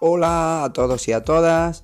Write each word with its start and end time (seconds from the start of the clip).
Hola 0.00 0.62
a 0.62 0.72
todos 0.72 1.08
y 1.08 1.12
a 1.12 1.24
todas. 1.24 1.82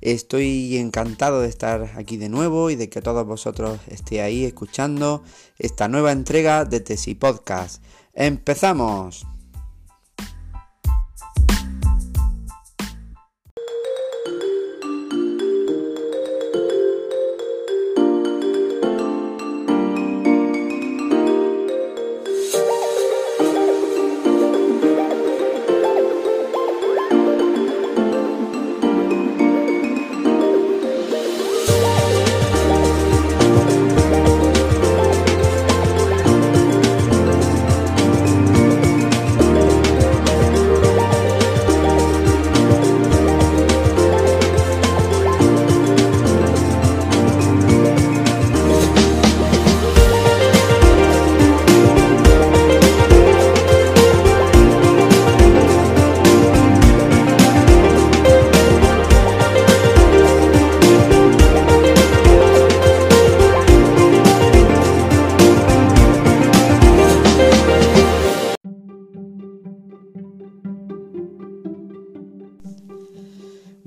Estoy 0.00 0.78
encantado 0.78 1.42
de 1.42 1.48
estar 1.48 1.92
aquí 1.98 2.16
de 2.16 2.30
nuevo 2.30 2.70
y 2.70 2.76
de 2.76 2.88
que 2.88 3.02
todos 3.02 3.26
vosotros 3.26 3.78
estéis 3.88 4.22
ahí 4.22 4.44
escuchando 4.46 5.22
esta 5.58 5.86
nueva 5.86 6.12
entrega 6.12 6.64
de 6.64 6.80
Tesi 6.80 7.14
Podcast. 7.14 7.84
¡Empezamos! 8.14 9.26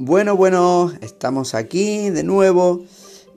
Bueno, 0.07 0.35
bueno, 0.37 0.93
estamos 1.01 1.55
aquí 1.55 2.11
de 2.11 2.23
nuevo 2.23 2.85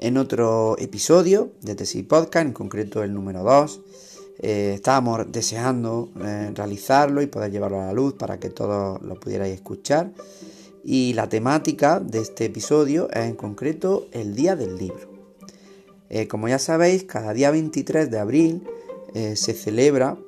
en 0.00 0.18
otro 0.18 0.76
episodio 0.78 1.52
de 1.62 1.74
Tesis 1.74 2.04
Podcast, 2.04 2.44
en 2.44 2.52
concreto 2.52 3.02
el 3.02 3.14
número 3.14 3.42
2. 3.42 3.80
Eh, 4.40 4.72
estábamos 4.74 5.32
deseando 5.32 6.10
eh, 6.22 6.52
realizarlo 6.54 7.22
y 7.22 7.26
poder 7.26 7.50
llevarlo 7.52 7.80
a 7.80 7.86
la 7.86 7.94
luz 7.94 8.12
para 8.12 8.38
que 8.38 8.50
todos 8.50 9.00
lo 9.00 9.18
pudierais 9.18 9.54
escuchar. 9.54 10.12
Y 10.84 11.14
la 11.14 11.30
temática 11.30 12.00
de 12.00 12.18
este 12.18 12.44
episodio 12.44 13.08
es 13.12 13.24
en 13.24 13.34
concreto 13.34 14.06
el 14.12 14.34
Día 14.34 14.54
del 14.54 14.76
Libro. 14.76 15.08
Eh, 16.10 16.28
como 16.28 16.48
ya 16.48 16.58
sabéis, 16.58 17.04
cada 17.04 17.32
día 17.32 17.50
23 17.50 18.10
de 18.10 18.18
abril 18.18 18.68
se 19.14 19.54
celebra 19.54 20.18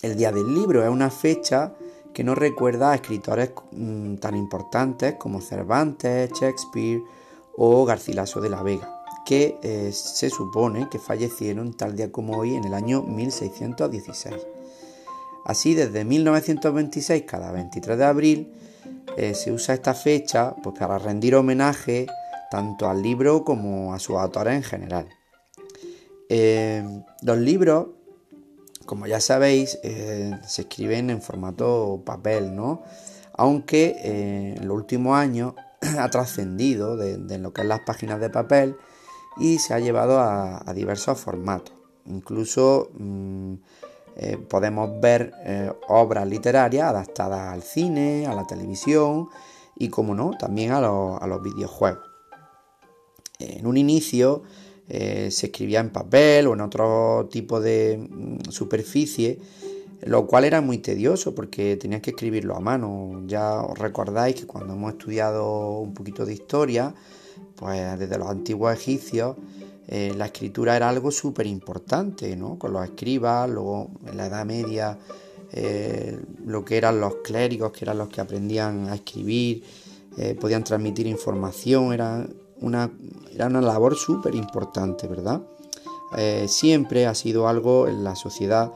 el 0.00 0.16
Día 0.16 0.32
del 0.32 0.54
Libro. 0.54 0.82
Es 0.82 0.88
una 0.88 1.10
fecha 1.10 1.74
nos 2.24 2.38
recuerda 2.38 2.92
a 2.92 2.94
escritores 2.96 3.52
mm, 3.72 4.16
tan 4.16 4.36
importantes 4.36 5.14
como 5.14 5.40
Cervantes, 5.40 6.30
Shakespeare 6.32 7.02
o 7.56 7.84
Garcilaso 7.84 8.40
de 8.40 8.50
la 8.50 8.62
Vega, 8.62 9.02
que 9.24 9.58
eh, 9.62 9.90
se 9.92 10.30
supone 10.30 10.88
que 10.90 10.98
fallecieron 10.98 11.74
tal 11.74 11.96
día 11.96 12.10
como 12.10 12.36
hoy 12.38 12.54
en 12.54 12.64
el 12.64 12.74
año 12.74 13.02
1616. 13.02 14.34
Así, 15.44 15.74
desde 15.74 16.04
1926, 16.04 17.24
cada 17.26 17.52
23 17.52 17.98
de 17.98 18.04
abril, 18.04 18.52
eh, 19.16 19.34
se 19.34 19.52
usa 19.52 19.74
esta 19.74 19.94
fecha 19.94 20.54
pues, 20.62 20.78
para 20.78 20.98
rendir 20.98 21.34
homenaje 21.34 22.06
tanto 22.50 22.88
al 22.88 23.02
libro 23.02 23.44
como 23.44 23.94
a 23.94 23.98
sus 23.98 24.16
autores 24.16 24.54
en 24.54 24.62
general. 24.62 25.08
Eh, 26.28 26.84
los 27.22 27.38
libros 27.38 27.88
como 28.86 29.06
ya 29.06 29.20
sabéis, 29.20 29.78
eh, 29.82 30.38
se 30.46 30.62
escriben 30.62 31.10
en 31.10 31.22
formato 31.22 32.02
papel, 32.04 32.54
¿no? 32.54 32.82
Aunque 33.34 33.96
eh, 34.02 34.54
en 34.56 34.68
los 34.68 34.76
últimos 34.76 35.16
años 35.16 35.54
ha 35.98 36.08
trascendido 36.10 36.96
de, 36.96 37.38
lo 37.38 37.52
que 37.52 37.62
es 37.62 37.66
las 37.66 37.80
páginas 37.80 38.20
de 38.20 38.30
papel 38.30 38.76
y 39.38 39.58
se 39.58 39.74
ha 39.74 39.78
llevado 39.78 40.20
a, 40.20 40.64
diversos 40.74 41.18
formatos. 41.18 41.74
Incluso 42.06 42.90
mm, 42.98 43.54
eh, 44.16 44.36
podemos 44.36 45.00
ver 45.00 45.32
obras 45.88 46.26
literarias 46.26 46.88
adaptadas 46.88 47.52
al 47.52 47.62
cine, 47.62 48.26
a 48.26 48.34
la 48.34 48.46
televisión 48.46 49.28
y, 49.76 49.88
como 49.88 50.14
no, 50.14 50.32
también 50.38 50.72
a, 50.72 50.78
a 50.78 51.26
los 51.26 51.42
videojuegos. 51.42 52.10
En 53.38 53.66
un 53.66 53.76
inicio, 53.76 54.42
eh, 54.92 55.30
se 55.30 55.46
escribía 55.46 55.78
en 55.78 55.90
papel 55.90 56.48
o 56.48 56.54
en 56.54 56.60
otro 56.60 57.28
tipo 57.30 57.60
de 57.60 57.96
mm, 57.96 58.50
superficie, 58.50 59.38
lo 60.02 60.26
cual 60.26 60.44
era 60.44 60.60
muy 60.60 60.78
tedioso 60.78 61.32
porque 61.32 61.76
tenías 61.76 62.02
que 62.02 62.10
escribirlo 62.10 62.56
a 62.56 62.60
mano. 62.60 63.22
Ya 63.26 63.60
os 63.62 63.78
recordáis 63.78 64.34
que 64.34 64.46
cuando 64.48 64.74
hemos 64.74 64.94
estudiado 64.94 65.78
un 65.78 65.94
poquito 65.94 66.26
de 66.26 66.32
historia, 66.32 66.92
pues 67.54 68.00
desde 68.00 68.18
los 68.18 68.28
antiguos 68.28 68.74
egipcios, 68.74 69.36
eh, 69.86 70.12
la 70.16 70.26
escritura 70.26 70.74
era 70.76 70.88
algo 70.88 71.12
súper 71.12 71.46
importante, 71.46 72.34
¿no? 72.34 72.58
Con 72.58 72.72
los 72.72 72.84
escribas, 72.84 73.48
luego 73.48 73.92
en 74.08 74.16
la 74.16 74.26
Edad 74.26 74.44
Media, 74.44 74.98
eh, 75.52 76.18
lo 76.46 76.64
que 76.64 76.78
eran 76.78 77.00
los 77.00 77.16
clérigos, 77.22 77.70
que 77.70 77.84
eran 77.84 77.98
los 77.98 78.08
que 78.08 78.20
aprendían 78.20 78.88
a 78.88 78.96
escribir, 78.96 79.62
podían 80.40 80.64
transmitir 80.64 81.06
información, 81.06 81.94
era 81.94 82.26
era 82.62 83.46
una 83.46 83.60
labor 83.60 83.96
súper 83.96 84.34
importante, 84.34 85.08
¿verdad? 85.08 85.42
Eh, 86.16 86.46
siempre 86.48 87.06
ha 87.06 87.14
sido 87.14 87.48
algo 87.48 87.86
en 87.86 88.02
la 88.02 88.16
sociedad 88.16 88.72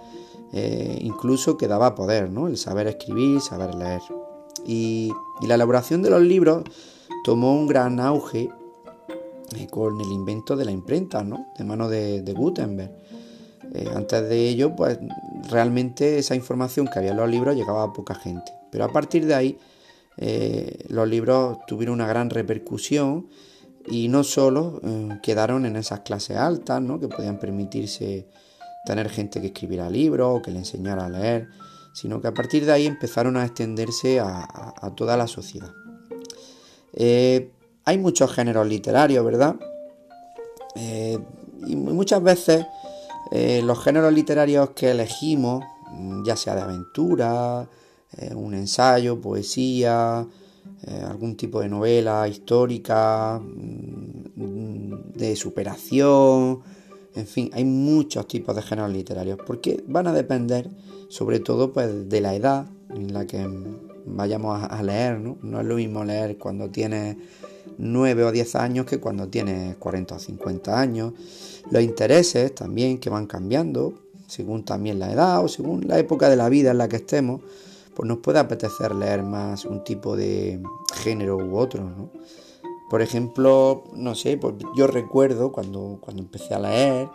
eh, 0.52 0.98
incluso 1.00 1.56
que 1.56 1.66
daba 1.66 1.96
poder, 1.96 2.30
¿no? 2.30 2.46
El 2.46 2.56
saber 2.56 2.86
escribir, 2.86 3.40
saber 3.40 3.74
leer. 3.74 4.02
Y, 4.64 5.10
la 5.42 5.56
elaboración 5.56 6.00
de 6.00 6.10
los 6.10 6.22
libros 6.22 6.62
tomó 7.24 7.54
un 7.54 7.66
gran 7.66 7.98
auge 7.98 8.48
eh, 9.56 9.66
con 9.68 10.00
el 10.00 10.12
invento 10.12 10.54
de 10.54 10.64
la 10.64 10.70
imprenta, 10.70 11.24
¿no? 11.24 11.48
De 11.58 11.64
mano 11.64 11.88
de, 11.88 12.22
Gutenberg. 12.34 12.92
antes 13.96 14.28
de 14.28 14.48
ello, 14.48 14.76
pues 14.76 14.98
realmente 15.50 16.18
esa 16.18 16.36
información 16.36 16.86
que 16.86 17.00
había 17.00 17.10
en 17.10 17.16
los 17.16 17.28
libros 17.28 17.56
llegaba 17.56 17.82
a 17.82 17.92
poca 17.92 18.14
gente. 18.14 18.52
Pero 18.70 18.84
a 18.84 18.92
partir 18.92 19.26
de 19.26 19.34
ahí, 19.34 19.58
los 20.88 21.08
libros 21.08 21.58
tuvieron 21.66 21.94
una 21.94 22.06
gran 22.06 22.30
repercusión 22.30 23.26
y 23.86 24.08
no 24.08 24.24
solo 24.24 24.80
eh, 24.82 25.18
quedaron 25.22 25.66
en 25.66 25.76
esas 25.76 26.00
clases 26.00 26.36
altas, 26.36 26.80
¿no? 26.80 26.98
que 26.98 27.08
podían 27.08 27.38
permitirse 27.38 28.26
tener 28.86 29.08
gente 29.08 29.40
que 29.40 29.48
escribiera 29.48 29.90
libros 29.90 30.38
o 30.38 30.42
que 30.42 30.50
le 30.50 30.58
enseñara 30.58 31.06
a 31.06 31.10
leer, 31.10 31.48
sino 31.92 32.20
que 32.20 32.28
a 32.28 32.34
partir 32.34 32.66
de 32.66 32.72
ahí 32.72 32.86
empezaron 32.86 33.36
a 33.36 33.44
extenderse 33.44 34.20
a, 34.20 34.92
toda 34.96 35.16
la 35.16 35.26
sociedad. 35.26 35.70
Eh, 36.92 37.50
hay 37.84 37.98
muchos 37.98 38.32
géneros 38.32 38.66
literarios, 38.66 39.24
¿verdad? 39.24 39.56
Eh, 40.76 41.18
y 41.66 41.76
muchas 41.76 42.22
veces 42.22 42.66
los 43.62 43.82
géneros 43.82 44.12
literarios 44.12 44.70
que 44.70 44.90
elegimos, 44.90 45.64
ya 46.24 46.36
sea 46.36 46.54
de 46.54 46.60
aventura, 46.60 47.68
un 48.32 48.54
ensayo, 48.54 49.20
poesía, 49.20 50.24
eh, 50.86 51.04
algún 51.06 51.36
tipo 51.36 51.60
de 51.60 51.68
novela 51.68 52.26
histórica, 52.28 53.40
mm, 53.40 55.12
de 55.14 55.36
superación, 55.36 56.62
en 57.14 57.26
fin, 57.26 57.50
hay 57.52 57.64
muchos 57.64 58.26
tipos 58.26 58.56
de 58.56 58.62
géneros 58.62 58.90
literarios, 58.90 59.38
porque 59.46 59.82
van 59.86 60.08
a 60.08 60.12
depender 60.12 60.68
sobre 61.08 61.38
todo 61.38 61.72
pues, 61.72 62.08
de 62.08 62.20
la 62.20 62.34
edad 62.34 62.66
en 62.90 63.12
la 63.12 63.24
que 63.26 63.48
vayamos 64.06 64.62
a 64.68 64.82
leer, 64.82 65.20
¿no? 65.20 65.38
No 65.42 65.60
es 65.60 65.66
lo 65.66 65.76
mismo 65.76 66.04
leer 66.04 66.36
cuando 66.38 66.70
tienes 66.70 67.16
9 67.78 68.24
o 68.24 68.32
10 68.32 68.54
años 68.56 68.86
que 68.86 68.98
cuando 68.98 69.28
tienes 69.28 69.76
40 69.76 70.16
o 70.16 70.18
50 70.18 70.80
años. 70.80 71.12
Los 71.70 71.82
intereses 71.82 72.54
también 72.54 72.98
que 72.98 73.10
van 73.10 73.26
cambiando, 73.26 73.94
según 74.26 74.64
también 74.64 74.98
la 74.98 75.12
edad 75.12 75.44
o 75.44 75.48
según 75.48 75.86
la 75.86 75.98
época 75.98 76.28
de 76.28 76.36
la 76.36 76.48
vida 76.48 76.72
en 76.72 76.78
la 76.78 76.88
que 76.88 76.96
estemos 76.96 77.40
pues 77.94 78.08
nos 78.08 78.18
puede 78.18 78.38
apetecer 78.38 78.94
leer 78.94 79.22
más 79.22 79.64
un 79.64 79.84
tipo 79.84 80.16
de 80.16 80.60
género 80.94 81.36
u 81.36 81.56
otro, 81.56 81.84
¿no? 81.84 82.10
Por 82.90 83.02
ejemplo, 83.02 83.84
no 83.94 84.14
sé, 84.14 84.36
pues 84.36 84.54
yo 84.76 84.86
recuerdo 84.86 85.52
cuando, 85.52 85.98
cuando 86.00 86.22
empecé 86.22 86.54
a 86.54 86.58
leer, 86.58 87.08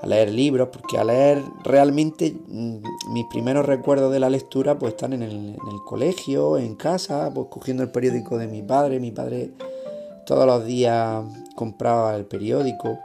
a 0.00 0.06
leer 0.06 0.30
libros, 0.30 0.70
porque 0.72 0.98
a 0.98 1.04
leer 1.04 1.42
realmente 1.62 2.34
mm, 2.48 2.78
mis 3.12 3.26
primeros 3.26 3.66
recuerdos 3.66 4.12
de 4.12 4.20
la 4.20 4.30
lectura 4.30 4.78
pues 4.78 4.94
están 4.94 5.12
en 5.12 5.22
el, 5.22 5.56
colegio, 5.86 6.56
en 6.56 6.74
casa, 6.74 7.30
pues 7.34 7.48
cogiendo 7.50 7.82
el 7.82 7.90
periódico 7.90 8.38
de 8.38 8.48
mi 8.48 8.62
padre. 8.62 8.98
Mi 8.98 9.10
padre 9.10 9.52
todos 10.26 10.46
los 10.46 10.64
días 10.64 11.22
compraba 11.54 12.16
el 12.16 12.24
periódico 12.24 12.98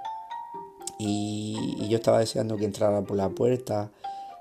y, 0.97 1.75
y 1.79 1.89
yo 1.89 1.97
estaba 1.97 2.19
deseando 2.19 2.55
que 2.55 2.65
entrara 2.65 3.01
por 3.01 3.17
la 3.17 3.29
puerta 3.29 3.91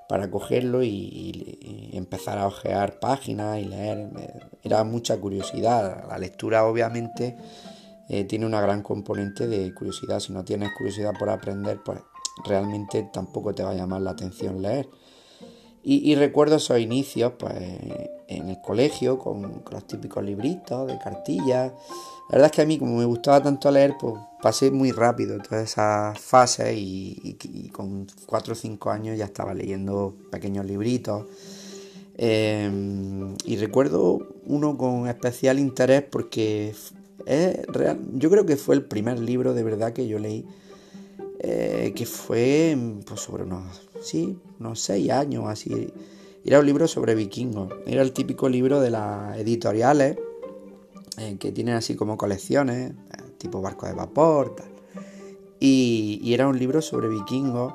para 0.09 0.31
cogerlo 0.31 0.81
y, 0.81 1.91
empezar 1.93 2.39
a 2.39 2.47
ojear 2.47 2.99
páginas 2.99 3.59
y 3.59 3.65
leer. 3.65 4.09
era 4.63 4.83
mucha 4.83 5.15
curiosidad. 5.17 6.07
La 6.09 6.17
lectura 6.17 6.65
obviamente 6.65 7.37
eh, 8.09 8.23
tiene 8.23 8.47
una 8.47 8.59
gran 8.59 8.81
componente 8.81 9.47
de 9.47 9.71
curiosidad. 9.71 10.19
Si 10.19 10.33
no 10.33 10.43
tienes 10.43 10.71
curiosidad 10.75 11.13
por 11.19 11.29
aprender, 11.29 11.81
pues 11.85 11.99
realmente 12.43 13.07
tampoco 13.13 13.53
te 13.53 13.61
va 13.61 13.69
a 13.69 13.75
llamar 13.75 14.01
la 14.01 14.11
atención 14.11 14.63
leer. 14.63 14.89
Y, 15.83 16.13
recuerdo 16.15 16.57
esos 16.57 16.79
inicios 16.79 17.33
pues, 17.39 17.55
en 18.27 18.49
el 18.49 18.61
colegio 18.61 19.17
con, 19.17 19.63
los 19.71 19.87
típicos 19.87 20.23
libritos 20.23 20.87
de 20.87 20.97
cartillas. 20.97 21.71
La 22.29 22.33
verdad 22.33 22.51
es 22.51 22.51
que 22.51 22.61
a 22.61 22.65
mí, 22.67 22.77
como 22.77 22.97
me 22.97 23.05
gustaba 23.05 23.41
tanto 23.41 23.71
leer, 23.71 23.95
pues 23.99 24.13
pasé 24.39 24.69
muy 24.69 24.91
rápido 24.91 25.39
todas 25.39 25.71
esas 25.71 26.19
fases 26.19 26.75
y, 26.77 27.71
con 27.73 28.05
4 28.27 28.53
o 28.53 28.55
5 28.55 28.91
años 28.91 29.17
ya 29.17 29.25
estaba 29.25 29.55
leyendo 29.55 30.15
pequeños 30.29 30.63
libritos. 30.67 31.25
Em, 32.17 33.35
y 33.45 33.57
recuerdo 33.57 34.19
uno 34.45 34.77
con 34.77 35.07
especial 35.07 35.57
interés 35.57 36.03
porque 36.03 36.75
es 37.25 37.65
real, 37.65 37.99
yo 38.13 38.29
creo 38.29 38.45
que 38.45 38.57
fue 38.57 38.75
el 38.75 38.83
primer 38.83 39.19
libro 39.19 39.53
de 39.53 39.63
verdad 39.63 39.93
que 39.93 40.07
yo 40.07 40.19
leí 40.19 40.45
eh, 41.39 41.93
que 41.95 42.05
fue 42.05 42.77
pues, 43.07 43.21
sobre 43.21 43.43
unos, 43.43 43.89
sí, 44.01 44.37
unos 44.59 44.81
seis 44.81 45.09
años 45.09 45.45
así. 45.47 45.91
Era 46.45 46.59
un 46.59 46.65
libro 46.67 46.87
sobre 46.87 47.15
vikingos. 47.15 47.73
Era 47.87 48.03
el 48.03 48.11
típico 48.11 48.49
libro 48.49 48.81
de 48.81 48.91
las 48.91 49.35
editoriales 49.37 50.17
eh, 51.19 51.37
que 51.39 51.51
tienen 51.51 51.75
así 51.75 51.95
como 51.95 52.17
colecciones, 52.17 52.91
eh, 52.91 52.95
tipo 53.37 53.61
barco 53.61 53.85
de 53.85 53.93
vapor, 53.93 54.55
tal. 54.55 54.69
Y, 55.59 56.33
era 56.33 56.47
un 56.47 56.57
libro 56.57 56.81
sobre 56.81 57.09
vikingos 57.09 57.73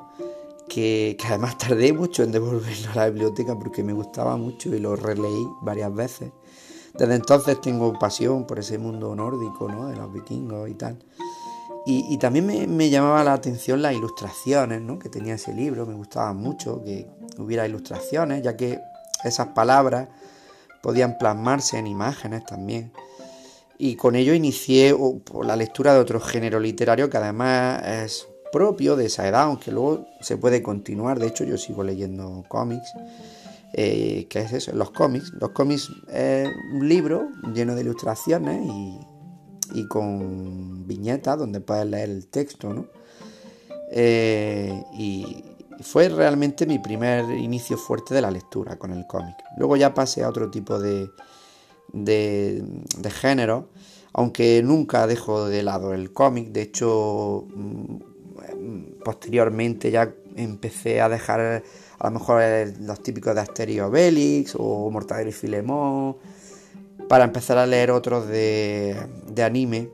que, 0.67 1.17
además 1.25 1.57
tardé 1.59 1.93
mucho 1.93 2.23
en 2.23 2.31
devolverlo 2.31 2.91
a 2.91 2.95
la 2.95 3.09
biblioteca 3.09 3.57
porque 3.57 3.83
me 3.83 3.93
gustaba 3.93 4.37
mucho 4.37 4.73
y 4.75 4.79
lo 4.79 4.95
releí 4.95 5.47
varias 5.61 5.93
veces. 5.93 6.31
Desde 6.93 7.15
entonces 7.15 7.59
tengo 7.61 7.97
pasión 7.99 8.47
por 8.47 8.59
ese 8.59 8.77
mundo 8.77 9.13
nórdico, 9.15 9.67
¿no? 9.67 9.89
De 9.89 9.97
los 9.97 10.11
vikingos 10.13 10.69
y 10.69 10.73
tal. 10.75 10.97
Y, 11.87 12.17
también 12.17 12.75
me, 12.75 12.89
llamaba 12.89 13.23
la 13.23 13.33
atención 13.33 13.83
las 13.83 13.93
ilustraciones 13.93 14.81
¿no? 14.81 14.97
que 14.97 15.07
tenía 15.07 15.35
ese 15.35 15.53
libro, 15.53 15.85
me 15.85 15.93
gustaba 15.93 16.33
mucho 16.33 16.83
que 16.83 17.07
hubiera 17.37 17.67
ilustraciones, 17.67 18.41
ya 18.41 18.57
que 18.57 18.79
esas 19.23 19.49
palabras 19.49 20.07
podían 20.81 21.19
plasmarse 21.19 21.77
en 21.77 21.85
imágenes 21.85 22.43
también. 22.43 22.91
Y 23.77 23.95
con 23.95 24.15
ello 24.15 24.33
inicié 24.33 24.95
la 25.43 25.55
lectura 25.55 25.93
de 25.93 25.99
otro 25.99 26.19
género 26.19 26.59
literario 26.59 27.09
que 27.09 27.17
además 27.17 27.83
es 27.85 28.27
propio 28.51 28.95
de 28.95 29.07
esa 29.07 29.27
edad, 29.27 29.43
aunque 29.43 29.71
luego 29.71 30.07
se 30.21 30.37
puede 30.37 30.61
continuar. 30.61 31.19
De 31.19 31.27
hecho, 31.27 31.43
yo 31.43 31.57
sigo 31.57 31.83
leyendo 31.83 32.45
cómics. 32.47 32.89
Eh, 33.73 34.27
¿Qué 34.29 34.39
es 34.39 34.53
eso? 34.53 34.71
Los 34.73 34.91
cómics. 34.91 35.31
Los 35.39 35.49
cómics 35.49 35.89
es 36.11 36.49
un 36.73 36.87
libro 36.87 37.27
lleno 37.53 37.75
de 37.75 37.81
ilustraciones 37.81 38.65
y 38.65 38.97
y 39.73 39.87
con 39.87 40.85
viñetas 40.87 41.37
donde 41.37 41.61
puedes 41.61 41.85
leer 41.85 42.09
el 42.09 42.27
texto, 42.27 42.73
¿no? 42.73 42.87
Eh, 43.91 44.83
y 44.93 45.43
fue 45.81 46.09
realmente 46.09 46.65
mi 46.65 46.79
primer 46.79 47.29
inicio 47.31 47.77
fuerte 47.77 48.13
de 48.13 48.21
la 48.21 48.31
lectura 48.31 48.77
con 48.77 48.91
el 48.91 49.05
cómic. 49.07 49.35
Luego 49.57 49.75
ya 49.77 49.93
pasé 49.93 50.23
a 50.23 50.29
otro 50.29 50.49
tipo 50.49 50.79
de, 50.79 51.09
de, 51.95 52.63
género, 53.09 53.69
aunque 54.13 54.61
nunca 54.63 55.07
dejo 55.07 55.47
de 55.47 55.63
lado 55.63 55.93
el 55.93 56.11
cómic. 56.11 56.49
De 56.49 56.61
hecho, 56.61 57.47
mm, 57.55 57.95
posteriormente 59.03 59.91
ya 59.91 60.13
empecé 60.35 61.01
a 61.01 61.09
dejar 61.09 61.63
a 61.99 62.07
lo 62.07 62.19
mejor 62.19 62.41
los 62.81 63.01
típicos 63.01 63.35
de 63.35 63.41
Asterio 63.41 63.87
Obelix 63.87 64.55
o 64.57 64.89
Mortadelo 64.91 65.29
y 65.29 65.33
Filemón 65.33 66.17
para 67.07 67.23
empezar 67.23 67.57
a 67.57 67.65
leer 67.65 67.91
otros 67.91 68.27
de, 68.27 68.97
anime 69.43 69.89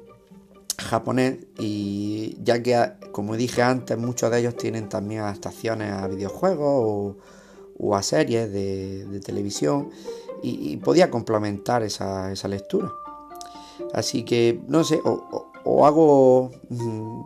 japonés 0.78 1.38
y 1.60 2.38
ya 2.44 2.64
que 2.64 2.94
como 3.12 3.36
dije 3.36 3.62
antes 3.62 3.98
muchos 3.98 4.32
de 4.32 4.40
ellos 4.40 4.56
tienen 4.56 4.90
también 4.90 5.22
adaptaciones 5.22 5.92
a 5.92 6.08
videojuegos 6.08 7.16
o, 7.78 7.96
a 7.96 8.02
series 8.02 8.52
de, 8.52 9.20
televisión 9.24 9.90
y, 10.44 10.78
podía 10.78 11.10
complementar 11.10 11.84
esa, 11.84 12.34
lectura 12.48 12.92
así 13.94 14.24
que 14.24 14.62
no 14.68 14.84
sé 14.84 15.00
o, 15.04 15.86
hago 15.86 16.52
mm, 16.70 17.22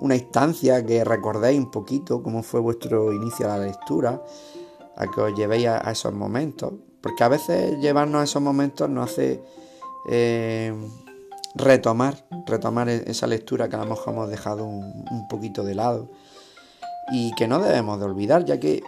una 0.00 0.16
instancia 0.16 0.84
que 0.84 1.04
recordéis 1.04 1.58
un 1.58 1.70
poquito 1.70 2.22
cómo 2.22 2.42
fue 2.42 2.60
vuestro 2.60 3.12
inicio 3.12 3.46
a 3.46 3.56
la 3.56 3.66
lectura 3.66 4.22
a 4.96 5.06
que 5.06 5.20
os 5.20 5.34
llevéis 5.34 5.68
a 5.68 5.90
esos 5.90 6.12
momentos 6.12 6.72
porque 7.00 7.24
a 7.24 7.28
veces 7.28 7.78
llevarnos 7.78 8.20
a 8.20 8.24
esos 8.24 8.42
momentos 8.42 8.88
nos 8.90 9.10
hace 9.10 9.42
eh, 10.08 10.74
retomar, 11.54 12.24
retomar 12.46 12.88
e-, 12.88 13.10
esa 13.10 13.26
lectura 13.26 13.68
que 13.68 13.76
a 13.76 13.80
lo 13.80 13.86
mejor 13.86 14.14
hemos 14.14 14.30
dejado 14.30 14.64
un, 14.64 15.28
poquito 15.28 15.64
de 15.64 15.74
lado. 15.74 16.10
Y 17.10 17.34
que 17.36 17.48
no 17.48 17.58
debemos 17.60 17.98
de 17.98 18.04
olvidar, 18.04 18.44
ya 18.44 18.60
que 18.60 18.82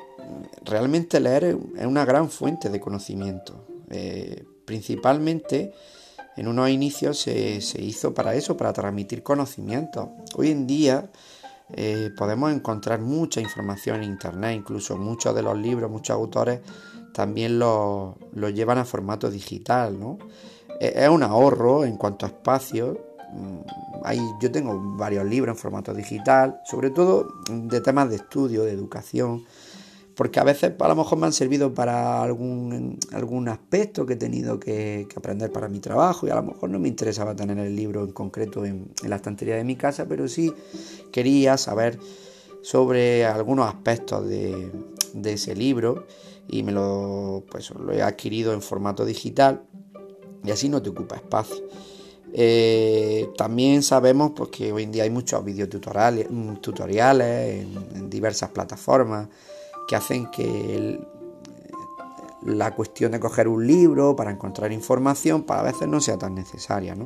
realmente 0.64 1.20
leer 1.20 1.56
es 1.76 1.86
una 1.86 2.04
gran 2.04 2.28
fuente 2.28 2.68
de 2.68 2.80
conocimiento. 2.80 3.64
Eh, 3.90 4.44
principalmente 4.64 5.74
en 6.36 6.46
unos 6.46 6.70
inicios 6.70 7.18
se, 7.18 7.60
hizo 7.78 8.14
para 8.14 8.34
eso, 8.34 8.56
para 8.56 8.72
transmitir 8.72 9.22
conocimiento. 9.22 10.12
Hoy 10.36 10.50
en 10.50 10.66
día 10.66 11.10
eh, 11.72 12.10
podemos 12.16 12.52
encontrar 12.52 13.00
mucha 13.00 13.40
información 13.40 13.96
en 13.96 14.04
Internet, 14.04 14.56
incluso 14.56 14.96
muchos 14.96 15.34
de 15.34 15.42
los 15.42 15.58
libros, 15.58 15.90
muchos 15.90 16.14
autores 16.14 16.60
también 17.12 17.58
lo, 17.58 18.16
llevan 18.54 18.78
a 18.78 18.84
formato 18.84 19.30
digital, 19.30 19.98
¿no? 19.98 20.18
E, 20.80 20.92
es 20.96 21.08
un 21.08 21.22
ahorro 21.22 21.84
en 21.84 21.96
cuanto 21.96 22.26
a 22.26 22.28
espacio. 22.28 22.98
Mm, 23.32 23.60
yo 24.40 24.50
tengo 24.50 24.96
varios 24.96 25.24
libros 25.26 25.56
en 25.56 25.60
formato 25.60 25.92
digital, 25.92 26.60
sobre 26.64 26.90
todo 26.90 27.28
de 27.50 27.80
temas 27.80 28.08
de 28.08 28.16
estudio, 28.16 28.62
de 28.64 28.72
educación, 28.72 29.44
porque 30.20 30.38
a 30.38 30.44
veces 30.44 30.72
a 30.78 30.88
lo 30.88 30.96
mejor 30.96 31.16
me 31.16 31.24
han 31.24 31.32
servido 31.32 31.72
para 31.72 32.22
algún, 32.22 32.98
algún 33.14 33.48
aspecto 33.48 34.04
que 34.04 34.12
he 34.12 34.16
tenido 34.16 34.60
que, 34.60 35.08
aprender 35.16 35.50
para 35.50 35.66
mi 35.66 35.80
trabajo 35.80 36.26
y 36.26 36.30
a 36.30 36.34
lo 36.34 36.42
mejor 36.42 36.68
no 36.68 36.78
me 36.78 36.88
interesaba 36.88 37.34
tener 37.34 37.58
el 37.58 37.74
libro 37.74 38.04
en 38.04 38.12
concreto 38.12 38.66
en, 38.66 38.92
la 39.02 39.16
estantería 39.16 39.56
de 39.56 39.64
mi 39.64 39.76
casa, 39.76 40.04
pero 40.06 40.28
sí 40.28 40.52
quería 41.10 41.56
saber 41.56 41.98
sobre 42.60 43.24
algunos 43.24 43.66
aspectos 43.66 44.28
de, 44.28 44.70
ese 45.24 45.56
libro 45.56 46.06
y 46.46 46.64
me 46.64 46.72
lo, 46.72 47.42
pues, 47.50 47.70
lo 47.70 47.90
he 47.90 48.02
adquirido 48.02 48.52
en 48.52 48.60
formato 48.60 49.06
digital 49.06 49.62
y 50.44 50.50
así 50.50 50.68
no 50.68 50.82
te 50.82 50.90
ocupa 50.90 51.16
espacio. 51.16 51.64
Eh, 52.34 53.30
también 53.38 53.82
sabemos 53.82 54.32
pues, 54.36 54.50
que 54.50 54.70
hoy 54.70 54.82
en 54.82 54.92
día 54.92 55.04
hay 55.04 55.10
muchos 55.10 55.42
videotutoriales 55.42 56.28
tutoriales 56.60 57.64
en, 57.94 58.10
diversas 58.10 58.50
plataformas 58.50 59.28
que 59.90 59.96
hacen 59.96 60.30
que 60.30 61.00
la 62.42 62.76
cuestión 62.76 63.10
de 63.10 63.18
coger 63.18 63.48
un 63.48 63.66
libro 63.66 64.14
para 64.14 64.30
encontrar 64.30 64.70
información 64.70 65.42
para 65.42 65.62
pues, 65.62 65.70
a 65.70 65.72
veces 65.72 65.88
no 65.88 66.00
sea 66.00 66.16
tan 66.16 66.36
necesaria. 66.36 66.96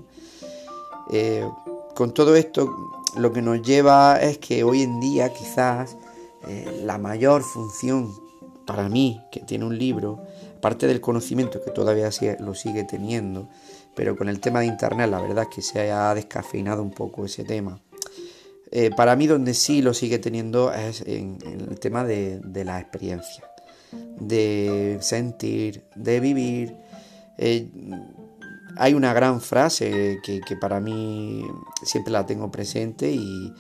Eh, 1.11 1.49
con 1.95 2.13
todo 2.13 2.37
esto 2.37 2.77
lo 3.17 3.33
que 3.33 3.41
nos 3.41 3.63
lleva 3.63 4.21
es 4.21 4.37
que 4.37 4.65
hoy 4.65 4.83
en 4.83 5.01
día 5.01 5.33
quizás 5.33 5.97
eh, 6.47 6.83
la 6.85 6.99
mayor 6.99 7.43
función 7.43 8.13
para 8.67 8.91
mí, 8.91 9.19
que 9.33 9.41
tiene 9.41 9.65
un 9.65 9.79
libro, 9.79 10.21
aparte 10.59 10.87
del 10.87 11.01
conocimiento 11.01 11.65
que 11.65 11.71
todavía 11.71 12.11
lo 12.39 12.55
sigue 12.55 12.85
teniendo, 12.85 13.49
pero 13.95 14.15
con 14.15 14.29
el 14.29 14.41
tema 14.41 14.61
de 14.61 14.67
Internet 14.67 15.09
la 15.09 15.23
verdad 15.23 15.45
es 15.49 15.57
que 15.57 15.63
se 15.63 15.91
ha 15.91 16.15
descafeinado 16.15 16.83
un 16.83 16.91
poco 16.91 17.25
ese 17.25 17.45
tema. 17.45 17.81
Eh, 18.77 18.91
para 18.91 19.15
mí 19.15 19.29
donde 19.29 19.55
sí 19.55 19.83
lo 19.83 19.95
sigue 19.95 20.19
teniendo 20.19 20.73
es 20.73 21.01
en, 21.03 21.39
el 21.45 21.79
tema 21.79 22.03
de, 22.03 22.41
la 22.65 22.81
experiencia, 22.81 23.49
de 24.19 24.99
sentir, 25.01 25.85
de 25.95 26.19
vivir. 26.19 26.77
Eh, 27.39 27.71
hay 28.77 28.95
una 28.95 29.15
gran 29.15 29.41
frase 29.41 30.19
que, 30.25 30.57
para 30.61 30.81
mí 30.81 31.47
siempre 31.85 32.13
la 32.13 32.27
tengo 32.27 32.51
presente 32.51 33.13
y, 33.13 33.53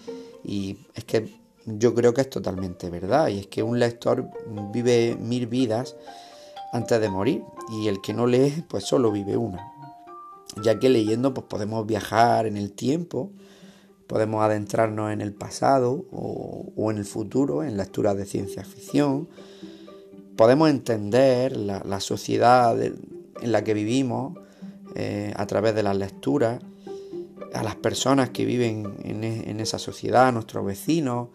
y 0.42 0.78
es 0.97 1.04
que 1.04 1.33
yo 1.64 1.94
creo 1.94 2.12
que 2.12 2.23
es 2.23 2.30
totalmente 2.30 2.90
verdad. 2.90 3.28
Y 3.28 3.38
es 3.38 3.47
que 3.47 3.62
un 3.62 3.78
lector 3.78 4.28
vive 4.73 5.16
mil 5.16 5.47
vidas 5.47 5.94
antes 6.73 7.00
de 7.00 7.09
morir. 7.09 7.44
Y 7.71 7.87
el 7.87 8.00
que 8.00 8.14
no 8.14 8.26
lee, 8.26 8.64
pues 8.68 8.83
solo 8.83 9.12
vive 9.12 9.37
una. 9.37 9.64
Ya 10.64 10.80
que 10.80 10.88
leyendo, 10.88 11.33
pues 11.35 11.47
podemos 11.47 11.87
viajar 11.87 12.47
en 12.47 12.56
el 12.56 12.73
tiempo, 12.73 13.30
podemos 14.06 14.42
adentrarnos 14.42 15.12
en 15.12 15.20
el 15.20 15.32
pasado 15.32 16.04
o, 16.11 16.90
en 16.90 16.99
el 16.99 17.04
futuro, 17.04 17.62
en 17.62 17.76
lecturas 17.76 18.16
de 18.16 18.26
ciencia 18.26 18.64
ficción. 18.64 19.28
Podemos 20.37 20.68
entender 20.70 21.56
la, 21.56 22.00
sociedad 22.00 22.80
en 22.82 23.52
la 23.52 23.64
que 23.64 23.75
vivimos 23.75 24.38
eh, 24.94 25.32
a 25.37 25.46
través 25.46 25.75
de 25.75 25.82
las 25.82 25.96
lecturas 25.96 26.61
a 27.54 27.62
las 27.62 27.76
personas 27.76 28.30
que 28.30 28.44
viven 28.44 28.96
e, 29.02 29.50
en, 29.50 29.61
esa 29.61 29.78
sociedad, 29.78 30.28
a 30.28 30.32
nuestros 30.32 30.66
vecinos. 30.66 31.28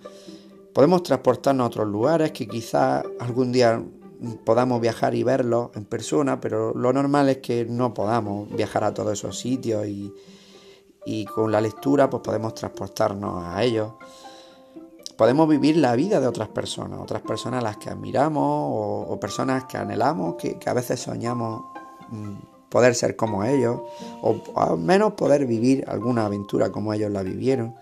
Podemos 0.73 1.01
transportarnos 1.03 1.63
a 1.63 1.67
otros 1.67 1.88
lugares 1.88 2.31
que 2.31 2.47
quizás 2.47 3.03
algún 3.19 3.51
día 3.51 3.81
podamos 4.43 4.81
viajar 4.81 5.15
y 5.15 5.23
verlos 5.23 5.69
en 5.75 5.85
persona, 5.85 6.41
pero 6.41 6.73
lo 6.73 6.91
normal 6.91 7.29
es 7.29 7.38
que 7.38 7.65
no 7.65 7.93
podamos 7.93 8.53
viajar 8.53 8.83
a 8.83 8.93
todos 8.93 9.13
esos 9.13 9.39
sitios 9.39 9.88
y, 9.88 10.13
con 11.33 11.51
la 11.51 11.61
lectura 11.61 12.09
pues 12.09 12.23
podemos 12.23 12.53
transportarnos 12.53 13.43
a 13.43 13.63
ellos. 13.63 13.93
Podemos 15.17 15.49
vivir 15.49 15.77
la 15.77 15.95
vida 15.95 16.19
de 16.19 16.27
otras 16.27 16.47
personas, 16.47 16.99
otras 16.99 17.21
personas 17.21 17.59
a 17.59 17.63
las 17.63 17.77
que 17.77 17.89
admiramos 17.89 18.43
o, 18.43 19.17
personas 19.19 19.65
que 19.65 19.77
anhelamos, 19.77 20.35
que, 20.35 20.57
a 20.65 20.73
veces 20.73 20.99
soñamos 21.01 21.63
mm, 22.09 22.69
poder 22.69 22.95
ser 22.95 23.17
como 23.17 23.43
ellos, 23.43 23.81
o 24.21 24.41
al 24.55 24.77
menos 24.77 25.13
poder 25.13 25.45
vivir 25.45 25.83
alguna 25.87 26.25
aventura 26.25 26.71
como 26.71 26.93
ellos 26.93 27.11
la 27.11 27.23
vivieron. 27.23 27.75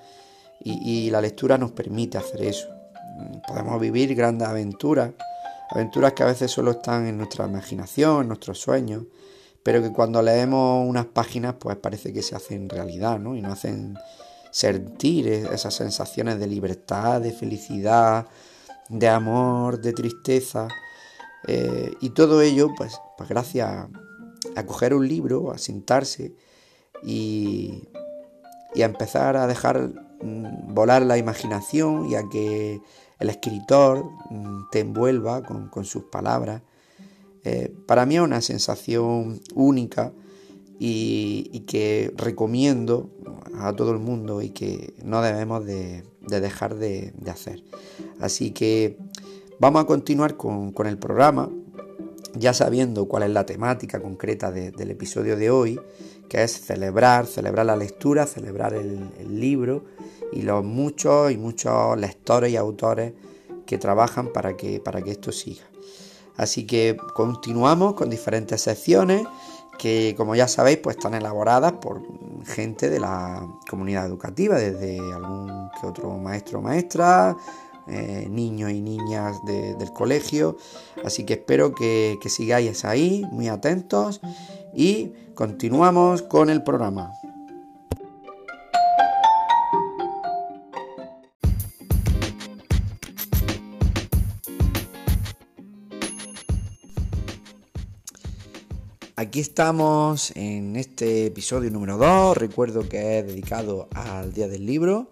y 0.59 1.09
la 1.11 1.21
lectura 1.21 1.57
nos 1.57 1.71
permite 1.71 2.17
hacer 2.17 2.41
eso. 2.41 2.67
Podemos 3.47 3.79
vivir 3.79 4.15
grandes 4.15 4.47
aventuras 4.47 5.11
Aventuras 5.69 6.13
que 6.13 6.23
a 6.23 6.27
veces 6.27 6.49
solo 6.49 6.71
están 6.71 7.07
en 7.07 7.17
nuestra 7.17 7.45
imaginación, 7.45 8.21
en 8.21 8.27
nuestros 8.29 8.59
sueños, 8.59 9.03
pero 9.67 9.81
que 9.81 9.91
cuando 9.91 10.21
leemos 10.21 10.87
unas 10.87 11.07
páginas 11.07 11.55
pues 11.59 11.75
parece 11.75 12.13
que 12.13 12.21
se 12.21 12.37
hacen 12.37 12.69
realidad, 12.69 13.19
¿no? 13.19 13.35
Y 13.35 13.41
nos 13.41 13.51
hacen 13.51 13.97
sentir 14.49 15.27
esas 15.27 15.73
sensaciones 15.73 16.39
de 16.39 16.47
libertad, 16.47 17.19
de 17.19 17.33
felicidad, 17.33 18.27
de 18.87 19.09
amor, 19.09 19.81
de 19.81 19.91
tristeza. 19.91 20.69
Eh, 21.47 21.93
y 21.99 22.11
todo 22.11 22.41
ello, 22.41 22.69
pues, 22.77 22.97
pues 23.17 23.27
gracias 23.27 23.87
a 24.55 24.65
coger 24.65 24.93
un 24.93 25.05
libro, 25.05 25.51
a 25.51 25.57
sentarse 25.57 26.33
y, 27.03 27.89
y 28.73 28.83
a 28.83 28.85
empezar 28.85 29.35
a 29.35 29.47
dejar 29.47 29.89
mm, 30.21 30.73
volar 30.75 31.01
la 31.01 31.17
imaginación 31.17 32.09
y 32.09 32.15
a 32.15 32.23
que 32.31 32.79
el 33.19 33.29
escritor 33.29 34.05
mm, 34.29 34.69
te 34.71 34.79
envuelva 34.79 35.43
con, 35.43 35.83
sus 35.83 36.03
palabras. 36.03 36.61
Eh, 37.49 37.73
para 37.85 38.05
mí 38.05 38.15
es 38.15 38.21
una 38.21 38.41
sensación 38.41 39.39
única 39.55 40.11
y, 40.79 41.61
que 41.61 42.11
recomiendo 42.17 43.09
a 43.55 43.71
todo 43.71 43.91
el 43.91 43.99
mundo 43.99 44.41
y 44.41 44.49
que 44.49 44.93
no 45.01 45.21
debemos 45.21 45.65
de, 45.65 46.03
dejar 46.27 46.75
de, 46.75 47.13
hacer. 47.31 47.63
Así 48.19 48.51
que 48.51 48.97
vamos 49.59 49.81
a 49.81 49.85
continuar 49.85 50.35
con, 50.35 50.73
el 50.85 50.97
programa, 50.97 51.49
ya 52.35 52.53
sabiendo 52.53 53.07
cuál 53.07 53.23
es 53.23 53.29
la 53.29 53.45
temática 53.45 54.01
concreta 54.01 54.51
del 54.51 54.91
episodio 54.91 55.37
de 55.37 55.49
hoy, 55.49 55.79
que 56.27 56.43
es 56.43 56.51
celebrar, 56.51 57.27
celebrar 57.27 57.65
la 57.65 57.77
lectura, 57.77 58.27
celebrar 58.27 58.73
el 58.73 59.39
libro 59.39 59.85
y 60.33 60.41
los 60.41 60.65
muchos 60.65 61.31
y 61.31 61.37
muchos 61.37 61.97
lectores 61.97 62.51
y 62.51 62.57
autores 62.57 63.13
que 63.65 63.77
trabajan 63.77 64.33
para 64.33 64.57
que, 64.57 64.81
para 64.81 65.01
que 65.01 65.11
esto 65.11 65.31
siga. 65.31 65.63
Así 66.37 66.65
que 66.65 66.95
continuamos 67.13 67.95
con 67.95 68.09
diferentes 68.09 68.61
secciones 68.61 69.27
que 69.77 70.15
como 70.17 70.35
ya 70.35 70.47
sabéis 70.47 70.79
pues 70.79 70.97
están 70.97 71.13
elaboradas 71.13 71.73
por 71.73 72.01
gente 72.45 72.89
de 72.89 72.99
la 72.99 73.47
comunidad 73.69 74.05
educativa, 74.05 74.57
desde 74.57 74.99
algún 75.13 75.69
que 75.79 75.87
otro 75.87 76.17
maestro 76.17 76.59
o 76.59 76.61
maestra, 76.61 77.35
eh, 77.87 78.27
niños 78.29 78.71
y 78.71 78.81
niñas 78.81 79.37
del 79.45 79.91
colegio. 79.93 80.57
Así 81.05 81.25
que 81.25 81.33
espero 81.33 81.73
que, 81.73 82.17
que 82.21 82.29
sigáis 82.29 82.85
ahí, 82.85 83.23
muy 83.31 83.47
atentos 83.47 84.21
y 84.73 85.13
continuamos 85.35 86.21
con 86.21 86.49
el 86.49 86.63
programa. 86.63 87.11
Aquí 99.19 99.39
estamos 99.39 100.31
en 100.35 100.75
este 100.75 101.25
episodio 101.25 101.71
número 101.71 101.97
2, 101.97 102.37
recuerdo 102.37 102.87
que 102.87 103.17
es 103.17 103.25
dedicado 103.25 103.87
al 103.95 104.31
Día 104.31 104.47
del 104.47 104.63
Libro 104.63 105.09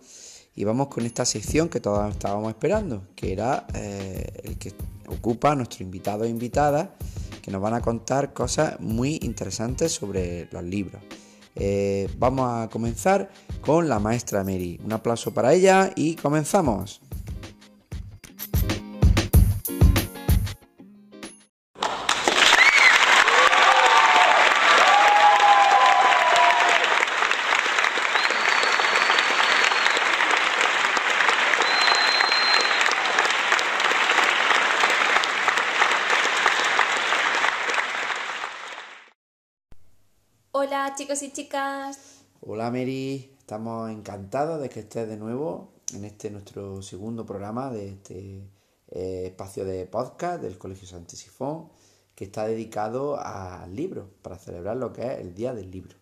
y 0.56 0.64
vamos 0.64 0.90
con 0.90 1.08
esta 1.08 1.26
sección 1.26 1.70
que 1.70 1.80
todos 1.80 2.12
estábamos 2.12 2.50
esperando, 2.50 3.08
que 3.16 3.34
era 3.34 3.66
eh, 3.74 4.42
el 4.44 4.60
que 4.60 4.74
ocupa 5.08 5.56
nuestro 5.56 5.84
invitado 5.84 6.24
e 6.24 6.30
invitada, 6.30 6.94
que 7.42 7.50
nos 7.50 7.64
van 7.64 7.74
a 7.74 7.82
contar 7.82 8.32
cosas 8.32 8.80
muy 8.80 9.18
interesantes 9.24 9.94
sobre 9.94 10.50
los 10.52 10.64
libros. 10.64 11.02
Eh, 11.56 12.08
vamos 12.20 12.48
a 12.48 12.70
comenzar 12.70 13.32
con 13.62 13.90
la 13.90 13.98
maestra 13.98 14.44
Mary. 14.44 14.80
Un 14.86 14.94
aplauso 14.94 15.34
para 15.34 15.52
ella 15.52 15.92
y 15.96 16.14
comenzamos. 16.14 17.02
Chicos 41.16 41.24
y 41.24 41.32
chicas. 41.32 42.00
Hola 42.42 42.72
Mary, 42.72 43.34
estamos 43.40 43.90
encantados 43.90 44.62
de 44.62 44.70
que 44.70 44.82
estés 44.82 45.08
de 45.08 45.16
nuevo 45.16 45.72
en 45.94 46.04
este 46.04 46.30
nuestro 46.30 46.82
segundo 46.82 47.26
programa 47.26 47.72
de 47.72 47.90
este 47.90 48.50
eh, 48.90 49.24
espacio 49.28 49.64
de 49.64 49.86
podcast 49.86 50.42
del 50.42 50.58
Colegio 50.58 50.88
Sifón 51.08 51.70
que 52.16 52.26
está 52.26 52.46
dedicado 52.46 53.18
al 53.18 53.74
libro, 53.76 54.10
para 54.22 54.38
celebrar 54.38 54.76
lo 54.76 54.92
que 54.92 55.04
es 55.04 55.20
el 55.20 55.34
Día 55.34 55.54
del 55.54 55.72
Libro. 55.72 55.96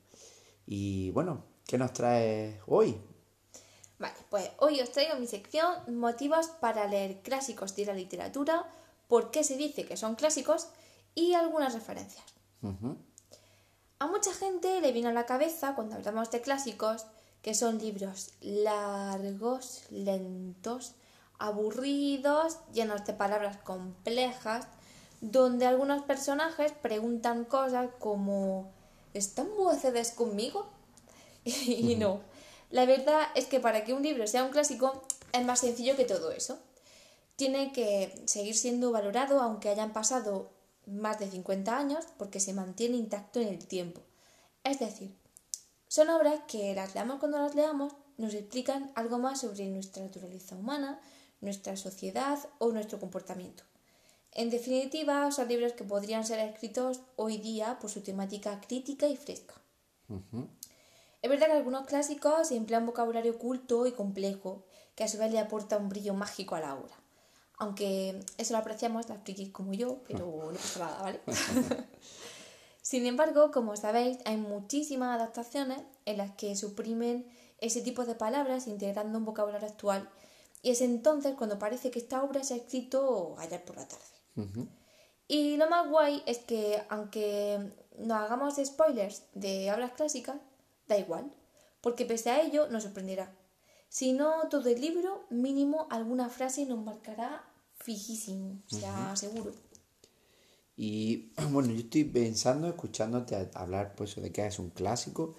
Y 0.65 1.11
bueno, 1.11 1.43
¿qué 1.67 1.77
nos 1.77 1.93
traes 1.93 2.59
hoy? 2.65 2.99
Vale, 3.99 4.15
pues 4.29 4.49
hoy 4.59 4.79
os 4.81 4.91
traigo 4.91 5.19
mi 5.19 5.27
sección 5.27 5.99
Motivos 5.99 6.47
para 6.59 6.87
leer 6.87 7.21
clásicos 7.21 7.75
de 7.75 7.85
la 7.85 7.93
literatura, 7.93 8.67
por 9.07 9.29
qué 9.29 9.43
se 9.43 9.57
dice 9.57 9.85
que 9.85 9.97
son 9.97 10.15
clásicos 10.15 10.69
y 11.13 11.33
algunas 11.33 11.73
referencias. 11.73 12.23
A 14.03 14.07
mucha 14.07 14.33
gente 14.33 14.81
le 14.81 14.91
viene 14.91 15.07
a 15.07 15.13
la 15.13 15.25
cabeza 15.25 15.75
cuando 15.75 15.95
hablamos 15.95 16.29
de 16.29 16.41
clásicos 16.41 17.05
que 17.41 17.53
son 17.53 17.77
libros 17.77 18.31
largos, 18.41 19.83
lentos, 19.91 20.95
aburridos, 21.39 22.57
llenos 22.73 23.05
de 23.05 23.13
palabras 23.13 23.55
complejas, 23.63 24.67
donde 25.21 25.65
algunos 25.65 26.03
personajes 26.03 26.73
preguntan 26.73 27.45
cosas 27.45 27.91
como 27.97 28.73
¿están 29.13 29.47
ustedes 29.57 30.11
conmigo? 30.11 30.67
y 31.45 31.95
no. 31.95 32.19
La 32.71 32.85
verdad 32.85 33.21
es 33.35 33.45
que 33.45 33.61
para 33.61 33.85
que 33.85 33.93
un 33.93 34.03
libro 34.03 34.27
sea 34.27 34.43
un 34.43 34.51
clásico 34.51 35.01
es 35.31 35.45
más 35.45 35.61
sencillo 35.61 35.95
que 35.95 36.03
todo 36.03 36.33
eso. 36.33 36.59
Tiene 37.37 37.71
que 37.71 38.21
seguir 38.25 38.57
siendo 38.57 38.91
valorado 38.91 39.39
aunque 39.39 39.69
hayan 39.69 39.93
pasado 39.93 40.51
más 40.85 41.19
de 41.19 41.29
50 41.29 41.77
años 41.77 42.05
porque 42.17 42.39
se 42.39 42.53
mantiene 42.53 42.97
intacto 42.97 43.39
en 43.39 43.47
el 43.49 43.65
tiempo. 43.65 44.01
Es 44.63 44.79
decir, 44.79 45.15
son 45.87 46.09
obras 46.09 46.41
que 46.47 46.73
las 46.73 46.95
leamos 46.95 47.19
cuando 47.19 47.39
las 47.39 47.55
leamos 47.55 47.93
nos 48.17 48.33
explican 48.33 48.91
algo 48.95 49.17
más 49.17 49.41
sobre 49.41 49.67
nuestra 49.67 50.03
naturaleza 50.03 50.55
humana, 50.55 50.99
nuestra 51.41 51.75
sociedad 51.77 52.39
o 52.59 52.71
nuestro 52.71 52.99
comportamiento. 52.99 53.63
En 54.31 54.49
definitiva, 54.49 55.31
son 55.31 55.47
libros 55.47 55.73
que 55.73 55.83
podrían 55.83 56.25
ser 56.25 56.39
escritos 56.39 57.01
hoy 57.15 57.37
día 57.37 57.77
por 57.79 57.91
su 57.91 58.01
temática 58.01 58.59
crítica 58.61 59.07
y 59.07 59.15
fresca. 59.15 59.53
Es 61.21 61.29
verdad 61.29 61.47
que 61.47 61.53
algunos 61.53 61.85
clásicos 61.85 62.51
emplean 62.51 62.85
vocabulario 62.85 63.33
oculto 63.33 63.85
y 63.85 63.91
complejo, 63.91 64.65
que 64.95 65.03
a 65.03 65.07
su 65.07 65.17
vez 65.17 65.31
le 65.31 65.39
aporta 65.39 65.77
un 65.77 65.89
brillo 65.89 66.13
mágico 66.13 66.55
a 66.55 66.59
la 66.59 66.75
obra. 66.75 67.02
Aunque 67.57 68.19
eso 68.37 68.53
lo 68.53 68.59
apreciamos 68.59 69.07
las 69.09 69.21
frikis 69.23 69.51
como 69.51 69.73
yo, 69.73 69.99
pero 70.07 70.49
no 70.51 70.57
pasa 70.57 70.79
nada, 70.79 71.01
¿vale? 71.01 71.19
Sin 72.81 73.05
embargo, 73.05 73.51
como 73.51 73.75
sabéis, 73.77 74.17
hay 74.25 74.37
muchísimas 74.37 75.15
adaptaciones 75.15 75.79
en 76.05 76.17
las 76.17 76.31
que 76.31 76.55
suprimen 76.55 77.25
ese 77.59 77.81
tipo 77.81 78.05
de 78.05 78.15
palabras 78.15 78.67
integrando 78.67 79.17
un 79.17 79.25
vocabulario 79.25 79.67
actual 79.67 80.09
y 80.63 80.71
es 80.71 80.81
entonces 80.81 81.35
cuando 81.35 81.59
parece 81.59 81.91
que 81.91 81.99
esta 81.99 82.23
obra 82.23 82.43
se 82.43 82.53
ha 82.53 82.57
escrito 82.57 83.35
ayer 83.37 83.63
por 83.63 83.75
la 83.75 83.87
tarde. 83.87 84.63
Y 85.27 85.57
lo 85.57 85.69
más 85.69 85.89
guay 85.89 86.23
es 86.25 86.39
que 86.39 86.81
aunque 86.89 87.71
no 87.97 88.15
hagamos 88.15 88.55
spoilers 88.63 89.23
de 89.33 89.71
obras 89.73 89.91
clásicas, 89.91 90.37
da 90.87 90.97
igual, 90.97 91.31
porque 91.81 92.05
pese 92.05 92.29
a 92.29 92.41
ello 92.41 92.67
nos 92.69 92.83
sorprenderá. 92.83 93.35
Si 93.93 94.11
no 94.11 94.49
todo 94.49 94.69
el 94.69 94.81
libro, 94.81 95.23
mínimo 95.29 95.85
alguna 95.91 96.27
frase 96.27 96.65
nos 96.65 96.83
marcará 96.83 97.43
fijísimo, 97.75 98.59
o 98.71 98.75
sea, 98.75 99.15
seguro. 99.15 99.51
Y 100.75 101.31
bueno, 101.51 101.71
yo 101.71 101.81
estoy 101.81 102.05
pensando, 102.05 102.67
escuchándote 102.67 103.51
hablar 103.53 103.93
pues 103.95 104.15
de 104.15 104.31
que 104.31 104.47
es 104.47 104.57
un 104.57 104.71
clásico, 104.71 105.35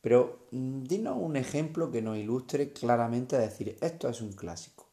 pero 0.00 0.46
mm, 0.52 0.84
dinos 0.84 1.16
un 1.20 1.34
ejemplo 1.34 1.90
que 1.90 2.00
nos 2.00 2.16
ilustre 2.16 2.72
claramente 2.72 3.34
a 3.34 3.40
decir 3.40 3.76
esto 3.80 4.08
es 4.08 4.20
un 4.20 4.34
clásico. 4.34 4.86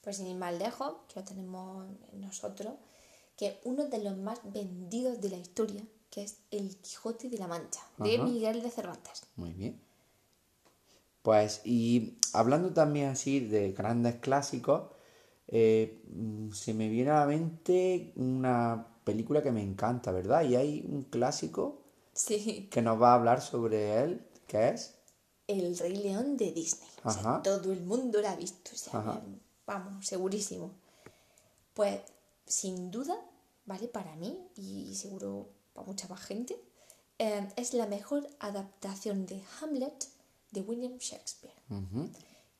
Pues 0.00 0.16
sin 0.16 0.28
ir 0.28 0.36
más 0.36 0.54
lejos, 0.54 0.94
que 1.12 1.20
lo 1.20 1.26
tenemos 1.26 1.88
nosotros, 2.14 2.72
que 3.36 3.60
uno 3.64 3.84
de 3.84 4.02
los 4.02 4.16
más 4.16 4.40
vendidos 4.50 5.20
de 5.20 5.28
la 5.28 5.36
historia, 5.36 5.84
que 6.08 6.22
es 6.22 6.38
El 6.50 6.74
Quijote 6.78 7.28
de 7.28 7.36
la 7.36 7.48
Mancha, 7.48 7.82
de 7.98 8.16
Miguel 8.16 8.62
de 8.62 8.70
Cervantes. 8.70 9.24
Muy 9.36 9.52
bien. 9.52 9.89
Pues, 11.22 11.60
y 11.64 12.18
hablando 12.32 12.72
también 12.72 13.08
así 13.08 13.40
de 13.40 13.72
grandes 13.72 14.16
clásicos, 14.16 14.90
eh, 15.48 16.02
mm, 16.08 16.52
se 16.52 16.74
me 16.74 16.88
viene 16.88 17.10
a 17.10 17.20
la 17.20 17.26
mente 17.26 18.12
una 18.16 18.86
película 19.04 19.42
que 19.42 19.52
me 19.52 19.62
encanta, 19.62 20.12
¿verdad? 20.12 20.42
Y 20.42 20.56
hay 20.56 20.86
un 20.88 21.04
clásico 21.04 21.82
sí. 22.12 22.68
que 22.70 22.82
nos 22.82 23.00
va 23.00 23.12
a 23.12 23.14
hablar 23.14 23.40
sobre 23.42 24.02
él, 24.02 24.26
que 24.46 24.68
es... 24.68 24.94
El 25.46 25.76
Rey 25.76 25.96
León 25.96 26.36
de 26.36 26.52
Disney. 26.52 26.88
todo 27.42 27.72
el 27.72 27.80
mundo 27.82 28.20
lo 28.20 28.28
ha 28.28 28.36
visto. 28.36 28.70
vamos, 29.66 30.06
segurísimo. 30.06 30.70
Pues, 31.74 32.00
sin 32.46 32.90
duda, 32.90 33.16
¿vale? 33.64 33.88
Para 33.88 34.14
mí, 34.16 34.38
y 34.56 34.94
seguro 34.94 35.48
para 35.72 35.86
mucha 35.86 36.06
más 36.08 36.20
gente, 36.20 36.56
eh, 37.18 37.48
es 37.56 37.74
la 37.74 37.86
mejor 37.86 38.28
adaptación 38.38 39.26
de 39.26 39.42
Hamlet 39.60 40.06
de 40.50 40.60
William 40.62 40.96
Shakespeare. 40.98 41.54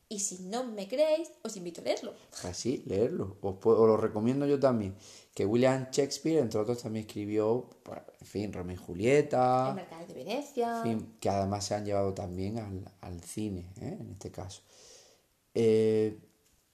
Y 0.09 0.19
si 0.19 0.43
no 0.43 0.65
me 0.65 0.89
creéis, 0.89 1.31
os 1.41 1.55
invito 1.55 1.79
a 1.79 1.85
leerlo. 1.85 2.13
Así, 2.43 2.83
pues 2.85 2.97
leerlo. 2.97 3.37
Os, 3.41 3.63
lo 3.63 3.95
recomiendo 3.95 4.45
yo 4.45 4.59
también. 4.59 4.93
Que 5.33 5.45
William 5.45 5.87
Shakespeare, 5.89 6.39
entre 6.39 6.59
otros, 6.59 6.83
también 6.83 7.05
escribió, 7.05 7.69
pues, 7.83 8.01
en 8.19 8.27
fin, 8.27 8.53
Romeo 8.53 8.75
y 8.75 8.77
Julieta. 8.77 9.69
El 9.69 9.75
Mercado 9.75 10.07
de 10.07 10.13
Venecia. 10.13 10.77
En 10.77 10.83
fin, 10.83 11.15
que 11.19 11.29
además 11.29 11.65
se 11.65 11.75
han 11.75 11.85
llevado 11.85 12.13
también 12.13 12.57
al, 12.99 13.23
cine, 13.23 13.71
¿eh? 13.79 13.97
en 13.99 14.11
este 14.11 14.31
caso. 14.31 14.63
Eh, 15.53 16.19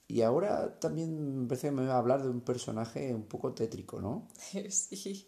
y 0.07 0.21
ahora 0.21 0.79
también 0.79 1.41
me 1.41 1.47
parece 1.47 1.67
que 1.67 1.71
me 1.73 1.85
va 1.85 1.95
a 1.95 1.99
hablar 1.99 2.23
de 2.23 2.29
un 2.29 2.41
personaje 2.41 3.13
un 3.13 3.25
poco 3.25 3.53
tétrico, 3.53 3.99
¿no? 3.99 4.27
sí. 4.69 5.27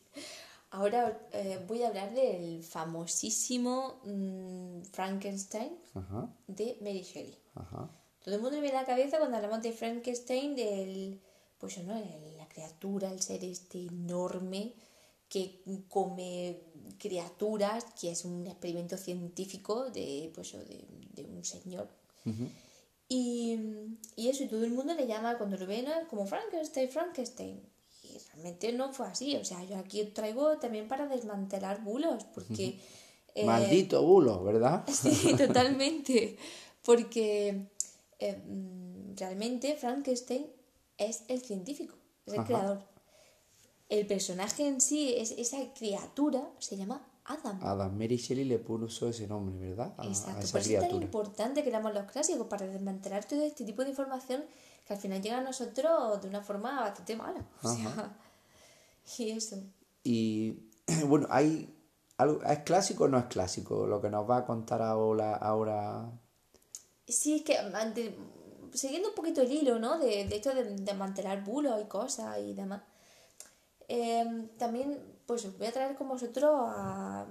Ahora 0.72 1.20
eh, 1.32 1.60
voy 1.68 1.82
a 1.82 1.88
hablar 1.88 2.14
del 2.14 2.64
famosísimo 2.64 4.02
mm, 4.06 4.82
Frankenstein 4.92 5.72
de 6.48 6.78
Mary 6.82 7.02
Shelley. 7.02 7.38
Todo 8.24 8.36
el 8.36 8.42
mundo 8.42 8.58
le 8.58 8.62
viene 8.62 8.78
a 8.78 8.82
la 8.82 8.88
cabeza 8.88 9.18
cuando 9.18 9.38
hablamos 9.38 9.64
de 9.64 9.72
Frankenstein, 9.72 10.56
del, 10.56 11.20
pues 11.58 11.84
no, 11.84 11.96
la 12.38 12.48
criatura, 12.48 13.12
el 13.12 13.20
ser 13.22 13.44
este 13.44 13.88
enorme 13.88 14.74
que 15.28 15.62
come 15.88 16.60
criaturas, 17.00 17.86
que 18.00 18.12
es 18.12 18.26
un 18.26 18.46
experimento 18.46 18.98
científico 18.98 19.90
de, 19.90 20.32
pues, 20.36 20.54
de, 20.54 21.24
un 21.24 21.44
señor. 21.46 21.88
y, 23.08 23.58
y, 24.16 24.30
eso, 24.30 24.44
y 24.44 24.48
todo 24.48 24.64
el 24.64 24.72
mundo 24.72 24.94
le 24.94 25.08
llama 25.08 25.38
cuando 25.38 25.58
lo 25.58 25.66
ven 25.66 25.88
como 26.10 26.28
Frankenstein, 26.28 26.90
Frankenstein 26.90 27.69
realmente 28.42 28.72
no 28.74 28.94
fue 28.94 29.08
así. 29.08 29.36
O 29.36 29.46
sea, 29.46 29.64
yo 29.64 29.78
aquí 29.78 30.04
traigo 30.06 30.58
también 30.58 30.88
para 30.88 31.08
desmantelar 31.08 31.84
bulos, 31.84 32.26
porque... 32.34 32.80
Eh, 33.36 33.46
Maldito 33.46 34.02
bulo, 34.04 34.44
¿verdad? 34.44 34.84
Sí, 34.88 35.36
totalmente. 35.36 36.38
Porque 36.84 37.68
eh, 38.18 38.38
mm, 38.38 39.16
realmente 39.16 39.76
Frankenstein 39.76 40.48
es 40.98 41.24
el 41.28 41.42
científico, 41.42 41.96
es 42.26 42.34
el 42.34 42.44
creador. 42.46 42.82
El 43.90 44.08
personaje 44.08 44.68
en 44.68 44.82
sí, 44.82 45.14
es, 45.16 45.32
esa 45.32 45.58
criatura, 45.74 46.50
se 46.58 46.78
llama 46.78 47.06
Adam. 47.26 47.60
Adam, 47.62 47.98
Mary 47.98 48.18
Shelley 48.18 48.46
le 48.46 48.58
puso 48.58 49.10
ese 49.10 49.28
nombre, 49.28 49.58
¿verdad? 49.70 49.94
Exacto, 50.04 50.48
por 50.52 50.62
eso 50.62 50.74
es 50.74 50.80
tan 50.80 51.02
importante 51.02 51.64
que 51.64 51.70
damos 51.70 51.94
los 51.94 52.06
clásicos, 52.06 52.48
para 52.48 52.66
desmantelar 52.66 53.26
todo 53.26 53.44
este 53.44 53.66
tipo 53.66 53.84
de 53.84 53.90
información 53.90 54.44
que 54.88 54.94
al 54.94 55.00
final 55.00 55.22
llega 55.22 55.38
a 55.38 55.42
nosotros 55.42 56.20
de 56.22 56.28
una 56.28 56.42
forma 56.42 56.82
bastante 56.82 57.16
mala. 57.16 57.46
O 57.62 57.76
sea, 57.76 58.18
y 59.18 59.32
eso. 59.32 59.58
Y 60.04 60.70
bueno, 61.08 61.28
hay 61.30 61.74
algo, 62.18 62.44
¿es 62.44 62.60
clásico 62.60 63.06
o 63.06 63.08
no 63.08 63.18
es 63.18 63.26
clásico 63.26 63.88
lo 63.88 64.02
que 64.02 64.10
nos 64.10 64.30
va 64.30 64.38
a 64.38 64.46
contar 64.46 64.82
ahora? 64.82 65.36
ahora... 65.36 66.12
Sí, 67.08 67.38
es 67.38 67.44
que 67.44 67.58
siguiendo 68.74 69.10
un 69.10 69.16
poquito 69.16 69.42
el 69.42 69.52
hilo, 69.52 69.80
¿no? 69.80 69.98
De, 69.98 70.26
de 70.26 70.36
esto 70.36 70.54
de, 70.54 70.94
mantener 70.94 71.42
bulos 71.44 71.82
y 71.82 71.86
cosas 71.86 72.38
y 72.40 72.54
demás. 72.54 72.82
Em, 73.88 74.50
también, 74.58 75.02
pues 75.26 75.46
os 75.46 75.58
voy 75.58 75.68
a 75.68 75.72
traer 75.72 75.96
con 75.96 76.08
vosotros 76.08 76.52
a 76.54 77.26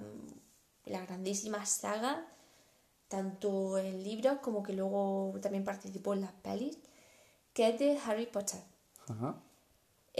la 0.87 1.00
grandísima 1.07 1.64
saga, 1.66 2.26
tanto 3.09 3.79
en 3.79 4.03
libros 4.03 4.38
como 4.40 4.62
que 4.62 4.72
luego 4.72 5.35
también 5.40 5.64
participó 5.64 6.14
en 6.14 6.22
las 6.22 6.33
pelis, 6.33 6.79
que 7.53 7.68
es 7.68 7.79
de 7.79 7.98
Harry 7.98 8.26
Potter. 8.26 8.61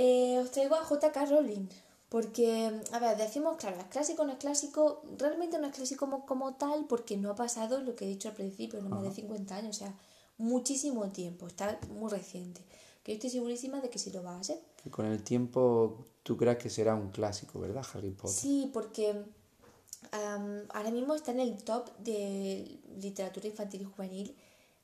Eh, 0.01 0.39
os 0.39 0.53
traigo 0.53 0.77
a 0.77 0.85
J.K. 0.85 1.27
Rowling, 1.27 1.67
porque, 2.09 2.71
a 2.93 2.99
ver, 3.01 3.17
decimos, 3.17 3.57
claro, 3.57 3.79
es 3.81 3.87
clásico, 3.87 4.25
no 4.25 4.31
es 4.31 4.39
clásico, 4.39 5.03
realmente 5.19 5.59
no 5.59 5.67
es 5.67 5.75
clásico 5.75 6.25
como, 6.25 6.55
tal, 6.55 6.87
porque 6.87 7.17
no 7.17 7.33
ha 7.33 7.35
pasado 7.35 7.81
lo 7.83 7.97
que 7.97 8.05
he 8.05 8.09
dicho 8.09 8.29
al 8.29 8.37
principio, 8.37 8.81
no 8.81 8.91
más 8.91 9.03
de 9.03 9.11
50 9.11 9.57
años, 9.57 9.75
o 9.77 9.79
sea, 9.81 9.93
muchísimo 10.37 11.09
tiempo, 11.09 11.49
está 11.49 11.81
muy 11.89 12.09
reciente. 12.13 12.61
Que 13.03 13.11
yo 13.11 13.17
estoy 13.17 13.31
segurísima 13.31 13.81
de 13.81 13.91
que 13.91 13.99
sí 13.99 14.13
lo 14.13 14.23
va 14.23 14.39
a 14.39 14.45
ser. 14.45 14.61
Y 14.85 14.91
con 14.91 15.05
el 15.05 15.25
tiempo 15.25 16.07
tú 16.23 16.37
crees 16.37 16.59
que 16.59 16.71
será 16.71 16.95
un 16.95 17.11
clásico, 17.11 17.59
¿verdad, 17.59 17.85
Harry 17.93 18.13
Potter? 18.13 18.37
Sí, 18.37 18.71
porque 18.73 19.25
ahora 20.13 20.93
mismo 20.93 21.17
está 21.17 21.33
en 21.33 21.41
el 21.41 21.65
top 21.65 21.91
de 21.99 22.79
literatura 23.01 23.49
infantil 23.49 23.83
y 23.83 23.85
juvenil 23.85 24.37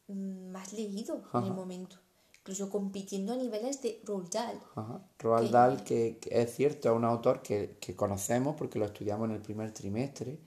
mm, 0.09 0.51
más 0.51 0.73
leído 0.73 1.23
en 1.35 1.45
el 1.45 1.53
momento 1.53 2.04
incluso 2.45 2.69
compitiendo 2.69 3.33
a 3.33 3.37
niveles 3.37 3.81
de 3.81 4.03
Roald 4.05 4.29
Dahl. 4.29 4.61
Roald 5.19 5.51
Dahl, 5.51 5.83
que, 5.83 6.21
es 6.31 6.55
cierto, 6.55 6.91
es 6.91 6.95
un 6.95 7.05
autor 7.07 7.41
que, 7.41 7.79
conocemos 7.97 8.55
porque 8.55 8.79
lo 8.79 8.85
estudiamos 8.85 9.31
en 9.31 9.37
el 9.37 9.41
primer 9.41 9.73
trimestre, 9.73 10.39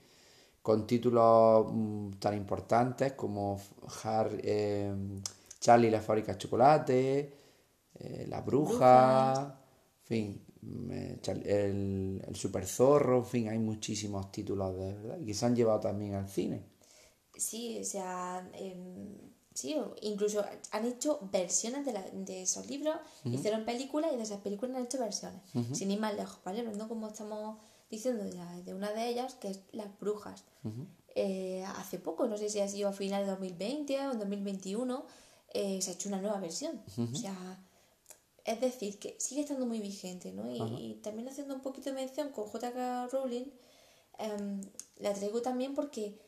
con 0.62 0.86
títulos 0.86 1.66
mm, 1.68 2.12
tan 2.20 2.36
importantes 2.36 3.14
como 3.14 3.60
eh, 4.44 4.94
Charlie 5.58 5.88
y 5.88 5.90
la 5.90 6.00
fábrica 6.00 6.34
de 6.34 6.38
chocolate, 6.38 7.32
eh, 7.94 8.26
La 8.28 8.42
bruja, 8.42 9.58
en 10.02 10.06
fin, 10.06 10.46
mm, 10.62 10.90
eh, 10.92 11.20
el, 11.24 12.22
el 12.28 12.36
super 12.36 12.64
zorro, 12.64 13.18
en 13.18 13.26
fin, 13.26 13.48
hay 13.48 13.58
muchísimos 13.58 14.30
títulos 14.30 14.72
de 14.78 14.94
verdad 14.94 15.18
y 15.18 15.26
que 15.26 15.34
se 15.34 15.46
han 15.46 15.56
llevado 15.56 15.80
también 15.80 16.14
al 16.14 16.28
cine. 16.28 16.62
Sí, 17.36 17.78
o 17.80 17.84
sea, 17.84 18.48
Sí, 19.58 19.76
incluso 20.02 20.44
han 20.70 20.86
hecho 20.86 21.18
versiones 21.32 21.84
de, 21.84 21.92
la, 21.92 22.02
de 22.12 22.42
esos 22.42 22.68
libros, 22.68 22.94
hicieron 23.24 23.64
películas 23.64 24.12
y 24.12 24.16
de 24.16 24.22
esas 24.22 24.40
películas 24.40 24.76
han 24.76 24.84
hecho 24.84 25.00
versiones. 25.00 25.42
Sin 25.72 25.90
ir 25.90 25.98
más 25.98 26.14
lejos, 26.14 26.38
¿vale? 26.44 26.60
Hablando 26.60 26.86
como 26.86 27.08
estamos 27.08 27.58
diciendo 27.90 28.22
de, 28.22 28.72
una 28.72 28.92
de 28.92 29.08
ellas, 29.08 29.34
que 29.34 29.48
es 29.48 29.62
Las 29.72 29.98
Brujas. 29.98 30.44
Eh, 31.16 31.64
hace 31.74 31.98
poco, 31.98 32.28
no 32.28 32.38
sé 32.38 32.48
si 32.50 32.60
ha 32.60 32.68
sido 32.68 32.88
a 32.88 32.92
final 32.92 33.24
de 33.24 33.30
2020 33.32 33.98
o 34.06 34.12
en 34.12 34.18
2021, 34.20 35.04
eh, 35.54 35.82
se 35.82 35.90
ha 35.90 35.94
hecho 35.94 36.08
una 36.08 36.20
nueva 36.20 36.38
versión. 36.38 36.80
O 36.96 37.16
sea, 37.16 37.60
es 38.44 38.60
decir, 38.60 39.00
que 39.00 39.16
sigue 39.18 39.40
estando 39.40 39.66
muy 39.66 39.80
vigente, 39.80 40.30
¿no? 40.30 40.48
Y, 40.52 41.00
también 41.02 41.26
haciendo 41.26 41.56
un 41.56 41.62
poquito 41.62 41.90
de 41.90 41.96
mención 41.96 42.28
con 42.28 42.46
J.K. 42.46 43.08
Rowling, 43.08 43.46
em, 44.18 44.60
la 44.98 45.14
traigo 45.14 45.42
también 45.42 45.74
porque 45.74 46.27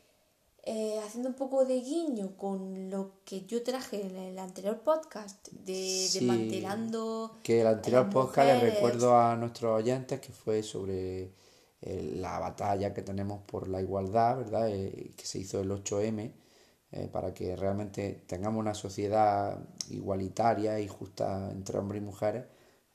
eh, 0.63 0.99
haciendo 1.03 1.29
un 1.29 1.35
poco 1.35 1.65
de 1.65 1.81
guiño 1.81 2.37
con 2.37 2.89
lo 2.91 3.13
que 3.25 3.45
yo 3.45 3.63
traje 3.63 4.01
en 4.05 4.15
el 4.15 4.37
anterior 4.37 4.79
podcast 4.81 5.47
de, 5.49 6.07
desmantelando. 6.13 7.39
Que 7.41 7.61
el 7.61 7.67
anterior 7.67 8.09
podcast 8.11 8.47
les 8.47 8.73
recuerdo 8.73 9.17
a 9.17 9.35
nuestros 9.35 9.79
oyentes 9.81 10.19
que 10.19 10.31
fue 10.31 10.61
sobre 10.61 11.33
eh, 11.81 12.13
la 12.15 12.37
batalla 12.37 12.93
que 12.93 13.01
tenemos 13.01 13.41
por 13.43 13.67
la 13.67 13.81
igualdad, 13.81 14.37
¿verdad? 14.37 14.69
Eh, 14.69 15.13
que 15.17 15.25
se 15.25 15.39
hizo 15.39 15.61
el 15.61 15.71
8M, 15.71 16.31
para 17.11 17.33
que 17.33 17.55
realmente 17.55 18.23
tengamos 18.27 18.59
una 18.59 18.73
sociedad 18.73 19.57
igualitaria 19.89 20.77
y 20.79 20.89
justa 20.89 21.49
entre 21.49 21.79
hombres 21.79 22.01
y 22.01 22.05
mujeres. 22.05 22.45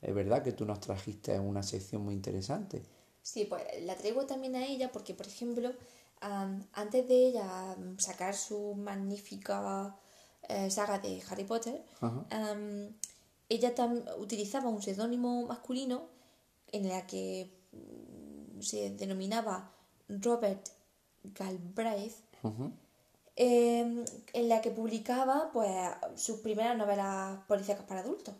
Es 0.01 0.13
verdad 0.13 0.43
que 0.43 0.51
tú 0.51 0.65
nos 0.65 0.79
trajiste 0.79 1.37
una 1.39 1.63
sección 1.63 2.03
muy 2.03 2.13
interesante. 2.13 2.83
Sí, 3.23 3.43
pues 3.43 3.61
la 3.81 3.95
traigo 3.95 4.25
también 4.25 4.55
a 4.55 4.65
ella 4.65 4.89
porque, 4.91 5.13
por 5.13 5.27
ejemplo, 5.27 5.73
antes 6.21 7.07
de 7.07 7.27
ella 7.27 7.75
sacar 7.97 8.35
su 8.35 8.75
magnífica 8.75 9.95
eh, 10.49 10.69
saga 10.69 10.99
de 10.99 11.21
Harry 11.29 11.43
Potter, 11.43 11.83
ella 13.49 13.73
utilizaba 14.19 14.69
un 14.69 14.81
seudónimo 14.81 15.45
masculino 15.45 16.07
en 16.71 16.89
la 16.89 17.05
que 17.05 17.51
mm, 17.71 18.61
se 18.61 18.91
denominaba 18.91 19.71
Robert 20.09 20.69
Galbraith, 21.23 22.15
em, 23.35 24.05
en 24.33 24.49
la 24.49 24.61
que 24.61 24.71
publicaba 24.71 25.51
pues 25.51 25.69
sus 26.15 26.39
primeras 26.39 26.77
novelas 26.77 27.39
policíacas 27.47 27.85
para 27.85 28.01
adultos. 28.01 28.35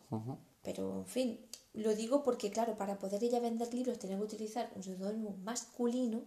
Pero, 0.63 1.00
en 1.00 1.06
fin, 1.06 1.40
lo 1.74 1.96
digo 1.96 2.24
porque, 2.24 2.52
claro, 2.52 2.76
para 2.78 2.98
poder 2.98 3.24
ella 3.24 3.40
vender 3.40 3.74
libros 3.74 4.00
tenía 4.00 4.18
que 4.18 4.24
utilizar 4.24 4.72
un 4.76 4.84
seudónimo 4.84 5.36
masculino 5.44 6.22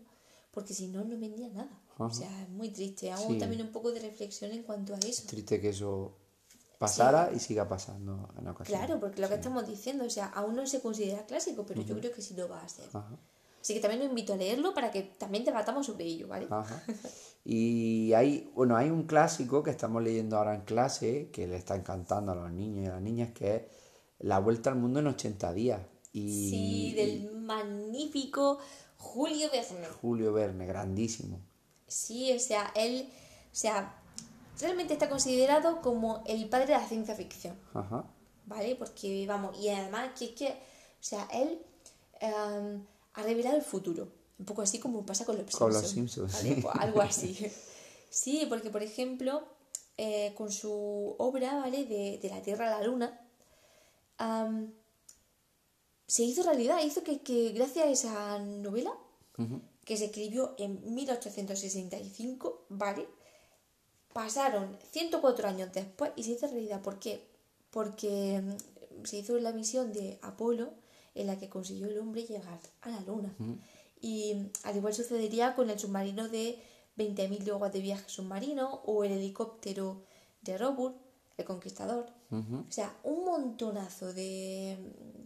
porque 0.51 0.75
si 0.75 0.89
no, 0.89 1.05
no 1.05 1.19
vendía 1.19 1.49
nada. 1.49 1.81
O 1.99 2.11
sea, 2.11 2.43
es 2.43 2.49
muy 2.49 2.71
triste. 2.71 3.13
Hago 3.13 3.37
también 3.37 3.61
un 3.61 3.73
poco 3.73 3.93
de 3.93 4.01
reflexión 4.01 4.51
en 4.53 4.63
cuanto 4.63 4.95
a 4.95 4.99
eso. 4.99 5.25
triste 5.27 5.61
que 5.61 5.69
eso 5.69 6.17
pasara 6.79 7.31
y 7.35 7.39
siga 7.39 7.69
pasando 7.69 8.31
en 8.39 8.49
ocasiones. 8.49 8.87
Claro, 8.87 8.99
porque 8.99 9.21
lo 9.21 9.29
que 9.29 9.35
estamos 9.35 9.67
diciendo, 9.67 10.05
o 10.05 10.11
sea, 10.11 10.27
aún 10.27 10.57
no 10.57 10.67
se 10.67 10.81
considera 10.81 11.27
clásico, 11.27 11.67
pero 11.67 11.83
yo 11.83 11.99
creo 11.99 12.11
que 12.11 12.23
sí 12.23 12.35
lo 12.35 12.49
va 12.49 12.63
a 12.63 12.69
ser. 12.69 12.87
Así 13.61 13.75
que 13.75 13.81
también 13.81 14.01
lo 14.01 14.07
invito 14.07 14.33
a 14.33 14.37
leerlo 14.37 14.73
para 14.73 14.91
que 14.91 15.03
también 15.03 15.45
debatamos 15.45 15.85
sobre 15.85 16.07
ello, 16.07 16.29
¿vale? 16.29 16.47
Ajá. 16.51 16.83
Y 17.45 18.13
hay, 18.13 18.51
bueno, 18.55 18.77
hay 18.77 18.91
un 18.91 19.05
clásico 19.05 19.63
que 19.63 19.71
estamos 19.71 20.03
leyendo 20.03 20.37
ahora 20.37 20.55
en 20.55 20.61
clase 20.61 21.31
que 21.33 21.47
le 21.47 21.57
está 21.57 21.75
encantando 21.75 22.33
a 22.33 22.35
los 22.35 22.53
niños 22.53 22.85
y 22.85 22.87
a 22.89 22.93
las 22.93 23.03
niñas, 23.03 23.33
que 23.33 23.57
es 23.57 23.63
La 24.19 24.39
Vuelta 24.39 24.71
al 24.71 24.77
Mundo 24.77 25.01
en 25.01 25.07
80 25.07 25.53
días. 25.55 25.81
Y, 26.13 26.51
sí, 26.51 26.95
del 26.95 27.33
magnífico 27.41 28.59
Julio 29.01 29.51
Verne. 29.51 29.87
Julio 30.01 30.33
Verne, 30.33 30.67
grandísimo. 30.67 31.41
Sí, 31.87 32.33
o 32.33 32.39
sea, 32.39 32.71
él, 32.77 33.09
o 33.51 33.55
sea, 33.57 33.99
realmente 34.61 34.93
está 34.93 35.09
considerado 35.09 35.81
como 35.81 36.23
el 36.27 36.49
padre 36.49 36.67
de 36.67 36.73
la 36.75 36.87
ciencia 36.87 37.15
ficción. 37.15 37.59
Ajá. 37.75 38.05
¿Vale? 38.47 38.77
Porque, 38.77 39.27
vamos, 39.27 39.59
y 39.59 39.71
además 39.71 40.11
que 40.17 40.27
es 40.27 40.31
que, 40.33 40.49
o 40.49 41.03
sea, 41.03 41.27
él 41.33 41.61
em, 42.21 42.85
ha 43.15 43.23
revelado 43.23 43.57
el 43.57 43.63
futuro. 43.63 44.13
Un 44.39 44.45
poco 44.45 44.63
así 44.63 44.79
como 44.79 45.05
pasa 45.05 45.25
con 45.25 45.37
los 45.37 45.47
Simpsons. 45.47 45.75
Con 45.75 45.83
los 45.83 45.91
Simpsons, 45.91 46.33
¿vale? 46.33 46.63
Pues 46.63 46.75
algo 46.79 47.01
así. 47.01 47.51
Sí, 48.13 48.45
porque, 48.49 48.71
por 48.71 48.83
ejemplo, 48.83 49.45
eh, 49.97 50.35
con 50.37 50.51
su 50.51 51.15
obra, 51.19 51.55
¿vale? 51.55 51.85
De, 51.85 52.19
de, 52.21 52.29
la 52.29 52.43
Tierra 52.43 52.67
a 52.67 52.81
la 52.81 52.85
Luna, 52.85 53.21
se 56.11 56.25
hizo 56.25 56.43
realidad. 56.43 56.83
Hizo 56.85 57.05
que, 57.05 57.21
que 57.21 57.51
gracias 57.53 57.87
a 57.87 57.91
esa 57.91 58.39
novela, 58.41 58.93
que 59.85 59.97
se 59.97 60.07
escribió 60.07 60.57
en 60.59 60.93
1865, 60.93 62.67
¿vale? 62.69 63.07
Pasaron 64.13 64.77
104 64.91 65.49
años 65.49 65.73
después 65.73 66.11
y 66.17 66.25
se 66.25 66.33
hizo 66.33 66.49
realidad. 66.49 66.83
¿Por 66.83 66.99
qué? 66.99 67.29
Porque 67.71 68.43
mm, 68.43 69.05
se 69.05 69.19
hizo 69.19 69.39
la 69.39 69.53
misión 69.53 69.93
de 69.93 70.19
Apolo 70.21 70.73
en 71.15 71.29
la 71.29 71.39
que 71.39 71.49
consiguió 71.49 71.87
el 71.87 71.99
hombre 72.01 72.25
llegar 72.25 72.59
a 72.81 72.91
la 72.91 73.01
luna. 73.03 73.33
Y 74.01 74.35
mm, 74.35 74.51
al 74.65 74.77
igual 74.77 74.95
sucedería 74.95 75.55
con 75.55 75.71
el 75.71 75.79
submarino 75.79 76.29
de 76.29 76.61
20.000 76.99 77.45
leguas 77.45 77.73
de 77.73 77.81
viaje 77.81 78.09
submarino 78.09 78.83
o 78.85 79.05
el 79.05 79.13
helicóptero 79.13 80.03
de 80.43 80.59
Robur, 80.59 80.93
el 81.37 81.45
conquistador. 81.45 82.07
O 82.31 82.71
sea, 82.71 82.95
un 83.05 83.25
montonazo 83.25 84.13
de... 84.13 84.79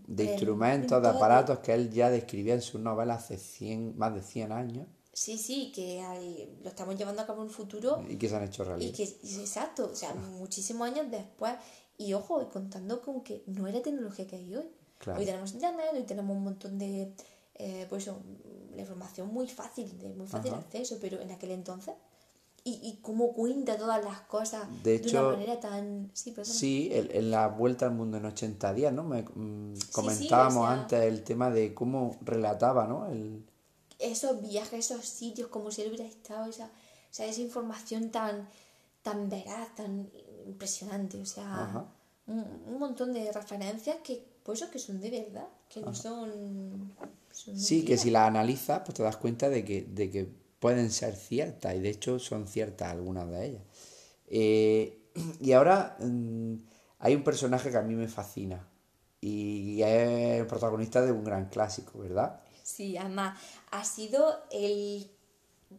De, 0.07 0.25
instrumentos, 0.25 1.01
de 1.03 1.09
aparatos 1.09 1.61
que 1.61 1.73
él 1.73 1.91
ya 1.91 2.11
describía 2.11 2.55
en 2.55 2.61
sus 2.61 2.81
novelas 2.81 3.25
hace 3.25 3.39
100, 3.39 3.97
más 3.97 4.15
de 4.15 4.23
100 4.23 4.53
años. 4.53 4.87
Sí, 5.15 5.39
sí, 5.39 5.73
que 5.73 6.49
lo 6.63 6.69
estamos 6.69 6.97
llevando 6.97 7.23
a 7.23 7.27
cabo 7.27 7.43
en 7.43 7.49
el 7.49 7.55
futuro. 7.55 8.05
Y 8.09 8.17
que 8.17 8.29
se 8.29 8.37
han 8.37 8.43
hecho 8.43 8.65
realidad. 8.65 8.91
Y 8.91 8.93
que, 8.93 9.05
exacto, 9.05 9.91
o 9.93 9.97
sea, 9.97 10.13
muchísimos 10.39 10.89
años 10.89 11.11
después. 11.11 11.55
Y 11.97 12.13
ojo, 12.13 12.43
y 12.43 12.47
contando 12.47 13.01
con 13.01 13.23
que 13.23 13.45
no 13.47 13.67
era 13.67 13.81
tecnología 13.81 14.27
que 14.27 14.37
hay 14.37 14.57
hoy. 14.57 14.71
Hoy 15.17 15.25
tenemos 15.25 15.53
internet, 15.53 15.91
hoy 15.93 16.03
tenemos 16.03 16.37
un 16.37 16.45
montón 16.45 16.79
de, 16.79 17.13
eh, 17.55 17.87
pues 17.89 18.07
la 18.07 18.81
información 18.81 19.33
muy 19.33 19.47
fácil, 19.47 19.99
de 19.99 20.09
muy 20.15 20.27
fácil 20.27 20.55
acceso, 20.55 20.99
pero 21.01 21.21
en 21.21 21.31
aquel 21.31 21.53
entonces. 21.53 21.95
Y, 22.67 22.81
y 22.83 22.99
cómo 23.03 23.35
cuenta 23.35 23.77
todas 23.77 24.03
las 24.03 24.21
cosas 24.23 24.67
de, 24.83 24.95
hecho, 24.95 25.21
una 25.21 25.37
manera 25.37 25.61
tan... 25.61 26.11
Sí, 26.15 26.35
sí 26.45 26.89
en, 26.93 27.31
la 27.31 27.49
vuelta 27.49 27.85
al 27.85 27.93
mundo 27.93 28.17
en 28.17 28.25
80 28.25 28.73
días, 28.73 28.91
¿no? 28.91 29.05
Me, 29.05 29.21
mm, 29.23 29.75
comentábamos 29.93 30.67
antes 30.67 31.03
el 31.03 31.23
tema 31.25 31.51
de 31.51 31.75
cómo 31.75 32.17
relataba, 32.23 32.87
¿no? 32.87 33.07
El, 33.11 33.45
esos 33.99 34.41
viajes, 34.41 34.91
esos 34.91 35.05
sitios, 35.05 35.49
como 35.49 35.71
si 35.71 35.83
él 35.83 35.89
hubiera 35.89 36.05
estado, 36.05 36.49
esa, 36.49 36.67
o 36.67 36.71
sea, 37.11 37.27
esa 37.27 37.41
información 37.41 38.11
tan, 38.11 38.49
tan 39.03 39.29
veraz, 39.29 39.75
tan 39.75 40.11
impresionante, 40.47 41.21
o 41.21 41.27
sea, 41.27 41.87
un, 42.27 42.79
montón 42.79 43.13
de 43.13 43.31
referencias 43.33 43.97
que, 44.03 44.25
pues 44.43 44.61
eso, 44.61 44.71
que 44.71 44.79
son 44.79 45.01
de 45.01 45.11
verdad, 45.11 45.49
que 45.69 45.81
no 45.81 45.95
son... 45.95 46.93
sí, 47.31 47.85
que 47.85 47.97
si 47.97 48.11
las 48.11 48.29
analizas, 48.29 48.81
pues 48.85 48.95
te 48.95 49.03
das 49.03 49.17
cuenta 49.17 49.49
de 49.49 49.65
que, 49.65 49.83
de 49.83 50.11
que 50.11 50.29
pueden 50.65 50.91
ser 50.91 51.15
ciertas, 51.15 51.75
y 51.75 51.81
de 51.81 51.91
hecho 51.91 52.19
son 52.19 52.49
ciertas 52.49 52.91
algunas 52.91 53.29
de 53.31 53.47
ellas. 53.47 53.63
Eh, 54.27 55.11
y 55.39 55.53
ahora 55.53 55.95
mm, 56.01 56.55
hay 57.01 57.15
un 57.15 57.23
personaje 57.23 57.71
que 57.71 57.77
a 57.77 57.83
mí 57.83 57.95
me 57.95 58.09
fascina, 58.09 58.67
y 59.21 59.83
es 59.83 60.41
el 60.41 60.47
protagonista 60.47 61.03
de 61.03 61.13
un 61.13 61.23
gran 61.23 61.51
clásico, 61.51 61.99
¿verdad? 61.99 62.41
Sí, 62.63 62.97
además 62.97 63.39
ha 63.73 63.85
sido 63.85 64.43
el 64.51 65.11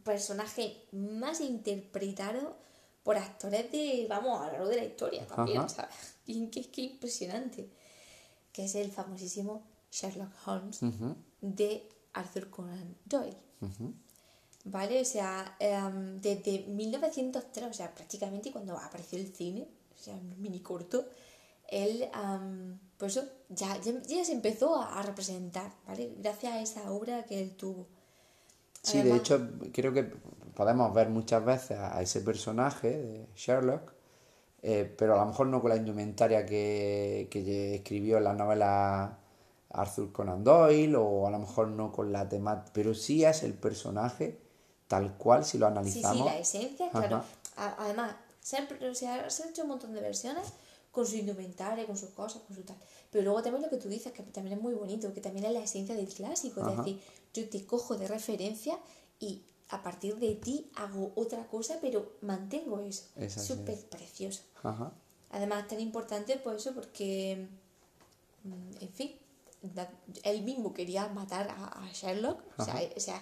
personaje 0.03 0.83
más 0.91 1.41
interpretado 1.41 2.55
por 3.01 3.17
actores 3.17 3.71
de, 3.71 4.05
vamos, 4.07 4.39
a 4.39 4.45
lo 4.45 4.51
largo 4.51 4.67
de 4.67 4.75
la 4.75 4.85
historia 4.85 5.25
también, 5.25 5.67
¿sabes? 5.67 5.95
Y 6.27 6.45
que 6.49 6.59
es 6.59 6.67
que 6.67 6.81
impresionante. 6.81 7.71
Que 8.53 8.65
es 8.65 8.75
el 8.75 8.91
famosísimo 8.91 9.63
Sherlock 9.91 10.31
Holmes 10.45 10.81
de 11.41 11.89
Arthur 12.13 12.51
Conan 12.51 12.95
Doyle. 13.03 13.37
¿Vale? 14.65 15.01
O 15.01 15.05
sea, 15.05 15.55
em, 15.59 16.19
desde 16.21 16.65
1903, 16.67 17.69
o 17.69 17.73
sea, 17.73 17.93
prácticamente 17.93 18.51
cuando 18.51 18.75
apareció 18.75 19.19
el 19.19 19.31
cine, 19.33 19.67
o 19.93 19.97
sea, 19.97 20.15
un 20.15 20.41
mini 20.41 20.59
corto, 20.59 21.05
él, 21.67 22.09
pues 22.97 23.15
eso, 23.15 23.27
ya, 23.49 23.79
ya, 23.79 24.25
se 24.25 24.31
empezó 24.31 24.81
a, 24.81 25.01
representar, 25.03 25.71
¿vale? 25.87 26.13
Gracias 26.17 26.53
a 26.53 26.61
esa 26.61 26.91
obra 26.91 27.23
que 27.25 27.39
él 27.39 27.55
tuvo. 27.55 27.87
Sí, 28.81 29.01
de 29.01 29.15
hecho, 29.15 29.49
creo 29.71 29.93
que 29.93 30.03
podemos 30.55 30.93
ver 30.93 31.09
muchas 31.09 31.43
veces 31.43 31.77
a 31.77 32.01
ese 32.01 32.21
personaje 32.21 32.89
de 32.89 33.27
Sherlock, 33.35 33.93
eh, 34.61 34.91
pero 34.97 35.13
a 35.15 35.17
lo 35.17 35.25
mejor 35.27 35.47
no 35.47 35.61
con 35.61 35.69
la 35.69 35.75
indumentaria 35.75 36.45
que, 36.45 37.27
que 37.29 37.75
escribió 37.75 38.17
en 38.17 38.23
la 38.23 38.33
novela 38.33 39.19
Arthur 39.69 40.11
Conan 40.11 40.43
Doyle, 40.43 40.95
o 40.95 41.27
a 41.27 41.31
lo 41.31 41.39
mejor 41.39 41.67
no 41.67 41.91
con 41.91 42.11
la 42.11 42.27
temática, 42.29 42.71
pero 42.73 42.93
sí 42.95 43.23
es 43.25 43.43
el 43.43 43.53
personaje 43.53 44.44
tal 44.87 45.17
cual 45.17 45.45
si 45.45 45.57
lo 45.57 45.67
analizamos. 45.67 46.17
Sí, 46.17 46.23
sí, 46.23 46.29
la 46.29 46.37
esencia, 46.37 46.89
claro. 46.89 47.23
Además, 47.55 48.15
siempre, 48.41 48.93
se 48.95 49.07
ha 49.07 49.27
hecho 49.27 49.63
un 49.63 49.69
montón 49.69 49.93
de 49.93 50.01
versiones 50.01 50.47
con 50.91 51.05
su 51.05 51.15
indumentaria, 51.17 51.85
con 51.85 51.97
sus 51.97 52.09
cosas, 52.11 52.41
con 52.43 52.55
su 52.55 52.63
tal. 52.63 52.77
Pero 53.11 53.23
luego 53.23 53.41
también 53.41 53.63
lo 53.63 53.69
que 53.69 53.77
tú 53.77 53.89
dices, 53.89 54.13
que 54.13 54.23
también 54.23 54.57
es 54.57 54.63
muy 54.63 54.73
bonito, 54.73 55.13
que 55.13 55.21
también 55.21 55.45
es 55.45 55.51
la 55.51 55.61
esencia 55.61 55.95
del 55.95 56.07
clásico, 56.07 56.61
es 56.61 56.77
decir, 56.77 57.01
yo 57.33 57.49
te 57.49 57.65
cojo 57.65 57.97
de 57.97 58.07
referencia 58.07 58.77
y 59.19 59.43
a 59.69 59.81
partir 59.81 60.17
de 60.17 60.35
ti 60.35 60.69
hago 60.75 61.11
otra 61.15 61.47
cosa, 61.47 61.79
pero 61.81 62.13
mantengo 62.21 62.79
eso. 62.79 63.05
Es 63.15 63.33
súper 63.33 63.77
precioso. 63.89 64.43
Ajá. 64.63 64.91
Además, 65.31 65.67
tan 65.67 65.79
importante 65.79 66.37
por 66.37 66.55
eso, 66.55 66.73
porque, 66.73 67.47
mm, 68.43 68.83
en 68.83 68.89
fin, 68.89 69.15
él 70.23 70.43
mismo 70.43 70.73
quería 70.73 71.07
matar 71.09 71.49
a, 71.49 71.89
Sherlock. 71.93 72.39
O 72.57 72.63
sea, 72.63 72.89
o 72.95 72.99
sea, 72.99 73.21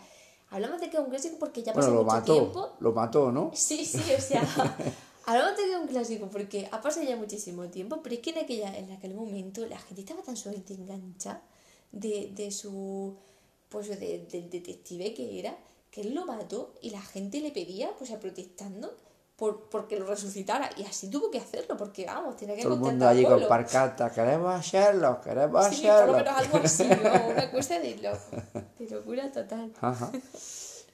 hablamos 0.54 0.80
de 0.80 0.90
que 0.90 0.98
es 0.98 1.04
un 1.04 1.10
clásico 1.10 1.38
porque 1.40 1.64
ya 1.64 1.74
pasó 1.74 1.90
lo 1.90 2.04
mucho 2.04 2.16
mató, 2.16 2.34
tiempo. 2.34 2.70
Lo 2.80 2.92
mató, 2.94 3.32
¿no? 3.32 3.52
Sí, 3.54 3.86
sí, 3.86 4.00
o 4.18 4.22
sea, 4.22 4.42
Hablamos 5.26 5.56
de 5.56 5.78
un 5.78 5.88
clásico 5.88 6.28
porque 6.28 6.68
ha 6.72 6.82
pasado 6.82 7.06
ya 7.06 7.16
muchísimo 7.16 7.70
tiempo, 7.70 8.02
pero 8.04 8.16
es 8.16 8.22
que 8.22 8.32
en, 8.32 8.40
aquella, 8.40 8.78
en 8.78 8.92
aquel 8.92 9.14
momento 9.14 9.66
la 9.66 9.80
gente 9.80 10.02
estaba 10.02 10.22
tan 10.22 10.36
suelta 10.36 10.74
engancha 10.74 11.42
de, 11.92 12.32
de 12.36 12.52
su. 12.52 13.16
pues 13.70 13.88
de, 13.88 14.28
del 14.30 14.50
detective 14.50 15.14
que 15.14 15.40
era, 15.40 15.58
que 15.92 16.02
él 16.02 16.14
lo 16.14 16.26
mató 16.26 16.74
y 16.82 16.90
la 16.90 17.02
gente 17.02 17.40
le 17.40 17.52
pedía, 17.52 17.92
pues 17.98 18.12
a 18.12 18.20
protestando, 18.20 18.98
por, 19.36 19.70
porque 19.70 19.98
lo 20.00 20.06
resucitara. 20.06 20.70
Y 20.78 20.84
así 20.84 21.10
tuvo 21.10 21.30
que 21.32 21.40
hacerlo, 21.40 21.78
porque 21.78 22.06
vamos, 22.06 22.36
tiene 22.36 22.56
que 22.56 22.64
Todo 22.64 22.76
el 22.76 22.80
mundo 22.80 23.08
allí 23.08 23.26
con 23.26 23.48
parcata, 23.48 24.12
queremos 24.12 24.64
Sherlock, 24.64 25.24
queremos 25.24 25.68
sí, 25.68 25.82
Sherlock. 25.82 26.22
Sí, 26.22 26.28
algo 26.28 26.58
así, 26.64 26.88
¿no? 26.88 27.28
una 27.32 27.52
cosa 27.52 27.80
de, 27.80 27.96
de 28.80 28.90
locura 28.90 29.32
total. 29.32 29.72
Ajá. 29.82 30.12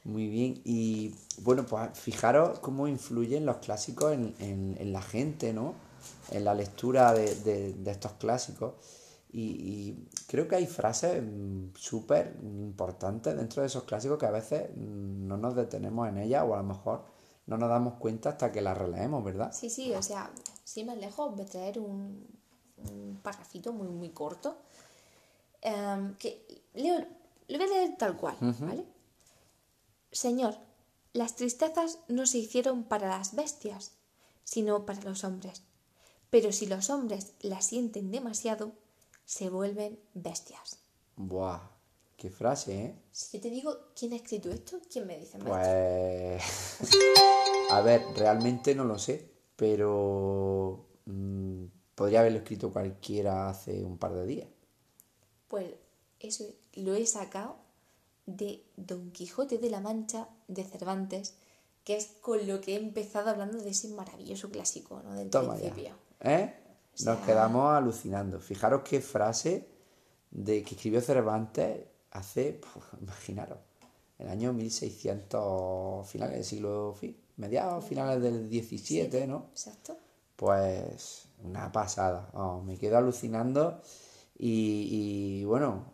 Muy 0.06 0.28
bien, 0.28 0.62
y 0.64 1.14
bueno, 1.42 1.66
pues 1.66 1.90
fijaros 1.94 2.60
cómo 2.60 2.88
influyen 2.88 3.46
los 3.46 3.58
clásicos 3.58 4.14
en, 4.14 4.34
en, 4.40 4.94
la 4.94 5.02
gente, 5.02 5.54
¿no? 5.54 5.74
En 6.32 6.46
la 6.46 6.54
lectura 6.54 7.14
de, 7.14 7.36
de, 7.36 7.92
estos 7.92 8.14
clásicos. 8.14 8.74
Y, 9.32 10.08
creo 10.28 10.48
que 10.48 10.56
hay 10.56 10.66
frases 10.66 11.22
mm, 11.22 11.76
súper 11.76 12.36
importantes 12.42 13.36
dentro 13.36 13.62
de 13.62 13.68
esos 13.68 13.84
clásicos 13.84 14.18
que 14.18 14.26
a 14.26 14.32
veces 14.32 14.70
mm, 14.76 15.28
no 15.28 15.38
nos 15.38 15.56
detenemos 15.56 16.08
en 16.08 16.18
ellas 16.18 16.44
o 16.48 16.54
a 16.56 16.58
lo 16.58 16.64
mejor 16.64 17.04
no 17.50 17.58
nos 17.58 17.70
damos 17.70 17.96
cuenta 17.96 18.30
hasta 18.30 18.52
que 18.52 18.62
las 18.62 18.78
releemos, 18.78 19.24
¿verdad? 19.24 19.52
Sí, 19.52 19.72
sí, 19.72 19.92
o 19.96 20.04
sea, 20.04 20.30
sin 20.64 20.86
más 20.86 20.98
lejos 20.98 21.36
voy 21.36 21.42
a 21.42 21.46
traer 21.48 21.80
un, 21.80 22.28
un 22.78 23.20
parrafito 23.24 23.74
muy, 23.74 23.88
muy 23.88 24.10
corto 24.10 24.56
em, 25.62 26.14
que 26.16 26.46
leo, 26.76 27.00
lo 27.48 27.58
voy 27.58 27.68
a 27.68 27.70
leer 27.70 27.98
tal 27.98 28.16
cual, 28.18 28.38
¿vale? 28.40 28.86
Señor, 30.12 30.58
las 31.14 31.36
tristezas 31.36 31.98
no 32.08 32.28
se 32.28 32.38
hicieron 32.38 32.84
para 32.84 33.10
las 33.10 33.34
bestias, 33.36 33.94
sino 34.44 34.86
para 34.86 35.02
los 35.02 35.24
hombres. 35.24 35.64
Pero 36.30 36.52
si 36.52 36.68
los 36.68 36.92
hombres 36.92 37.34
las 37.42 37.66
sienten 37.66 38.12
demasiado, 38.12 38.74
se 39.26 39.50
vuelven 39.50 40.00
bestias. 40.14 40.78
Buah, 41.16 41.62
qué 42.20 42.30
frase, 42.30 42.86
¿eh? 42.86 42.96
Si 43.12 43.38
yo 43.38 43.42
te 43.42 43.50
digo 43.50 43.76
quién 43.98 44.14
ha 44.14 44.18
escrito 44.18 44.52
esto, 44.52 44.80
¿quién 44.92 45.08
me 45.08 45.18
dice 45.18 45.40
Pues. 45.40 46.44
A 47.72 47.82
ver, 47.82 48.02
realmente 48.16 48.76
no 48.76 48.84
lo 48.84 49.00
sé, 49.00 49.32
pero. 49.56 50.86
mm, 51.06 51.66
podría 51.96 52.20
haberlo 52.20 52.40
escrito 52.40 52.72
cualquiera 52.72 53.50
hace 53.50 53.84
un 53.84 53.98
par 53.98 54.14
de 54.14 54.26
días. 54.26 54.48
Pues 55.48 55.66
eso 56.20 56.46
lo 56.76 56.94
he 56.94 57.06
sacado 57.06 57.56
de 58.26 58.64
Don 58.78 59.12
Quijote 59.12 59.58
de 59.58 59.70
la 59.70 59.80
Mancha 59.80 60.28
de 60.48 60.64
Cervantes, 60.64 61.36
que 61.84 61.96
es 61.98 62.08
con 62.22 62.46
lo 62.48 62.62
que 62.62 62.76
he 62.76 62.78
empezado 62.80 63.30
hablando 63.30 63.58
de 63.58 63.70
ese 63.70 63.88
maravilloso 63.90 64.50
clásico, 64.50 65.02
¿no? 65.04 65.14
Del 65.14 65.30
Toma 65.30 65.56
ya. 65.56 65.62
principio. 65.62 65.96
¿Eh? 66.22 66.54
O 67.02 67.04
Nos 67.06 67.20
quedamos 67.26 67.74
alucinando. 67.74 68.40
Fijaros 68.40 68.82
qué 68.84 69.02
frase 69.02 69.68
de 70.32 70.64
que 70.64 70.76
escribió 70.76 71.02
Cervantes 71.02 71.86
hace, 72.12 72.54
puf, 72.54 72.94
imaginaros, 73.02 73.60
el 74.18 74.28
año 74.30 74.52
1600, 74.54 76.08
finales 76.08 76.36
del 76.36 76.44
siglo, 76.46 76.96
mediados, 77.38 77.86
finales 77.86 78.22
del 78.22 78.50
17, 78.50 79.28
¿no? 79.28 79.48
Exacto. 79.52 79.98
Pues 80.36 81.26
una 81.44 81.72
pasada. 81.72 82.30
Me 82.66 82.78
quedo 82.78 82.98
alucinando 82.98 83.82
y, 84.38 85.40
y, 85.42 85.46
bueno, 85.46 85.86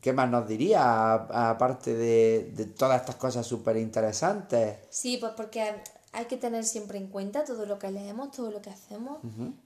¿qué 0.00 0.12
más 0.12 0.30
nos 0.30 0.48
diría? 0.48 1.14
Aparte 1.50 1.94
de, 1.94 2.52
de 2.54 2.64
todas 2.66 3.00
estas 3.00 3.16
cosas 3.16 3.46
súper 3.46 3.76
interesantes. 3.76 4.78
Sí, 4.90 5.16
pues 5.18 5.32
porque 5.36 5.74
hay 6.12 6.24
que 6.26 6.36
tener 6.36 6.64
siempre 6.64 6.98
en 6.98 7.08
cuenta 7.08 7.44
todo 7.44 7.66
lo 7.66 7.78
que 7.78 7.90
leemos, 7.90 8.30
todo 8.32 8.50
lo 8.50 8.60
que 8.62 8.70
hacemos. 8.70 9.18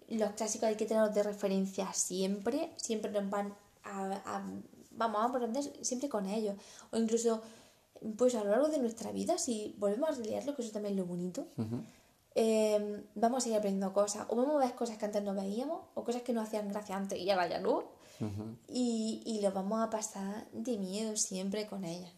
Los 0.08 0.32
clásicos 0.32 0.68
hay 0.68 0.76
que 0.76 0.86
tenerlos 0.86 1.14
de 1.14 1.22
referencia 1.22 1.92
siempre, 1.92 2.70
siempre 2.76 3.10
nos 3.10 3.28
van 3.30 3.54
a, 3.82 4.12
a- 4.24 4.44
vamos 4.96 5.22
a 5.22 5.26
aprender 5.26 5.64
siempre 5.82 6.08
con 6.08 6.26
ellos. 6.26 6.56
O 6.90 6.96
incluso, 6.96 7.42
pues 8.16 8.34
a 8.34 8.44
lo 8.44 8.50
largo 8.50 8.68
de 8.68 8.78
nuestra 8.78 9.12
vida, 9.12 9.38
si 9.38 9.74
volvemos 9.78 10.10
a 10.10 10.20
leerlo, 10.20 10.54
que 10.54 10.62
eso 10.62 10.72
también 10.72 10.94
es 10.94 10.98
lo 10.98 11.06
bonito, 11.06 11.46
eh, 12.34 13.04
vamos 13.14 13.38
a 13.38 13.40
seguir 13.42 13.58
aprendiendo 13.58 13.92
cosas. 13.92 14.26
O 14.28 14.36
vamos 14.36 14.56
a 14.56 14.66
ver 14.66 14.74
cosas 14.74 14.98
que 14.98 15.04
antes 15.04 15.22
no 15.22 15.34
veíamos, 15.34 15.82
o 15.94 16.04
cosas 16.04 16.22
que 16.22 16.32
nos 16.32 16.46
hacían 16.48 16.68
gracia 16.68 16.96
antes 16.96 17.18
y 17.18 17.30
ahora 17.30 17.48
ya 17.48 17.60
no. 17.60 17.84
y, 18.68 19.22
y 19.26 19.40
lo 19.40 19.50
vamos 19.52 19.82
a 19.82 19.90
pasar 19.90 20.48
de 20.52 20.78
miedo 20.78 21.16
siempre 21.16 21.66
con 21.66 21.84
ellas. 21.84 22.12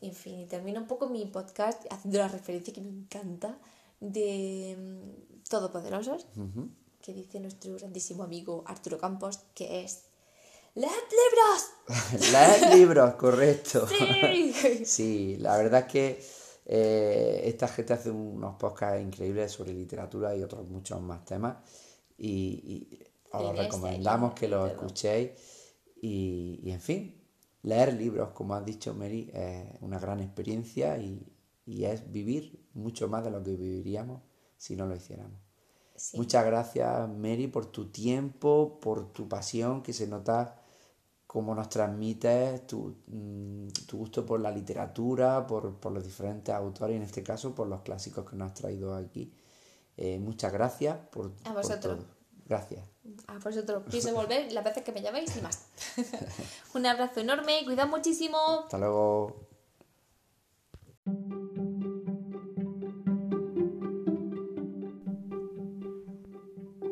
En 0.00 0.12
fin, 0.12 0.40
y 0.40 0.46
termino 0.46 0.80
un 0.80 0.86
poco 0.86 1.08
mi 1.08 1.24
podcast 1.26 1.84
haciendo 1.90 2.18
la 2.18 2.28
referencia 2.28 2.72
que 2.74 2.80
me 2.80 2.88
encanta 2.88 3.56
de 4.00 4.76
mm, 4.76 5.48
Todopoderosos, 5.48 6.26
que 7.00 7.12
dice 7.14 7.38
nuestro 7.38 7.74
grandísimo 7.74 8.24
amigo 8.24 8.64
Arturo 8.66 8.98
Campos, 8.98 9.38
que 9.54 9.84
es 9.84 10.05
¡Leed 10.05 10.05
libros! 10.76 12.30
Leer 12.32 12.76
libros, 12.76 13.14
correcto. 13.14 13.86
¡Sí! 13.88 14.52
Sí, 14.84 15.36
la 15.38 15.56
verdad 15.56 15.80
es 15.80 15.86
que 15.86 16.24
eh, 16.66 17.42
esta 17.44 17.68
gente 17.68 17.94
hace 17.94 18.10
unos 18.10 18.56
podcasts 18.56 19.02
increíbles 19.02 19.52
sobre 19.52 19.72
literatura 19.72 20.36
y 20.36 20.42
otros 20.42 20.68
muchos 20.68 21.00
más 21.00 21.24
temas. 21.24 21.56
Y, 22.18 22.28
y 22.28 23.04
os 23.32 23.42
lo 23.42 23.52
recomendamos 23.52 24.34
que 24.34 24.48
lo 24.48 24.64
de 24.64 24.70
todo. 24.70 24.80
escuchéis. 24.86 25.30
Y, 26.02 26.60
y, 26.62 26.70
en 26.70 26.80
fin, 26.80 27.22
leer 27.62 27.94
libros, 27.94 28.30
como 28.30 28.54
has 28.54 28.64
dicho 28.64 28.94
Mary, 28.94 29.30
es 29.32 29.80
una 29.80 29.98
gran 29.98 30.20
experiencia 30.20 30.98
y, 30.98 31.26
y 31.64 31.84
es 31.84 32.10
vivir 32.12 32.66
mucho 32.74 33.08
más 33.08 33.24
de 33.24 33.30
lo 33.30 33.42
que 33.42 33.56
viviríamos 33.56 34.20
si 34.56 34.76
no 34.76 34.86
lo 34.86 34.94
hiciéramos. 34.94 35.40
Sí. 35.96 36.18
Muchas 36.18 36.44
gracias, 36.44 37.08
Mary, 37.08 37.46
por 37.46 37.66
tu 37.66 37.90
tiempo, 37.90 38.78
por 38.80 39.12
tu 39.12 39.26
pasión 39.26 39.82
que 39.82 39.94
se 39.94 40.06
nota 40.06 40.60
cómo 41.36 41.54
nos 41.54 41.68
transmites 41.68 42.66
tu, 42.66 42.96
mm, 43.08 43.68
tu 43.86 43.98
gusto 43.98 44.24
por 44.24 44.40
la 44.40 44.50
literatura, 44.50 45.46
por, 45.46 45.74
por 45.74 45.92
los 45.92 46.02
diferentes 46.02 46.54
autores 46.54 46.94
y 46.94 46.96
en 46.96 47.02
este 47.02 47.22
caso 47.22 47.54
por 47.54 47.68
los 47.68 47.82
clásicos 47.82 48.24
que 48.24 48.36
nos 48.36 48.52
has 48.52 48.54
traído 48.54 48.94
aquí. 48.94 49.30
Eh, 49.98 50.18
muchas 50.18 50.50
gracias 50.50 50.96
por, 51.10 51.32
A 51.44 51.52
por 51.52 51.56
vosotros. 51.56 51.98
todo. 51.98 52.06
Gracias. 52.46 52.88
A 53.26 53.38
vosotros 53.38 53.82
pienso 53.90 54.14
volver 54.14 54.50
las 54.50 54.64
veces 54.64 54.82
que 54.82 54.92
me 54.92 55.02
llaméis 55.02 55.36
y 55.36 55.42
más. 55.42 55.66
Un 56.74 56.86
abrazo 56.86 57.20
enorme, 57.20 57.66
cuidad 57.66 57.86
muchísimo. 57.86 58.38
Hasta 58.64 58.78
luego. 58.78 59.36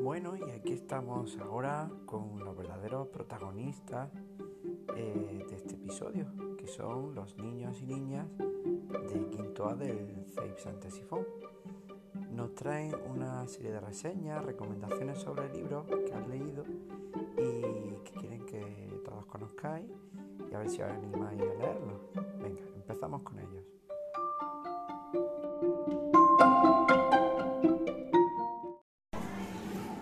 Bueno, 0.02 0.36
y 0.36 0.50
aquí 0.50 0.74
estamos 0.74 1.38
ahora 1.38 1.90
con 2.04 2.44
los 2.44 2.54
verdaderos 2.54 3.08
protagonistas 3.08 4.10
eh, 4.96 5.44
de 5.48 5.56
este 5.56 5.74
episodio, 5.74 6.26
que 6.56 6.66
son 6.66 7.14
los 7.14 7.36
niños 7.38 7.80
y 7.80 7.86
niñas 7.86 8.26
de 8.38 9.28
quinto 9.30 9.68
A 9.68 9.74
del 9.74 10.24
CEIP 10.34 10.58
Santa 10.58 10.90
Sifón. 10.90 11.24
Nos 12.30 12.54
traen 12.54 12.94
una 13.06 13.46
serie 13.46 13.72
de 13.72 13.80
reseñas, 13.80 14.44
recomendaciones 14.44 15.18
sobre 15.18 15.52
libros 15.52 15.86
que 15.86 16.12
han 16.12 16.28
leído 16.28 16.64
y 17.36 17.94
que 18.04 18.12
quieren 18.18 18.44
que 18.46 19.00
todos 19.04 19.26
conozcáis 19.26 19.86
y 20.50 20.54
a 20.54 20.58
ver 20.58 20.68
si 20.68 20.82
os 20.82 20.90
animáis 20.90 21.40
a 21.40 21.44
leerlos. 21.44 22.00
Venga, 22.42 22.62
empezamos 22.76 23.22
con 23.22 23.38
ellos. 23.38 23.64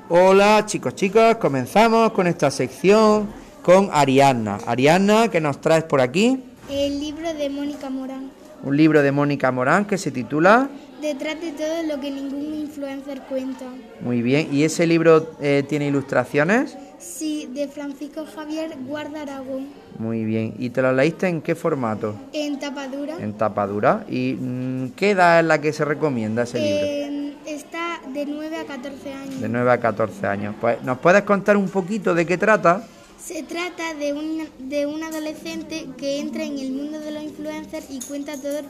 Hola 0.08 0.64
chicos, 0.66 0.94
chicos, 0.94 1.36
comenzamos 1.36 2.12
con 2.12 2.26
esta 2.26 2.50
sección 2.50 3.41
con 3.62 3.88
Ariadna. 3.92 4.58
Ariadna, 4.66 5.28
¿qué 5.28 5.40
nos 5.40 5.60
traes 5.60 5.84
por 5.84 6.00
aquí? 6.00 6.42
El 6.68 7.00
libro 7.00 7.32
de 7.32 7.48
Mónica 7.48 7.90
Morán. 7.90 8.30
Un 8.62 8.76
libro 8.76 9.02
de 9.02 9.12
Mónica 9.12 9.50
Morán 9.50 9.84
que 9.84 9.98
se 9.98 10.10
titula 10.10 10.68
Detrás 11.00 11.40
de 11.40 11.50
todo 11.50 11.82
lo 11.82 12.00
que 12.00 12.12
ningún 12.12 12.54
influencer 12.54 13.22
cuenta. 13.22 13.64
Muy 14.00 14.22
bien, 14.22 14.48
¿y 14.52 14.62
ese 14.62 14.86
libro 14.86 15.32
eh, 15.40 15.64
tiene 15.68 15.88
ilustraciones? 15.88 16.76
Sí, 16.98 17.48
de 17.52 17.66
Francisco 17.66 18.24
Javier 18.24 18.76
Guarda 18.86 19.22
Aragón. 19.22 19.66
Muy 19.98 20.24
bien, 20.24 20.54
¿y 20.58 20.70
te 20.70 20.80
lo 20.80 20.92
leíste 20.92 21.26
en 21.26 21.42
qué 21.42 21.56
formato? 21.56 22.14
En 22.32 22.60
tapadura. 22.60 23.16
En 23.18 23.32
tapa 23.32 23.66
dura. 23.66 24.04
¿Y 24.08 24.34
mm, 24.34 24.90
qué 24.90 25.10
edad 25.10 25.40
es 25.40 25.46
la 25.46 25.60
que 25.60 25.72
se 25.72 25.84
recomienda 25.84 26.44
ese 26.44 26.60
libro? 26.60 26.86
Eh, 26.86 27.34
está 27.46 28.00
de 28.12 28.24
9 28.24 28.56
a 28.58 28.64
14 28.64 29.12
años. 29.12 29.40
De 29.40 29.48
9 29.48 29.72
a 29.72 29.80
14 29.80 30.26
años. 30.28 30.54
Pues, 30.60 30.82
¿nos 30.84 30.98
puedes 30.98 31.22
contar 31.22 31.56
un 31.56 31.68
poquito 31.68 32.14
de 32.14 32.24
qué 32.26 32.38
trata? 32.38 32.84
Se 33.24 33.42
trata 33.44 33.94
de 33.94 34.12
un, 34.12 34.48
de 34.68 34.86
un 34.86 35.02
adolescente 35.02 35.86
que 35.96 36.18
entra 36.20 36.42
en 36.44 36.58
el 36.58 36.72
mundo 36.72 36.98
de 36.98 37.12
los 37.12 37.22
influencers 37.22 37.86
y 37.90 38.00
cuenta 38.00 38.36
todo, 38.36 38.62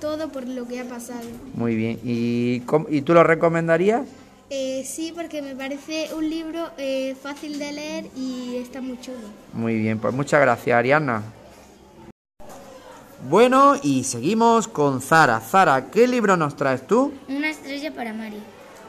todo 0.00 0.28
por 0.30 0.46
lo 0.48 0.66
que 0.66 0.80
ha 0.80 0.84
pasado. 0.84 1.20
Muy 1.54 1.76
bien, 1.76 2.00
¿y, 2.02 2.60
cómo- 2.60 2.86
¿y 2.90 3.02
tú 3.02 3.14
lo 3.14 3.22
recomendarías? 3.22 4.02
Eh, 4.50 4.82
sí, 4.84 5.12
porque 5.14 5.42
me 5.42 5.54
parece 5.54 6.08
un 6.16 6.28
libro 6.28 6.70
eh, 6.76 7.14
fácil 7.22 7.56
de 7.60 7.70
leer 7.72 8.06
y 8.16 8.56
está 8.56 8.80
muy 8.80 9.00
chulo. 9.00 9.18
Muy 9.52 9.76
bien, 9.78 10.00
pues 10.00 10.12
muchas 10.12 10.40
gracias, 10.40 10.76
Ariana. 10.76 11.22
Bueno, 13.28 13.74
y 13.80 14.02
seguimos 14.02 14.66
con 14.66 15.00
Zara. 15.00 15.38
Zara, 15.38 15.88
¿qué 15.92 16.08
libro 16.08 16.36
nos 16.36 16.56
traes 16.56 16.84
tú? 16.84 17.12
Una 17.28 17.50
estrella 17.50 17.94
para 17.94 18.12
Mari. 18.12 18.38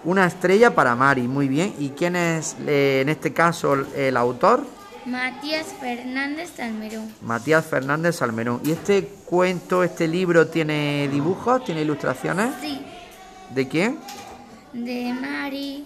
Una 0.03 0.25
estrella 0.25 0.73
para 0.73 0.95
Mari, 0.95 1.23
muy 1.27 1.47
bien. 1.47 1.75
¿Y 1.77 1.89
quién 1.89 2.15
es, 2.15 2.55
eh, 2.65 3.01
en 3.03 3.09
este 3.09 3.31
caso, 3.33 3.75
el 3.95 4.17
autor? 4.17 4.63
Matías 5.05 5.67
Fernández 5.79 6.51
Salmerón. 6.55 7.11
Matías 7.21 7.65
Fernández 7.65 8.15
Salmerón. 8.17 8.61
¿Y 8.63 8.71
este 8.71 9.05
cuento, 9.25 9.83
este 9.83 10.07
libro, 10.07 10.47
tiene 10.47 11.07
dibujos, 11.11 11.63
tiene 11.63 11.81
ilustraciones? 11.81 12.53
Sí, 12.61 12.81
¿De 13.49 13.67
quién? 13.67 13.97
de 14.73 15.13
Mari 15.13 15.85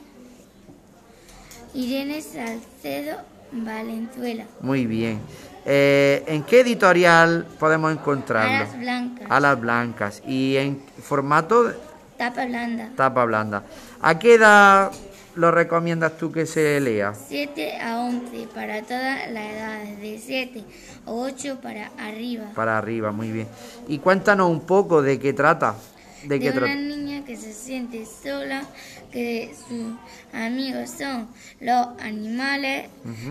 Irene 1.73 2.21
Salcedo 2.21 3.17
Valenzuela. 3.51 4.45
Muy 4.61 4.85
bien. 4.85 5.19
Eh, 5.65 6.23
¿En 6.27 6.43
qué 6.43 6.59
editorial 6.59 7.47
podemos 7.59 7.91
encontrarlo? 7.91 8.53
Alas 8.57 8.77
blancas. 8.77 9.27
Alas 9.31 9.59
blancas. 9.61 10.23
¿Y 10.27 10.57
en 10.57 10.83
formato 11.01 11.73
Tapa 12.17 12.45
blanda. 12.45 12.89
tapa 12.95 13.25
blanda? 13.25 13.63
¿A 14.01 14.19
qué 14.19 14.35
edad 14.35 14.91
lo 15.35 15.51
recomiendas 15.51 16.17
tú 16.17 16.31
que 16.31 16.45
se 16.45 16.79
lea? 16.79 17.13
7 17.13 17.77
a 17.81 17.99
11 17.99 18.47
para 18.53 18.81
todas 18.81 19.31
las 19.31 19.43
edades. 19.43 19.99
De 19.99 20.19
7 20.23 20.63
a 21.05 21.11
8 21.11 21.59
para 21.61 21.91
arriba. 21.97 22.45
Para 22.55 22.77
arriba, 22.77 23.11
muy 23.11 23.31
bien. 23.31 23.47
Y 23.87 23.99
cuéntanos 23.99 24.49
un 24.49 24.61
poco 24.61 25.01
de 25.01 25.19
qué 25.19 25.33
trata. 25.33 25.75
¿De 26.23 26.39
qué 26.39 26.51
de 26.51 26.57
una 26.57 26.67
trata? 26.67 26.75
niña 26.75 27.23
que 27.23 27.35
se 27.37 27.53
siente 27.53 28.03
sola, 28.05 28.63
que 29.11 29.53
sus 29.67 29.93
amigos 30.33 30.89
son 30.89 31.27
los 31.59 31.87
animales 32.01 32.89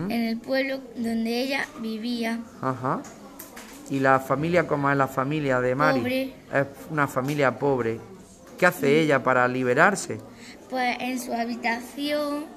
en 0.09 0.11
el 0.11 0.37
pueblo 0.37 0.79
donde 0.95 1.41
ella 1.41 1.67
vivía. 1.81 2.39
Ajá. 2.61 3.01
¿Y 3.89 3.99
la 3.99 4.19
familia 4.19 4.65
cómo 4.65 4.89
es 4.89 4.97
la 4.97 5.07
familia 5.07 5.59
de 5.59 5.75
Mari? 5.75 5.99
Pobre. 5.99 6.33
Es 6.53 6.65
una 6.89 7.07
familia 7.07 7.59
pobre. 7.59 7.99
¿Qué 8.57 8.65
hace 8.65 9.01
ella 9.01 9.21
para 9.21 9.47
liberarse? 9.47 10.19
Pues 10.75 10.97
en 10.99 11.21
su 11.21 11.33
habitación 11.33 12.47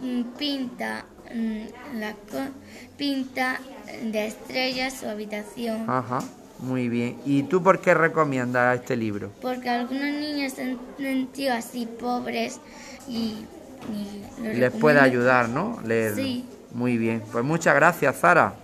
mm, 0.00 0.22
pinta 0.38 1.04
mm, 1.34 1.98
la 1.98 2.14
pinta 2.96 3.60
de 4.04 4.28
estrellas 4.28 4.94
su 4.94 5.06
habitación. 5.06 5.84
Ajá. 5.86 6.20
Muy 6.60 6.88
bien. 6.88 7.18
¿Y 7.26 7.42
tú 7.42 7.62
por 7.62 7.82
qué 7.82 7.92
recomiendas 7.92 8.80
este 8.80 8.96
libro? 8.96 9.30
Porque 9.42 9.68
algunos 9.68 10.14
niños 10.14 10.54
se 10.54 10.62
han 10.62 10.78
sentido 10.96 11.52
así 11.52 11.84
pobres 11.84 12.58
y 13.06 13.44
y 13.92 14.42
Les 14.42 14.72
puede 14.72 15.00
ayudar, 15.00 15.50
¿no? 15.50 15.78
Leerlo. 15.84 16.22
Sí. 16.22 16.46
Muy 16.72 16.96
bien. 16.96 17.22
Pues 17.30 17.44
muchas 17.44 17.74
gracias, 17.74 18.16
Zara. 18.16 18.54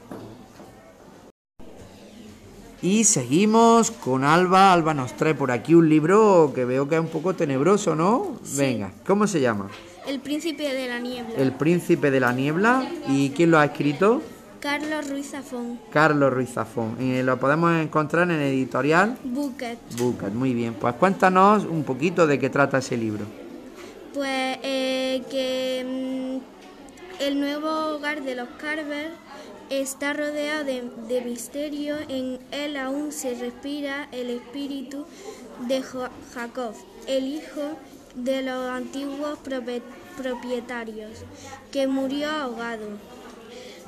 Y 2.84 3.04
seguimos 3.04 3.90
con 3.90 4.24
Alba. 4.24 4.70
Alba 4.70 4.92
nos 4.92 5.14
trae 5.16 5.34
por 5.34 5.50
aquí 5.50 5.74
un 5.74 5.88
libro 5.88 6.52
que 6.54 6.66
veo 6.66 6.86
que 6.86 6.96
es 6.96 7.00
un 7.00 7.08
poco 7.08 7.34
tenebroso, 7.34 7.96
¿no? 7.96 8.36
Venga, 8.58 8.92
¿cómo 9.06 9.26
se 9.26 9.40
llama? 9.40 9.70
El 10.06 10.20
príncipe 10.20 10.64
de 10.64 10.86
la 10.86 10.98
niebla. 10.98 11.34
El 11.34 11.52
príncipe 11.52 12.10
de 12.10 12.20
la 12.20 12.34
niebla. 12.34 12.86
¿Y 13.08 13.30
quién 13.30 13.50
lo 13.50 13.58
ha 13.58 13.64
escrito? 13.64 14.20
Carlos 14.60 15.08
Ruiz 15.08 15.30
Zafón. 15.30 15.80
Carlos 15.90 16.30
Ruiz 16.30 16.50
Zafón. 16.50 16.96
Eh, 17.00 17.22
lo 17.24 17.40
podemos 17.40 17.74
encontrar 17.74 18.30
en 18.30 18.38
editorial 18.38 19.16
Bucket. 19.24 19.78
Bucat. 19.96 20.34
Muy 20.34 20.52
bien. 20.52 20.74
Pues 20.74 20.94
cuéntanos 20.96 21.64
un 21.64 21.84
poquito 21.84 22.26
de 22.26 22.38
qué 22.38 22.50
trata 22.50 22.76
ese 22.76 22.98
libro. 22.98 23.24
Pues 24.12 24.58
eh, 24.62 25.22
que 25.30 26.38
mm, 26.38 27.22
el 27.22 27.40
nuevo 27.40 27.96
hogar 27.96 28.22
de 28.22 28.34
los 28.34 28.48
Carver 28.58 29.23
está 29.70 30.12
rodeado 30.12 30.64
de, 30.64 31.20
misterio. 31.24 31.96
En 32.08 32.38
él 32.50 32.76
aún 32.76 33.12
se 33.12 33.34
respira 33.34 34.08
el 34.12 34.30
espíritu 34.30 35.06
de 35.68 35.82
Jacob, 36.32 36.74
el 37.06 37.26
hijo 37.26 37.76
de 38.14 38.42
los 38.42 38.68
antiguos 38.68 39.38
propietarios, 40.16 41.24
que 41.72 41.86
murió 41.86 42.30
ahogado. 42.30 42.88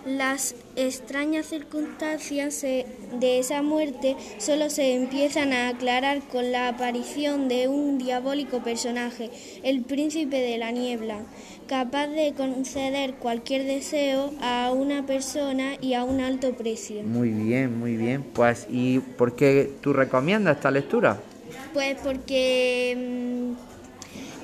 Las 0.06 0.54
extrañas 0.76 1.46
circunstancias 1.46 2.60
de 2.62 3.38
esa 3.40 3.60
muerte 3.62 4.16
solo 4.38 4.70
se 4.70 4.94
empiezan 4.94 5.52
a 5.52 5.68
aclarar 5.68 6.20
con 6.28 6.52
la 6.52 6.68
aparición 6.68 7.48
de 7.48 7.66
un 7.66 7.98
diabólico 7.98 8.62
personaje, 8.62 9.32
el 9.64 9.82
príncipe 9.82 10.40
de 10.40 10.58
la 10.58 10.70
niebla, 10.70 11.26
capaz 11.66 12.06
de 12.08 12.32
conceder 12.34 13.14
cualquier 13.14 13.64
deseo 13.64 14.32
a 14.40 14.70
una 14.72 15.04
persona 15.04 15.74
y 15.80 15.94
a 15.94 16.04
un 16.04 16.20
alto 16.20 16.52
precio. 16.52 17.02
Muy 17.02 17.30
bien, 17.30 17.78
muy 17.78 17.96
bien. 17.96 18.22
Pues, 18.22 18.66
¿y 18.70 19.00
por 19.00 19.34
qué 19.36 19.70
tú 19.80 19.92
recomiendas 19.92 20.56
esta 20.56 20.70
lectura? 20.70 21.18
Pues 21.72 21.96
porque 22.02 22.94
mm, 22.96 23.76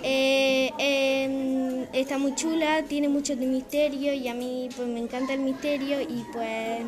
eh, 0.02 0.70
eh, 0.78 1.86
está 1.92 2.18
muy 2.18 2.34
chula, 2.34 2.82
tiene 2.88 3.08
mucho 3.08 3.36
de 3.36 3.46
misterio 3.46 4.12
y 4.12 4.28
a 4.28 4.34
mí 4.34 4.68
pues 4.76 4.88
me 4.88 5.00
encanta 5.00 5.34
el 5.34 5.40
misterio 5.40 6.00
y 6.00 6.24
pues 6.32 6.80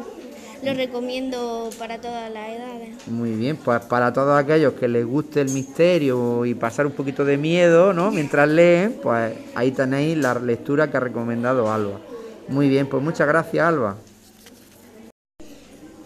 lo 0.65 0.75
recomiendo 0.75 1.71
para 1.79 2.01
todas 2.01 2.33
las 2.33 2.49
edades. 2.49 3.07
Muy 3.07 3.33
bien, 3.33 3.57
pues 3.57 3.81
para 3.83 4.13
todos 4.13 4.39
aquellos 4.39 4.75
que 4.75 4.89
les 4.89 5.05
guste 5.05 5.41
el 5.41 5.51
misterio 5.51 6.45
y 6.47 6.55
pasar 6.55 6.87
un 6.87 6.93
poquito 6.93 7.25
de 7.25 7.37
miedo, 7.37 7.93
¿no? 7.93 8.11
Mientras 8.11 8.49
leen, 8.49 8.99
pues 9.03 9.35
ahí 9.55 9.71
tenéis 9.71 10.17
la 10.17 10.35
lectura 10.35 10.91
que 10.91 10.97
ha 10.97 11.01
recomendado 11.01 11.71
Alba. 11.73 12.01
Muy 12.49 12.69
bien, 12.69 12.87
pues 12.87 13.03
muchas 13.03 13.27
gracias, 13.29 13.67
Alba. 13.67 13.97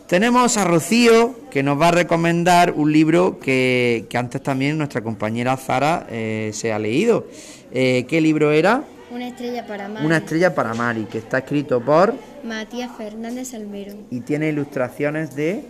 Tenemos 0.09 0.57
a 0.57 0.65
Rocío 0.65 1.35
que 1.51 1.63
nos 1.63 1.79
va 1.79 1.89
a 1.89 1.93
recomendar 1.93 2.73
un 2.75 2.93
libro 2.93 3.39
que, 3.39 4.07
que 4.09 4.17
antes 4.17 4.43
también 4.43 4.79
nuestra 4.79 5.03
compañera 5.03 5.57
Zara 5.59 6.07
eh, 6.09 6.51
se 6.55 6.73
ha 6.73 6.79
leído. 6.79 7.27
Eh, 7.73 8.07
¿Qué 8.09 8.21
libro 8.23 8.51
era? 8.51 8.85
Una 9.11 9.29
estrella 9.29 9.67
para 9.67 9.89
Mari. 9.89 10.05
Una 10.07 10.17
estrella 10.19 10.55
para 10.55 10.75
Mari, 10.75 11.05
que 11.05 11.19
está 11.19 11.39
escrito 11.39 11.81
por 11.81 12.15
Matías 12.45 12.91
Fernández 12.97 13.55
Almero. 13.55 13.95
y 14.11 14.21
tiene 14.21 14.49
ilustraciones 14.49 15.35
de... 15.35 15.65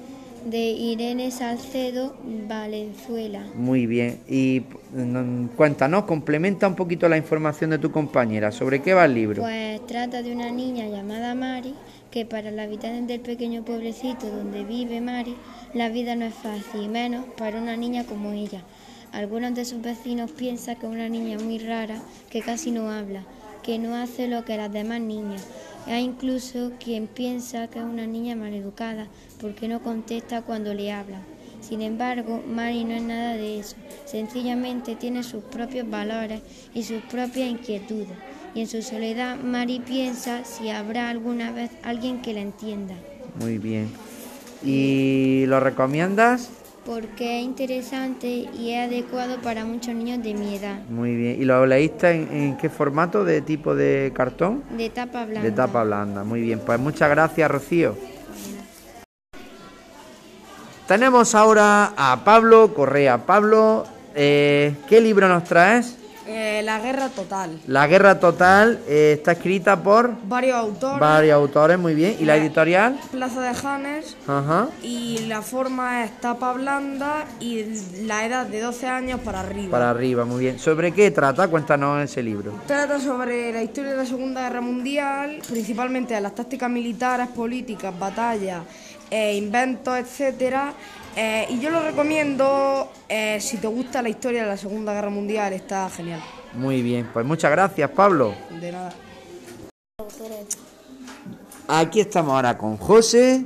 De 0.45 0.57
Irene 0.59 1.31
Salcedo 1.31 2.15
Valenzuela. 2.49 3.45
Muy 3.55 3.87
bien. 3.87 4.21
Y 4.29 4.63
mm, 4.95 5.47
cuéntanos, 5.57 6.05
complementa 6.05 6.67
un 6.69 6.75
poquito 6.77 7.09
la 7.09 7.17
información 7.17 7.71
de 7.71 7.79
tu 7.79 7.91
compañera. 7.91 8.51
¿Sobre 8.53 8.81
qué 8.81 8.95
va 8.95 9.05
el 9.05 9.15
libro? 9.15 9.43
Pues 9.43 9.85
trata 9.87 10.23
de 10.23 10.33
una 10.33 10.51
niña 10.51 10.87
llamada 10.87 11.35
Mari, 11.35 11.75
que 12.11 12.25
para 12.25 12.51
los 12.51 12.61
habitantes 12.61 13.07
del 13.09 13.21
pequeño 13.21 13.65
pueblecito 13.65 14.31
donde 14.31 14.65
vive 14.65 15.01
Mari, 15.01 15.37
la 15.75 15.89
vida 15.89 16.15
no 16.15 16.25
es 16.25 16.35
fácil, 16.35 16.89
menos 16.89 17.27
para 17.37 17.59
una 17.59 17.77
niña 17.77 18.05
como 18.05 18.33
ella. 18.33 18.63
Algunos 19.13 19.55
de 19.55 19.65
sus 19.65 19.81
vecinos 19.83 20.31
piensan 20.31 20.77
que 20.77 20.87
es 20.87 20.93
una 20.93 21.09
niña 21.09 21.39
muy 21.39 21.59
rara, 21.59 22.01
que 22.31 22.43
casi 22.43 22.71
no 22.71 22.91
habla, 22.91 23.25
que 23.63 23.79
no 23.79 23.97
hace 23.97 24.29
lo 24.29 24.45
que 24.45 24.57
las 24.57 24.73
demás 24.73 25.01
niñas. 25.01 25.47
Hay 25.87 26.05
incluso 26.05 26.73
quien 26.83 27.07
piensa 27.07 27.69
que 27.69 27.79
es 27.79 27.85
una 27.85 28.07
niña 28.07 28.37
maleducada, 28.37 29.09
porque 29.41 29.69
no 29.69 29.81
contesta 29.83 30.43
cuando 30.43 30.75
le 30.75 30.93
hablan. 30.93 31.23
Sin 31.61 31.83
embargo, 31.83 32.43
Mari 32.47 32.85
no 32.85 32.95
es 32.95 33.03
nada 33.03 33.35
de 33.35 33.59
eso. 33.59 33.77
Sencillamente 34.05 34.95
tiene 34.97 35.23
sus 35.23 35.43
propios 35.45 35.89
valores 35.89 36.41
y 36.75 36.83
sus 36.85 37.03
propias 37.03 37.51
inquietudes. 37.51 38.09
Y 38.55 38.61
en 38.61 38.69
su 38.69 38.83
soledad, 38.83 39.37
Mari 39.39 39.81
piensa 39.81 40.45
si 40.45 40.71
habrá 40.71 41.11
alguna 41.11 41.51
vez 41.51 41.71
alguien 41.83 42.23
que 42.23 42.33
la 42.33 42.41
entienda. 42.41 42.95
Muy 43.41 43.59
bien. 43.59 43.89
¿Y 44.65 45.45
lo 45.47 45.61
recomiendas? 45.61 46.51
Porque 46.89 47.41
es 47.41 47.45
interesante 47.45 48.27
y 48.27 48.73
es 48.73 48.89
adecuado 48.89 49.37
para 49.43 49.67
muchos 49.67 49.95
niños 49.95 50.23
de 50.23 50.33
mi 50.33 50.57
edad. 50.57 50.79
Muy 50.89 51.15
bien. 51.15 51.37
¿Y 51.39 51.45
lo 51.45 51.67
leíste 51.67 52.13
en, 52.13 52.29
en 52.33 52.57
qué 52.57 52.71
formato? 52.71 53.25
¿De 53.25 53.43
tipo 53.43 53.75
de 53.75 54.11
cartón? 54.15 54.65
De 54.75 54.89
tapa 54.89 55.27
blanca. 55.27 55.43
De 55.43 55.53
tapa 55.53 55.85
blanda. 55.85 56.25
Muy 56.25 56.41
bien. 56.41 56.63
Pues 56.65 56.81
muchas 56.81 57.11
gracias, 57.11 57.51
Rocío. 57.51 57.95
Tenemos 60.87 61.35
ahora 61.35 61.93
a 61.95 62.25
Pablo 62.25 62.73
Correa. 62.73 63.19
Pablo, 63.27 63.85
eh, 64.15 64.75
¿qué 64.89 65.03
libro 65.03 65.29
nos 65.29 65.45
traes? 65.45 65.98
Eh, 66.31 66.61
la 66.63 66.79
guerra 66.79 67.09
total. 67.09 67.59
La 67.67 67.87
Guerra 67.87 68.21
Total 68.21 68.81
eh, 68.87 69.15
está 69.17 69.33
escrita 69.33 69.83
por 69.83 70.15
Varios 70.25 70.57
autores. 70.57 71.01
varios 71.01 71.35
autores, 71.35 71.79
muy 71.79 71.95
bien. 71.95 72.17
¿Y 72.21 72.27
la 72.27 72.37
editorial? 72.37 73.01
Plaza 73.11 73.41
de 73.41 73.55
Janes. 73.55 74.15
Ajá. 74.27 74.69
Y 74.83 75.21
la 75.27 75.41
forma 75.41 76.05
es 76.05 76.21
tapa 76.21 76.53
blanda 76.53 77.25
y 77.41 77.65
la 78.05 78.27
edad 78.27 78.47
de 78.47 78.61
12 78.61 78.87
años 78.87 79.21
para 79.21 79.41
arriba. 79.41 79.71
Para 79.71 79.89
arriba, 79.89 80.27
muy 80.27 80.41
bien. 80.41 80.59
¿Sobre 80.59 80.93
qué 80.93 81.11
trata? 81.11 81.49
Cuéntanos 81.49 82.03
ese 82.05 82.23
libro. 82.23 82.53
Trata 82.67 83.01
sobre 83.01 83.51
la 83.51 83.63
historia 83.63 83.93
de 83.93 83.97
la 83.97 84.05
Segunda 84.07 84.43
Guerra 84.43 84.61
Mundial, 84.61 85.41
principalmente 85.49 86.13
de 86.13 86.21
las 86.21 86.35
tácticas 86.35 86.69
militares, 86.71 87.29
políticas, 87.29 87.99
batallas, 87.99 88.61
eh, 89.11 89.35
inventos, 89.35 89.97
etcétera. 89.97 90.75
Eh, 91.21 91.49
y 91.51 91.59
yo 91.59 91.71
lo 91.71 91.83
recomiendo 91.83 92.93
eh, 93.09 93.39
si 93.41 93.57
te 93.57 93.67
gusta 93.67 94.01
la 94.03 94.09
historia 94.09 94.43
de 94.43 94.51
la 94.51 94.57
Segunda 94.57 94.95
Guerra 94.95 95.11
Mundial, 95.11 95.53
está 95.53 95.91
genial. 95.91 96.21
Muy 96.55 96.81
bien, 96.81 97.11
pues 97.13 97.27
muchas 97.27 97.51
gracias, 97.51 97.91
Pablo. 97.91 98.35
De 98.61 98.71
nada. 98.71 98.93
Aquí 101.67 101.99
estamos 101.99 102.35
ahora 102.35 102.57
con 102.57 102.77
José, 102.77 103.45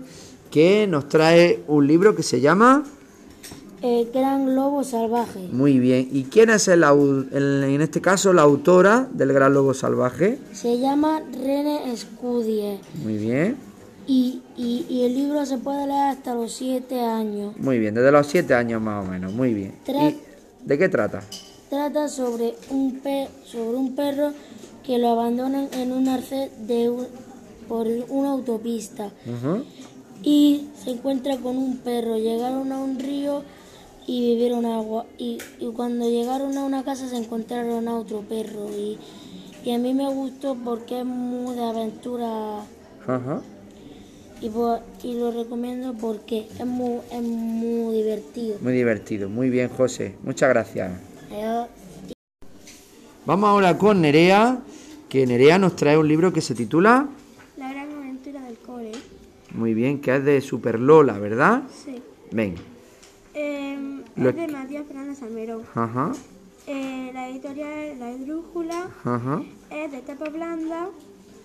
que 0.50 0.86
nos 0.86 1.08
trae 1.08 1.64
un 1.66 1.86
libro 1.86 2.14
que 2.14 2.22
se 2.22 2.42
llama... 2.42 2.84
El 3.80 4.10
Gran 4.12 4.54
Lobo 4.54 4.84
Salvaje. 4.84 5.48
Muy 5.50 5.78
bien. 5.78 6.06
¿Y 6.12 6.24
quién 6.24 6.50
es 6.50 6.68
el, 6.68 6.84
en 7.32 7.80
este 7.80 8.02
caso 8.02 8.34
la 8.34 8.42
autora 8.42 9.08
del 9.10 9.32
Gran 9.32 9.54
Lobo 9.54 9.72
Salvaje? 9.72 10.38
Se 10.52 10.78
llama 10.78 11.22
René 11.32 11.96
Scudier 11.96 12.80
Muy 13.02 13.16
bien. 13.16 13.71
Y, 14.06 14.42
y, 14.56 14.86
y 14.88 15.02
el 15.04 15.14
libro 15.14 15.44
se 15.46 15.58
puede 15.58 15.86
leer 15.86 16.08
hasta 16.08 16.34
los 16.34 16.52
7 16.52 17.00
años. 17.00 17.56
Muy 17.58 17.78
bien, 17.78 17.94
desde 17.94 18.10
los 18.12 18.26
siete 18.26 18.54
años 18.54 18.80
más 18.82 19.04
o 19.06 19.08
menos. 19.10 19.32
Muy 19.32 19.54
bien. 19.54 19.74
Tra- 19.86 20.10
¿Y 20.10 20.18
de 20.66 20.78
qué 20.78 20.88
trata? 20.88 21.22
Trata 21.70 22.08
sobre 22.08 22.54
un, 22.70 23.00
pe 23.00 23.28
sobre 23.44 23.76
un 23.76 23.94
perro 23.94 24.32
que 24.84 24.98
lo 24.98 25.08
abandonan 25.10 25.68
en 25.72 25.92
un 25.92 26.08
arcén 26.08 26.50
de 26.66 26.90
un- 26.90 27.06
por 27.68 27.86
una 28.08 28.30
autopista 28.32 29.10
y 30.22 30.68
se 30.84 30.90
encuentra 30.90 31.36
con 31.38 31.56
un 31.56 31.78
perro. 31.78 32.16
Llegaron 32.18 32.70
a 32.72 32.78
un 32.78 32.98
río 32.98 33.42
y 34.06 34.32
vivieron 34.34 34.66
agua 34.66 35.06
y, 35.18 35.38
y 35.60 35.66
cuando 35.68 36.08
llegaron 36.10 36.56
a 36.58 36.64
una 36.64 36.82
casa 36.84 37.08
se 37.08 37.16
encontraron 37.16 37.86
a 37.88 37.96
otro 37.96 38.20
perro 38.22 38.68
y, 38.76 38.98
y 39.64 39.70
a 39.72 39.78
mí 39.78 39.94
me 39.94 40.12
gustó 40.12 40.56
porque 40.56 41.00
es 41.00 41.06
muy 41.06 41.54
de 41.54 41.62
aventura 41.64 42.58
Ajá. 43.06 43.40
Y, 44.42 44.50
por- 44.50 44.80
y 45.02 45.14
lo 45.14 45.30
recomiendo 45.30 45.94
porque 45.94 46.48
es 46.58 46.66
muy, 46.66 46.98
es 47.10 47.22
muy 47.22 47.94
divertido. 47.96 48.56
Muy 48.60 48.72
divertido. 48.74 49.28
Muy 49.28 49.48
bien, 49.50 49.68
José. 49.70 50.16
Muchas 50.22 50.48
gracias. 50.50 50.92
Adiós. 51.30 51.68
Vamos 53.24 53.48
ahora 53.48 53.78
con 53.78 54.00
Nerea, 54.00 54.58
que 55.08 55.26
Nerea 55.26 55.58
nos 55.58 55.76
trae 55.76 55.96
un 55.96 56.08
libro 56.08 56.32
que 56.32 56.40
se 56.40 56.54
titula... 56.54 57.08
La 57.56 57.70
gran 57.72 57.90
aventura 57.92 58.40
del 58.42 58.56
cole. 58.58 58.92
Muy 59.54 59.74
bien, 59.74 60.00
que 60.00 60.16
es 60.16 60.24
de 60.24 60.40
Super 60.40 60.80
Lola, 60.80 61.18
¿verdad? 61.18 61.62
Sí. 61.84 62.02
Eh, 63.34 64.02
Lo 64.16 64.30
es 64.30 64.36
de 64.36 64.48
Matías 64.48 64.86
Fernández 64.86 65.22
Almero. 65.22 65.62
Ajá, 65.74 66.12
Eh, 66.66 67.10
la 67.12 67.28
editorial 67.28 67.98
La 67.98 68.10
Esdrújula 68.12 68.88
ajá. 69.04 69.42
es 69.70 69.90
de 69.92 70.00
tapa 70.00 70.28
blanda 70.28 70.88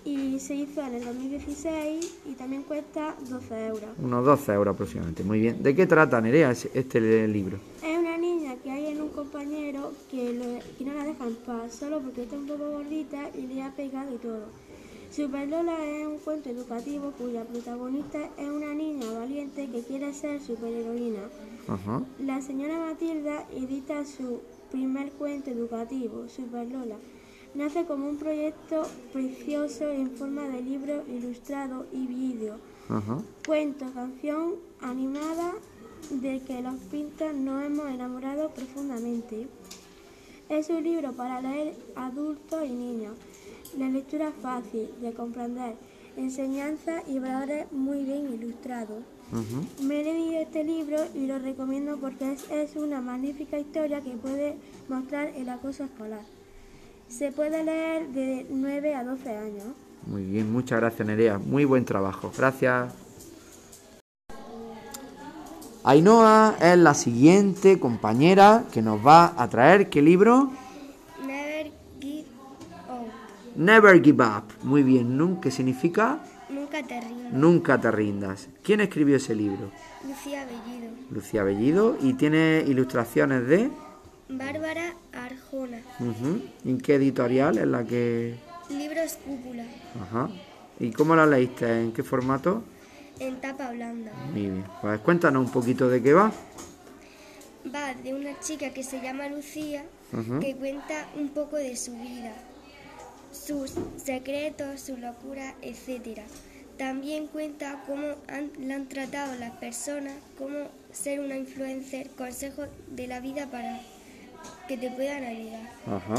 y 0.08 0.38
se 0.40 0.54
hizo 0.54 0.80
en 0.82 0.94
el 0.94 1.04
2016 1.04 2.18
y 2.26 2.32
también 2.32 2.62
cuesta 2.62 3.14
12 3.28 3.66
euros. 3.66 3.90
Unos 4.02 4.24
12 4.24 4.52
euros 4.52 4.74
aproximadamente. 4.74 5.22
Muy 5.22 5.40
bien. 5.40 5.62
¿De 5.62 5.74
qué 5.74 5.86
trata, 5.86 6.20
Nerea, 6.20 6.50
este 6.52 7.28
libro? 7.28 7.58
Es 7.82 7.98
una 7.98 8.16
niña 8.16 8.56
que 8.62 8.70
hay 8.70 8.86
en 8.86 9.02
un 9.02 9.10
compañero 9.10 9.92
que, 10.10 10.32
lo- 10.32 10.76
que 10.78 10.84
no 10.84 10.94
la 10.94 11.04
deja 11.04 11.26
en 11.26 11.34
paz, 11.36 11.74
solo 11.74 12.00
porque 12.00 12.22
está 12.22 12.36
un 12.36 12.46
poco 12.46 12.70
gordita 12.70 13.30
y 13.36 13.46
le 13.46 13.62
ha 13.62 13.70
pegado 13.74 14.14
y 14.14 14.18
todo. 14.18 14.46
Super 15.10 15.48
Lola 15.48 15.76
es 15.84 16.06
un 16.06 16.18
cuento 16.18 16.48
educativo 16.50 17.12
cuya 17.18 17.44
protagonista 17.44 18.18
es 18.38 18.48
una 18.48 18.74
niña 18.74 19.10
valiente 19.12 19.68
que 19.70 19.82
quiere 19.82 20.12
ser 20.14 20.40
superheroína. 20.40 21.20
Ajá. 21.66 22.02
La 22.24 22.40
señora 22.40 22.78
Matilda 22.78 23.46
edita 23.54 24.04
su 24.04 24.40
primer 24.70 25.10
cuento 25.12 25.50
educativo, 25.50 26.28
Super 26.28 26.66
Lola. 26.70 26.96
Nace 27.58 27.86
como 27.86 28.08
un 28.08 28.18
proyecto 28.18 28.84
precioso 29.12 29.90
en 29.90 30.12
forma 30.12 30.46
de 30.46 30.62
libro 30.62 31.02
ilustrado 31.08 31.86
y 31.92 32.06
vídeo. 32.06 32.54
Cuento, 33.44 33.84
canción 33.92 34.54
animada 34.80 35.54
de 36.08 36.40
que 36.42 36.62
los 36.62 36.76
pintas 36.88 37.34
nos 37.34 37.64
hemos 37.64 37.88
enamorado 37.88 38.50
profundamente. 38.50 39.48
Es 40.48 40.70
un 40.70 40.84
libro 40.84 41.14
para 41.14 41.40
leer 41.40 41.74
adultos 41.96 42.64
y 42.64 42.70
niños. 42.70 43.16
La 43.76 43.88
lectura 43.88 44.30
fácil 44.40 44.88
de 45.00 45.12
comprender, 45.12 45.74
enseñanza 46.16 47.02
y 47.08 47.18
valores 47.18 47.72
muy 47.72 48.04
bien 48.04 48.32
ilustrados. 48.34 49.02
Me 49.82 50.02
he 50.02 50.04
leído 50.04 50.40
este 50.42 50.62
libro 50.62 50.98
y 51.12 51.26
lo 51.26 51.40
recomiendo 51.40 51.98
porque 51.98 52.34
es, 52.34 52.48
es 52.52 52.76
una 52.76 53.00
magnífica 53.00 53.58
historia 53.58 54.00
que 54.00 54.12
puede 54.12 54.54
mostrar 54.88 55.32
el 55.34 55.48
acoso 55.48 55.82
escolar. 55.82 56.37
Se 57.08 57.32
puede 57.32 57.64
leer 57.64 58.08
de 58.08 58.46
9 58.50 58.94
a 58.94 59.04
12 59.04 59.36
años. 59.36 59.64
Muy 60.06 60.24
bien, 60.24 60.50
muchas 60.52 60.80
gracias 60.80 61.06
Nerea, 61.06 61.38
muy 61.38 61.64
buen 61.64 61.84
trabajo, 61.84 62.30
gracias. 62.36 62.92
Ainhoa 65.84 66.56
es 66.60 66.76
la 66.78 66.94
siguiente 66.94 67.78
compañera 67.80 68.64
que 68.72 68.82
nos 68.82 69.04
va 69.06 69.34
a 69.36 69.48
traer 69.48 69.88
qué 69.88 70.02
libro? 70.02 70.50
Never 71.26 71.72
give 72.00 72.24
up. 72.88 73.56
Never 73.56 74.02
Give 74.02 74.22
Up. 74.24 74.44
Muy 74.62 74.82
bien, 74.82 75.16
nunca 75.16 75.42
¿qué 75.42 75.50
significa 75.50 76.20
Nunca 76.50 76.82
te 76.82 77.00
rindas. 77.00 77.32
nunca 77.32 77.80
te 77.80 77.90
rindas. 77.90 78.48
¿Quién 78.62 78.80
escribió 78.80 79.16
ese 79.16 79.34
libro? 79.34 79.70
Lucía 80.06 80.44
Bellido. 80.46 80.90
Lucía 81.10 81.42
Bellido 81.42 81.96
y 82.02 82.14
tiene 82.14 82.64
ilustraciones 82.66 83.46
de 83.46 83.70
Bárbara 84.28 84.94
Arjona. 85.12 85.80
Ujú. 86.00 86.42
¿En 86.64 86.80
qué 86.80 86.94
editorial 86.96 87.58
es 87.58 87.66
la 87.66 87.84
que 87.84 88.34
Libros 88.70 89.18
Cúpula. 89.24 89.64
Ajá. 90.02 90.28
¿Y 90.78 90.90
cómo 90.90 91.16
la 91.16 91.24
leíste? 91.26 91.80
¿En 91.80 91.92
qué 91.92 92.02
formato? 92.02 92.62
En 93.18 93.40
tapa 93.40 93.70
blanda. 93.72 94.12
Muy 94.32 94.42
bien. 94.42 94.64
Pues 94.82 95.00
cuéntanos 95.00 95.46
un 95.46 95.50
poquito 95.52 95.88
de 95.88 96.02
qué 96.02 96.12
va. 96.12 96.30
Va 97.74 97.94
de 97.94 98.14
una 98.14 98.38
chica 98.40 98.70
que 98.70 98.82
se 98.82 99.00
llama 99.00 99.28
Lucía 99.28 99.84
que 100.40 100.54
cuenta 100.56 101.06
un 101.16 101.28
poco 101.30 101.56
de 101.56 101.76
su 101.76 101.92
vida, 101.92 102.32
sus 103.32 103.72
secretos, 103.96 104.80
su 104.80 104.96
locura, 104.96 105.54
etc. 105.62 106.20
También 106.78 107.26
cuenta 107.26 107.82
cómo 107.86 108.14
han- 108.28 108.52
la 108.58 108.76
han 108.76 108.88
tratado 108.88 109.34
las 109.34 109.50
personas, 109.56 110.14
cómo 110.38 110.68
ser 110.92 111.20
una 111.20 111.36
influencer, 111.36 112.08
consejos 112.10 112.68
de 112.90 113.06
la 113.06 113.20
vida 113.20 113.46
para 113.50 113.80
que 114.66 114.76
te 114.76 114.90
puedan 114.90 115.24
ayudar. 115.24 115.70
Ajá. 115.86 116.14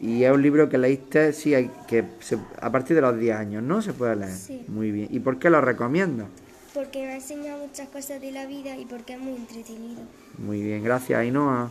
Y 0.00 0.24
es 0.24 0.30
un 0.30 0.42
libro 0.42 0.68
que 0.68 0.76
leíste, 0.78 1.32
sí, 1.32 1.54
hay, 1.54 1.70
que 1.88 2.04
se- 2.20 2.38
a 2.60 2.70
partir 2.70 2.94
de 2.96 3.00
los 3.02 3.18
10 3.18 3.34
años, 3.36 3.62
¿no? 3.62 3.80
Se 3.80 3.92
puede 3.94 4.16
leer. 4.16 4.32
Sí. 4.32 4.62
Muy 4.68 4.90
bien. 4.90 5.08
¿Y 5.10 5.20
por 5.20 5.38
qué 5.38 5.48
lo 5.48 5.60
recomiendas? 5.60 6.28
Porque 6.74 7.00
me 7.06 7.12
ha 7.12 7.14
enseñado 7.14 7.64
muchas 7.66 7.88
cosas 7.88 8.20
de 8.20 8.30
la 8.32 8.44
vida 8.46 8.76
y 8.76 8.84
porque 8.84 9.14
es 9.14 9.18
muy 9.20 9.36
entretenido. 9.36 10.02
Muy 10.36 10.60
bien, 10.62 10.84
gracias 10.84 11.18
Ainhoa. 11.18 11.70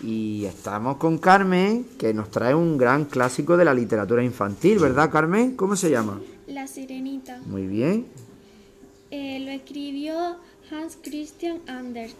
Y 0.00 0.44
estamos 0.44 0.98
con 0.98 1.18
Carmen, 1.18 1.84
que 1.98 2.12
nos 2.12 2.30
trae 2.30 2.54
un 2.54 2.76
gran 2.76 3.06
clásico 3.06 3.56
de 3.56 3.64
la 3.64 3.74
literatura 3.74 4.22
infantil, 4.22 4.78
¿verdad 4.78 5.10
Carmen? 5.10 5.56
¿Cómo 5.56 5.74
se 5.74 5.90
llama? 5.90 6.20
La 6.46 6.66
Sirenita. 6.66 7.40
Muy 7.46 7.66
bien. 7.66 8.06
Eh, 9.10 9.40
lo 9.40 9.50
escribió 9.50 10.36
Hans 10.70 10.98
Christian 11.02 11.60
Anders. 11.66 12.14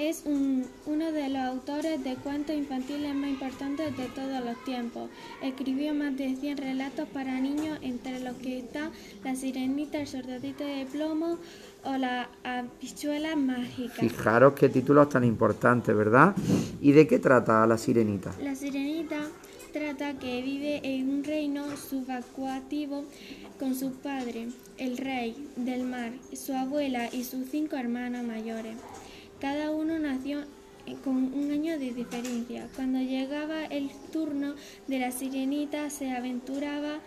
Es 0.00 0.22
un- 0.24 0.64
uno 0.86 1.12
de 1.12 1.28
los 1.28 1.42
autores 1.42 2.02
de 2.02 2.14
cuentos 2.14 2.56
infantiles 2.56 3.14
más 3.14 3.28
importantes 3.28 3.94
de 3.98 4.06
todos 4.06 4.42
los 4.42 4.64
tiempos. 4.64 5.10
Escribió 5.42 5.92
más 5.92 6.16
de 6.16 6.36
100 6.36 6.56
relatos 6.56 7.06
para 7.10 7.38
niños, 7.38 7.78
entre 7.82 8.18
los 8.20 8.34
que 8.38 8.60
están 8.60 8.92
La 9.22 9.36
Sirenita, 9.36 10.00
El 10.00 10.06
Soldadito 10.06 10.64
de 10.64 10.86
Plomo 10.90 11.36
o 11.84 11.96
La 11.98 12.30
Habichuela 12.44 13.36
Mágica. 13.36 13.92
Fijaros 14.00 14.54
qué 14.54 14.70
títulos 14.70 15.10
tan 15.10 15.22
importantes, 15.22 15.94
¿verdad? 15.94 16.34
¿Y 16.80 16.92
de 16.92 17.06
qué 17.06 17.18
trata 17.18 17.66
la 17.66 17.76
sirenita? 17.76 18.32
La 18.42 18.54
sirenita 18.54 19.18
trata 19.74 20.18
que 20.18 20.40
vive 20.40 20.80
en 20.82 21.10
un 21.10 21.24
reino 21.24 21.76
subacuativo 21.76 23.04
con 23.58 23.74
su 23.74 23.92
padre, 23.92 24.48
el 24.78 24.96
rey 24.96 25.46
del 25.56 25.84
mar, 25.84 26.12
su 26.32 26.54
abuela 26.54 27.08
y 27.12 27.22
sus 27.24 27.50
cinco 27.50 27.76
hermanos 27.76 28.24
mayores. 28.24 28.76
Cada 29.40 29.70
uno 29.70 29.98
nació 29.98 30.40
eh, 30.86 30.96
con 31.04 31.16
un 31.34 31.50
año 31.50 31.78
de 31.78 31.92
diferencia. 31.92 32.68
Cuando 32.76 32.98
llegaba 32.98 33.64
el 33.64 33.90
turno 34.12 34.54
de 34.86 34.98
la 34.98 35.10
sirenita 35.10 35.90
se 35.90 36.10
aventuraba 36.10 37.00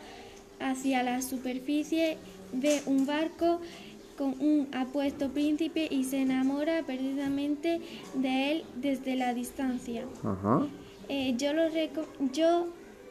hacia 0.60 1.04
la 1.04 1.22
superficie, 1.22 2.18
ve 2.52 2.82
un 2.86 3.06
barco 3.06 3.60
con 4.18 4.40
un 4.40 4.68
apuesto 4.74 5.30
príncipe 5.30 5.88
y 5.90 6.04
se 6.04 6.22
enamora 6.22 6.84
perdidamente 6.84 7.82
de 8.14 8.52
él 8.52 8.64
desde 8.76 9.16
la 9.16 9.34
distancia. 9.34 10.06
Ajá. 10.24 10.68
Eh, 11.10 11.36
yo 11.38 11.54
lo 11.54 11.64
yo 12.32 12.68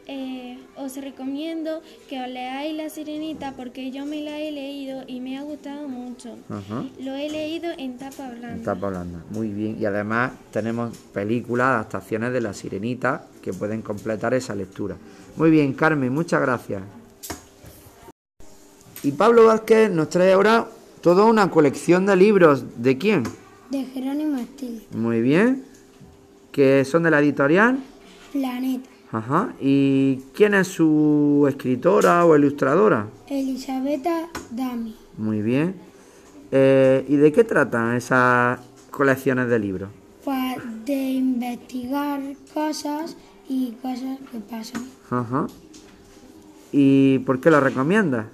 eh, 0.07 0.59
os 0.77 0.97
recomiendo 0.97 1.81
que 2.09 2.21
os 2.21 2.29
leáis 2.29 2.77
La 2.77 2.89
Sirenita 2.91 3.53
porque 3.57 3.91
yo 3.91 4.05
me 4.05 4.21
la 4.23 4.39
he 4.39 4.51
leído 4.51 5.05
y 5.07 5.21
me 5.21 5.39
ha 5.39 5.43
gustado 5.43 5.89
mucho. 5.89 6.37
Ajá. 6.49 6.85
Lo 7.01 7.15
he 7.15 7.31
leído 7.31 7.71
en 7.79 7.99
tapa 7.99 8.31
blanda. 8.31 8.53
En 8.53 8.63
tapa 8.65 8.89
blanda. 8.89 9.25
Muy 9.31 9.49
bien. 9.49 9.77
Y 9.81 9.85
además 9.85 10.33
tenemos 10.51 10.97
películas, 11.13 11.69
adaptaciones 11.69 12.33
de 12.33 12.41
la 12.41 12.53
sirenita 12.53 13.27
que 13.41 13.53
pueden 13.53 13.83
completar 13.83 14.35
esa 14.35 14.55
lectura. 14.55 14.97
Muy 15.37 15.51
bien, 15.51 15.73
Carmen, 15.75 16.13
muchas 16.13 16.41
gracias. 16.41 16.83
Y 19.03 19.13
Pablo 19.13 19.47
Vázquez 19.47 19.91
nos 19.91 20.09
trae 20.11 20.33
ahora 20.33 20.69
toda 21.01 21.25
una 21.25 21.51
colección 21.51 22.07
de 22.07 22.17
libros. 22.17 22.65
¿De 22.77 22.99
quién? 22.99 23.25
De 23.71 23.85
Jerónimo 23.85 24.39
Estil. 24.39 24.87
Muy 24.93 25.21
bien. 25.21 25.65
Que 26.53 26.85
son 26.85 27.03
de 27.03 27.11
la 27.11 27.21
editorial. 27.21 27.79
Planeta. 28.33 28.92
Ajá. 29.13 29.53
¿Y 29.61 30.17
quién 30.35 30.55
es 30.55 30.69
su 30.69 31.45
escritora 31.49 32.25
o 32.25 32.35
ilustradora? 32.37 33.09
Elisabetta 33.29 34.29
Dami. 34.51 34.97
Muy 35.19 35.43
bien. 35.43 35.75
Eh, 36.51 37.05
¿Y 37.09 37.17
de 37.17 37.31
qué 37.33 37.45
tratan 37.45 37.95
esas 37.97 38.59
colecciones 38.91 39.49
de 39.49 39.59
libros? 39.59 39.91
Pues 40.25 40.57
de 40.87 40.95
investigar 41.13 42.21
cosas 42.55 43.17
y 43.49 43.73
cosas 43.83 44.19
que 44.31 44.39
pasan. 44.39 44.87
Ajá. 45.11 45.47
¿Y 46.73 47.19
por 47.21 47.41
qué 47.41 47.51
lo 47.51 47.61
recomiendas? 47.61 48.27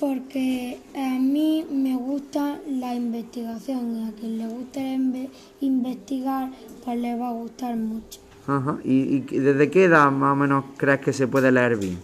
Porque 0.00 0.78
a 0.96 1.18
mí 1.20 1.64
me 1.70 1.94
gusta 1.96 2.58
la 2.68 2.94
investigación 2.94 3.96
y 3.96 4.08
a 4.08 4.12
quien 4.12 4.38
le 4.38 4.46
gusta 4.48 4.80
inve- 4.80 5.28
investigar, 5.60 6.50
pues 6.84 6.98
le 6.98 7.16
va 7.16 7.28
a 7.28 7.32
gustar 7.32 7.76
mucho. 7.76 8.20
Ajá. 8.46 8.78
¿Y, 8.84 9.24
y 9.30 9.38
desde 9.38 9.70
qué 9.70 9.84
edad 9.84 10.10
más 10.10 10.32
o 10.32 10.36
menos 10.36 10.64
crees 10.76 11.00
que 11.00 11.12
se 11.12 11.26
puede 11.28 11.52
leer 11.52 11.76
bien? 11.76 11.98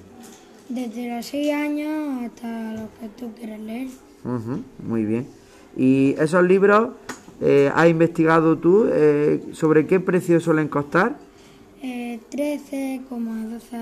Desde 0.68 1.14
los 1.14 1.26
6 1.26 1.52
años 1.54 2.22
hasta 2.24 2.72
lo 2.74 2.88
que 3.00 3.08
tú 3.18 3.32
quieras 3.34 3.60
leer. 3.60 3.88
Ujú, 4.24 4.62
Muy 4.86 5.04
bien. 5.04 5.26
¿Y 5.76 6.14
esos 6.18 6.44
libros 6.44 6.90
eh, 7.40 7.70
has 7.74 7.88
investigado 7.88 8.56
tú 8.58 8.86
eh, 8.90 9.42
sobre 9.52 9.86
qué 9.86 10.00
precio 10.00 10.40
suelen 10.40 10.68
costar? 10.68 11.16
Eh, 11.82 12.20
13, 12.30 13.02
como 13.08 13.32
12 13.48 13.76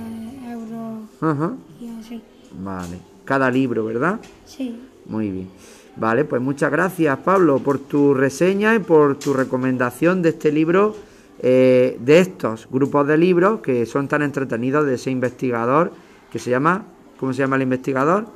euros 0.50 1.00
Ajá. 1.20 1.54
y 1.80 1.88
así. 1.98 2.22
Vale. 2.62 2.98
Cada 3.24 3.50
libro, 3.50 3.84
¿verdad? 3.84 4.20
Sí. 4.44 4.78
Muy 5.06 5.30
bien. 5.30 5.48
Vale, 5.96 6.24
pues 6.26 6.42
muchas 6.42 6.70
gracias 6.70 7.18
Pablo 7.20 7.58
por 7.60 7.78
tu 7.78 8.12
reseña 8.12 8.74
y 8.74 8.80
por 8.80 9.18
tu 9.18 9.32
recomendación 9.32 10.20
de 10.20 10.28
este 10.28 10.52
libro, 10.52 10.94
eh, 11.40 11.98
de 12.00 12.18
estos 12.18 12.68
grupos 12.70 13.06
de 13.06 13.18
libros 13.18 13.60
que 13.60 13.86
son 13.86 14.08
tan 14.08 14.22
entretenidos 14.22 14.86
de 14.86 14.94
ese 14.94 15.10
investigador 15.10 15.92
que 16.30 16.38
se 16.38 16.50
llama, 16.50 16.84
¿cómo 17.18 17.32
se 17.32 17.40
llama 17.40 17.56
el 17.56 17.62
investigador? 17.62 18.26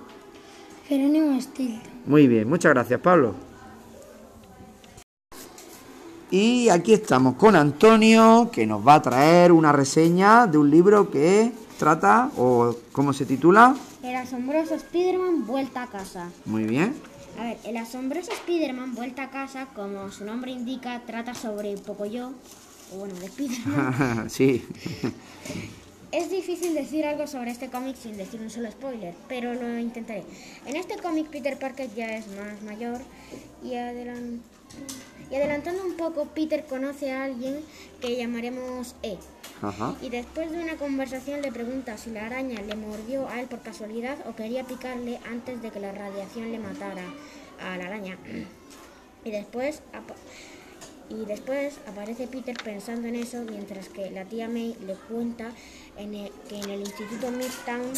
Jerónimo 0.87 1.33
Estil. 1.39 1.81
Muy 2.07 2.27
bien, 2.27 2.49
muchas 2.49 2.73
gracias 2.73 3.01
Pablo. 3.01 3.35
Y 6.31 6.69
aquí 6.69 6.93
estamos 6.93 7.35
con 7.35 7.57
Antonio 7.57 8.51
que 8.53 8.67
nos 8.67 8.87
va 8.87 8.95
a 8.95 9.03
traer 9.03 9.51
una 9.51 9.73
reseña 9.73 10.47
de 10.47 10.59
un 10.59 10.71
libro 10.71 11.11
que 11.11 11.53
trata 11.79 12.31
o 12.37 12.77
cómo 12.93 13.13
se 13.13 13.27
titula. 13.27 13.75
El 14.03 14.15
asombroso 14.15 14.79
Spiderman 14.79 15.47
vuelta 15.47 15.83
a 15.83 15.87
casa. 15.89 16.31
Muy 16.45 16.65
bien. 16.65 16.95
A 17.41 17.45
ver, 17.45 17.59
el 17.65 17.77
asombroso 17.79 18.33
Spider-Man 18.33 18.95
vuelta 18.95 19.25
a 19.25 19.31
casa, 19.31 19.69
como 19.75 20.11
su 20.11 20.27
nombre 20.27 20.51
indica, 20.51 21.01
trata 21.07 21.35
sobre 21.35 21.75
Pocoyo, 21.79 22.33
o 22.93 22.97
bueno, 22.99 23.15
de 23.15 23.27
Spider-Man. 23.27 24.31
sí. 24.31 24.65
Es 26.13 26.29
difícil 26.31 26.75
decir 26.75 27.05
algo 27.07 27.27
sobre 27.29 27.53
este 27.53 27.69
cómic 27.69 27.97
sin 27.97 28.17
decir 28.17 28.41
un 28.41 28.51
solo 28.51 28.71
spoiler, 28.71 29.15
pero 29.29 29.55
lo 29.55 29.79
intentaré. 29.79 30.25
En 30.67 30.75
este 30.77 30.97
cómic 30.97 31.29
Peter 31.29 31.57
Parker 31.57 31.89
ya 31.95 32.17
es 32.17 32.27
más 32.29 32.61
mayor 32.63 33.01
y, 33.63 33.75
adelan- 33.75 34.41
y 35.31 35.35
adelantando 35.37 35.85
un 35.85 35.95
poco, 35.97 36.25
Peter 36.35 36.65
conoce 36.67 37.13
a 37.13 37.25
alguien 37.25 37.61
que 38.01 38.17
llamaremos 38.17 38.97
E. 39.05 39.19
Ajá. 39.63 39.95
Y 40.03 40.09
después 40.09 40.51
de 40.51 40.61
una 40.61 40.75
conversación 40.77 41.43
le 41.43 41.53
pregunta 41.53 41.97
si 41.97 42.11
la 42.11 42.27
araña 42.27 42.61
le 42.63 42.75
mordió 42.75 43.29
a 43.29 43.41
él 43.41 43.47
por 43.47 43.61
casualidad 43.61 44.17
o 44.27 44.35
quería 44.35 44.65
picarle 44.65 45.21
antes 45.31 45.63
de 45.63 45.71
que 45.71 45.79
la 45.79 45.93
radiación 45.93 46.51
le 46.51 46.59
matara 46.59 47.05
a 47.63 47.77
la 47.77 47.85
araña. 47.87 48.19
Y 49.23 49.31
después, 49.33 49.83
y 51.11 51.25
después 51.27 51.75
aparece 51.89 52.27
Peter 52.29 52.57
pensando 52.63 53.09
en 53.09 53.17
eso 53.17 53.43
mientras 53.49 53.89
que 53.89 54.11
la 54.11 54.25
tía 54.25 54.49
May 54.49 54.77
le 54.87 54.95
cuenta 54.95 55.51
en 55.97 56.15
el- 56.15 56.31
que 56.49 56.59
en 56.59 56.71
el 56.71 56.81
Instituto 56.81 57.31
Midtown 57.31 57.93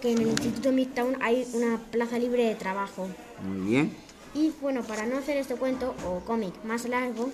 que 0.00 0.12
en 0.12 0.18
el 0.18 0.28
Instituto 0.28 0.70
Midtown 0.70 1.16
hay 1.22 1.46
una 1.54 1.78
plaza 1.90 2.18
libre 2.18 2.44
de 2.44 2.54
trabajo. 2.56 3.08
Muy 3.42 3.70
bien. 3.70 3.92
Y 4.34 4.52
bueno, 4.60 4.82
para 4.82 5.06
no 5.06 5.16
hacer 5.16 5.38
este 5.38 5.54
cuento 5.54 5.94
o 6.06 6.20
cómic 6.26 6.52
más 6.64 6.86
largo, 6.86 7.30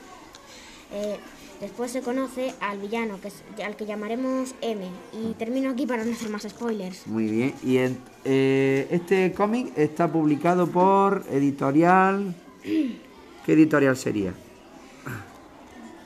eh, 0.93 1.17
después 1.61 1.91
se 1.91 2.01
conoce 2.01 2.55
al 2.61 2.79
villano, 2.79 3.21
que 3.21 3.27
es- 3.29 3.43
al 3.65 3.75
que 3.75 3.87
llamaremos 3.87 4.55
M. 4.61 4.87
Y 5.13 5.33
termino 5.35 5.71
aquí 5.71 5.85
para 5.85 6.05
no 6.05 6.13
hacer 6.13 6.29
más 6.29 6.43
spoilers. 6.45 7.09
Muy 7.09 7.27
bien. 7.27 7.55
Y 7.65 7.79
eh, 8.25 8.87
este 8.93 9.33
cómic 9.33 9.77
está 9.77 10.11
publicado 10.13 10.69
por 10.69 11.25
editorial. 11.31 12.35
¿Qué 13.51 13.55
editorial 13.55 13.97
sería? 13.97 14.33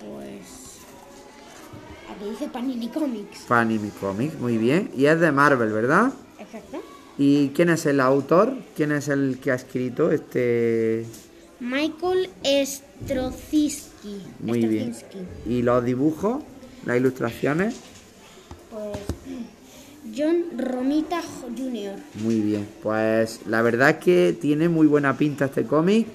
Pues. 0.00 0.78
Aquí 2.10 2.30
dice 2.30 2.48
Panini 2.48 2.88
Comics. 2.88 3.40
Panini 3.40 3.90
Comics, 3.90 4.38
muy 4.40 4.56
bien. 4.56 4.90
Y 4.96 5.04
es 5.04 5.20
de 5.20 5.30
Marvel, 5.30 5.70
¿verdad? 5.70 6.10
Exacto. 6.38 6.80
¿Y 7.18 7.50
quién 7.50 7.68
es 7.68 7.84
el 7.84 8.00
autor? 8.00 8.54
¿Quién 8.74 8.92
es 8.92 9.08
el 9.08 9.40
que 9.42 9.52
ha 9.52 9.56
escrito 9.56 10.10
este...? 10.10 11.04
Michael 11.60 12.30
Strozinski. 12.64 14.22
Muy 14.40 14.64
bien. 14.64 14.96
¿Y 15.46 15.60
los 15.60 15.84
dibujos? 15.84 16.42
¿Las 16.86 16.96
ilustraciones? 16.96 17.74
Pues. 18.70 19.00
John 20.16 20.44
Romita 20.56 21.20
Jr. 21.42 21.96
Muy 22.22 22.40
bien. 22.40 22.66
Pues 22.82 23.40
la 23.46 23.60
verdad 23.60 23.90
es 23.90 23.96
que 23.96 24.34
tiene 24.40 24.70
muy 24.70 24.86
buena 24.86 25.18
pinta 25.18 25.44
este 25.44 25.64
cómic. 25.64 26.06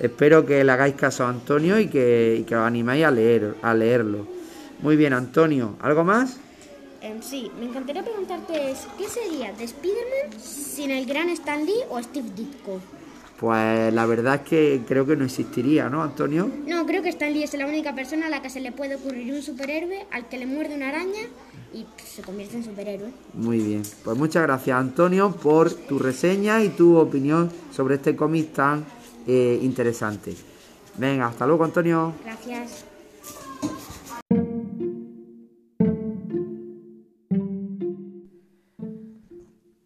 Espero 0.00 0.46
que 0.46 0.64
le 0.64 0.72
hagáis 0.72 0.94
caso 0.94 1.24
a 1.24 1.28
Antonio 1.28 1.78
y 1.78 1.88
que, 1.88 2.38
y 2.40 2.44
que 2.44 2.56
os 2.56 2.62
animéis 2.62 3.04
a, 3.04 3.10
leer, 3.10 3.54
a 3.60 3.74
leerlo. 3.74 4.26
Muy 4.80 4.96
bien, 4.96 5.12
Antonio. 5.12 5.76
¿Algo 5.82 6.04
más? 6.04 6.38
Em, 7.02 7.22
sí, 7.22 7.50
me 7.58 7.66
encantaría 7.66 8.02
preguntarte, 8.02 8.74
¿qué 8.96 9.08
sería 9.08 9.52
de 9.52 9.64
Spider-Man 9.64 10.40
sin 10.40 10.90
el 10.90 11.04
gran 11.04 11.28
Stan 11.30 11.64
Lee 11.64 11.84
o 11.90 12.02
Steve 12.02 12.28
Ditko? 12.34 12.80
Pues 13.38 13.92
la 13.92 14.04
verdad 14.04 14.36
es 14.36 14.40
que 14.42 14.82
creo 14.86 15.06
que 15.06 15.16
no 15.16 15.24
existiría, 15.24 15.88
¿no, 15.88 16.02
Antonio? 16.02 16.50
No, 16.66 16.84
creo 16.86 17.02
que 17.02 17.08
Stan 17.10 17.32
Lee 17.32 17.42
es 17.42 17.54
la 17.54 17.66
única 17.66 17.94
persona 17.94 18.26
a 18.26 18.30
la 18.30 18.42
que 18.42 18.50
se 18.50 18.60
le 18.60 18.72
puede 18.72 18.96
ocurrir 18.96 19.32
un 19.32 19.42
superhéroe 19.42 20.06
al 20.12 20.28
que 20.28 20.38
le 20.38 20.46
muerde 20.46 20.76
una 20.76 20.88
araña 20.88 21.22
y 21.72 21.86
se 22.04 22.20
convierte 22.22 22.56
en 22.56 22.64
superhéroe. 22.64 23.10
Muy 23.34 23.60
bien. 23.60 23.82
Pues 24.04 24.16
muchas 24.16 24.42
gracias, 24.42 24.78
Antonio, 24.78 25.30
por 25.30 25.72
tu 25.72 25.98
reseña 25.98 26.62
y 26.62 26.68
tu 26.70 26.96
opinión 26.96 27.50
sobre 27.72 27.94
este 27.94 28.14
cómic 28.14 28.52
tan 28.52 28.84
eh, 29.30 29.60
interesante. 29.62 30.34
Venga, 30.96 31.28
hasta 31.28 31.46
luego, 31.46 31.64
Antonio. 31.64 32.12
Gracias. 32.24 32.84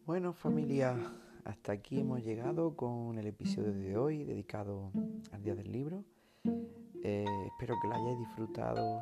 Bueno 0.06 0.32
familia, 0.32 0.96
hasta 1.44 1.72
aquí 1.72 2.00
hemos 2.00 2.24
llegado 2.24 2.74
con 2.74 3.18
el 3.18 3.26
episodio 3.26 3.74
de 3.74 3.98
hoy 3.98 4.24
dedicado 4.24 4.90
al 5.32 5.42
Día 5.42 5.54
del 5.54 5.70
Libro. 5.70 6.04
Eh, 7.02 7.26
espero 7.46 7.74
que 7.82 7.88
lo 7.88 7.94
hayáis 7.94 8.18
disfrutado 8.20 9.00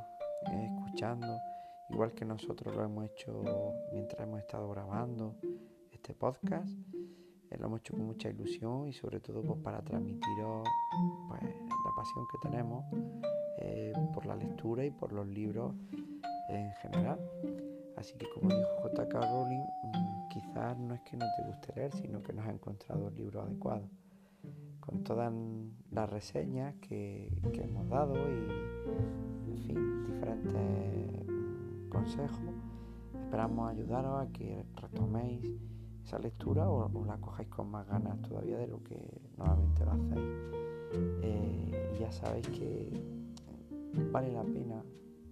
eh, 0.50 0.66
escuchando, 0.66 1.38
igual 1.90 2.12
que 2.14 2.24
nosotros 2.24 2.74
lo 2.74 2.82
hemos 2.82 3.04
hecho 3.04 3.44
mientras 3.92 4.26
hemos 4.26 4.40
estado 4.40 4.68
grabando 4.70 5.36
este 5.92 6.14
podcast. 6.14 6.68
Eh, 7.52 7.56
lo 7.58 7.66
hemos 7.66 7.80
hecho 7.80 7.94
con 7.94 8.06
mucha 8.06 8.30
ilusión 8.30 8.88
y 8.88 8.92
sobre 8.92 9.20
todo 9.20 9.42
pues, 9.42 9.58
para 9.60 9.82
transmitiros 9.82 10.66
pues, 11.28 11.42
la 11.42 11.90
pasión 11.96 12.24
que 12.30 12.48
tenemos 12.48 12.84
eh, 13.58 13.92
por 14.14 14.26
la 14.26 14.36
lectura 14.36 14.84
y 14.84 14.90
por 14.90 15.12
los 15.12 15.26
libros 15.26 15.74
en 16.48 16.72
general. 16.82 17.18
Así 17.96 18.16
que 18.16 18.26
como 18.30 18.48
dijo 18.48 18.68
J.K. 18.82 19.20
Rowling, 19.20 19.60
mm, 19.60 20.28
quizás 20.30 20.78
no 20.78 20.94
es 20.94 21.00
que 21.02 21.16
no 21.16 21.26
te 21.36 21.42
guste 21.44 21.72
leer, 21.76 21.92
sino 21.92 22.22
que 22.22 22.32
no 22.32 22.42
has 22.42 22.48
encontrado 22.48 23.08
el 23.08 23.16
libro 23.16 23.42
adecuado. 23.42 23.88
Con 24.80 25.04
todas 25.04 25.32
las 25.90 26.10
reseñas 26.10 26.74
que, 26.76 27.30
que 27.52 27.62
hemos 27.62 27.88
dado 27.88 28.14
y, 28.14 29.50
en 29.50 29.58
fin, 29.58 30.06
diferentes 30.06 31.26
mm, 31.28 31.88
consejos, 31.90 32.40
esperamos 33.22 33.70
ayudaros 33.70 34.26
a 34.26 34.32
que 34.32 34.64
retoméis 34.74 35.46
esa 36.04 36.18
lectura 36.18 36.68
o, 36.68 37.04
la 37.04 37.16
cojáis 37.18 37.48
con 37.48 37.70
más 37.70 37.86
ganas 37.86 38.20
todavía 38.22 38.58
de 38.58 38.66
lo 38.66 38.82
que 38.82 38.98
normalmente 39.36 39.84
lo 39.84 39.92
hacéis. 39.92 40.62
Eh, 41.22 41.96
ya 42.00 42.12
sabéis 42.12 42.48
que 42.48 42.90
vale 44.10 44.32
la 44.32 44.42
pena 44.42 44.82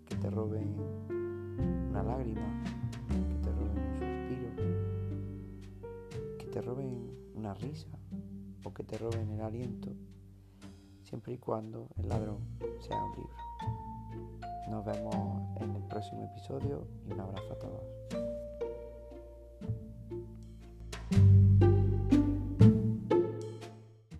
que 0.06 0.16
te 0.16 0.30
roben 0.30 0.74
una 1.90 2.02
lágrima, 2.02 2.62
que 3.08 3.34
te 3.42 3.52
roben 3.52 3.78
un 3.78 3.92
suspiro, 3.94 4.50
que 6.38 6.46
te 6.46 6.62
roben 6.62 7.10
una 7.34 7.54
risa 7.54 7.88
o 8.64 8.72
que 8.72 8.84
te 8.84 8.98
roben 8.98 9.30
el 9.30 9.40
aliento, 9.40 9.90
siempre 11.02 11.34
y 11.34 11.38
cuando 11.38 11.88
el 11.96 12.08
ladrón 12.08 12.38
sea 12.80 13.02
un 13.02 13.12
libro. 13.12 13.36
Nos 14.70 14.84
vemos 14.84 15.60
en 15.60 15.74
el 15.74 15.82
próximo 15.84 16.24
episodio 16.24 16.86
y 17.06 17.12
un 17.12 17.20
abrazo 17.20 17.52
a 17.52 17.58
todos. 17.58 18.39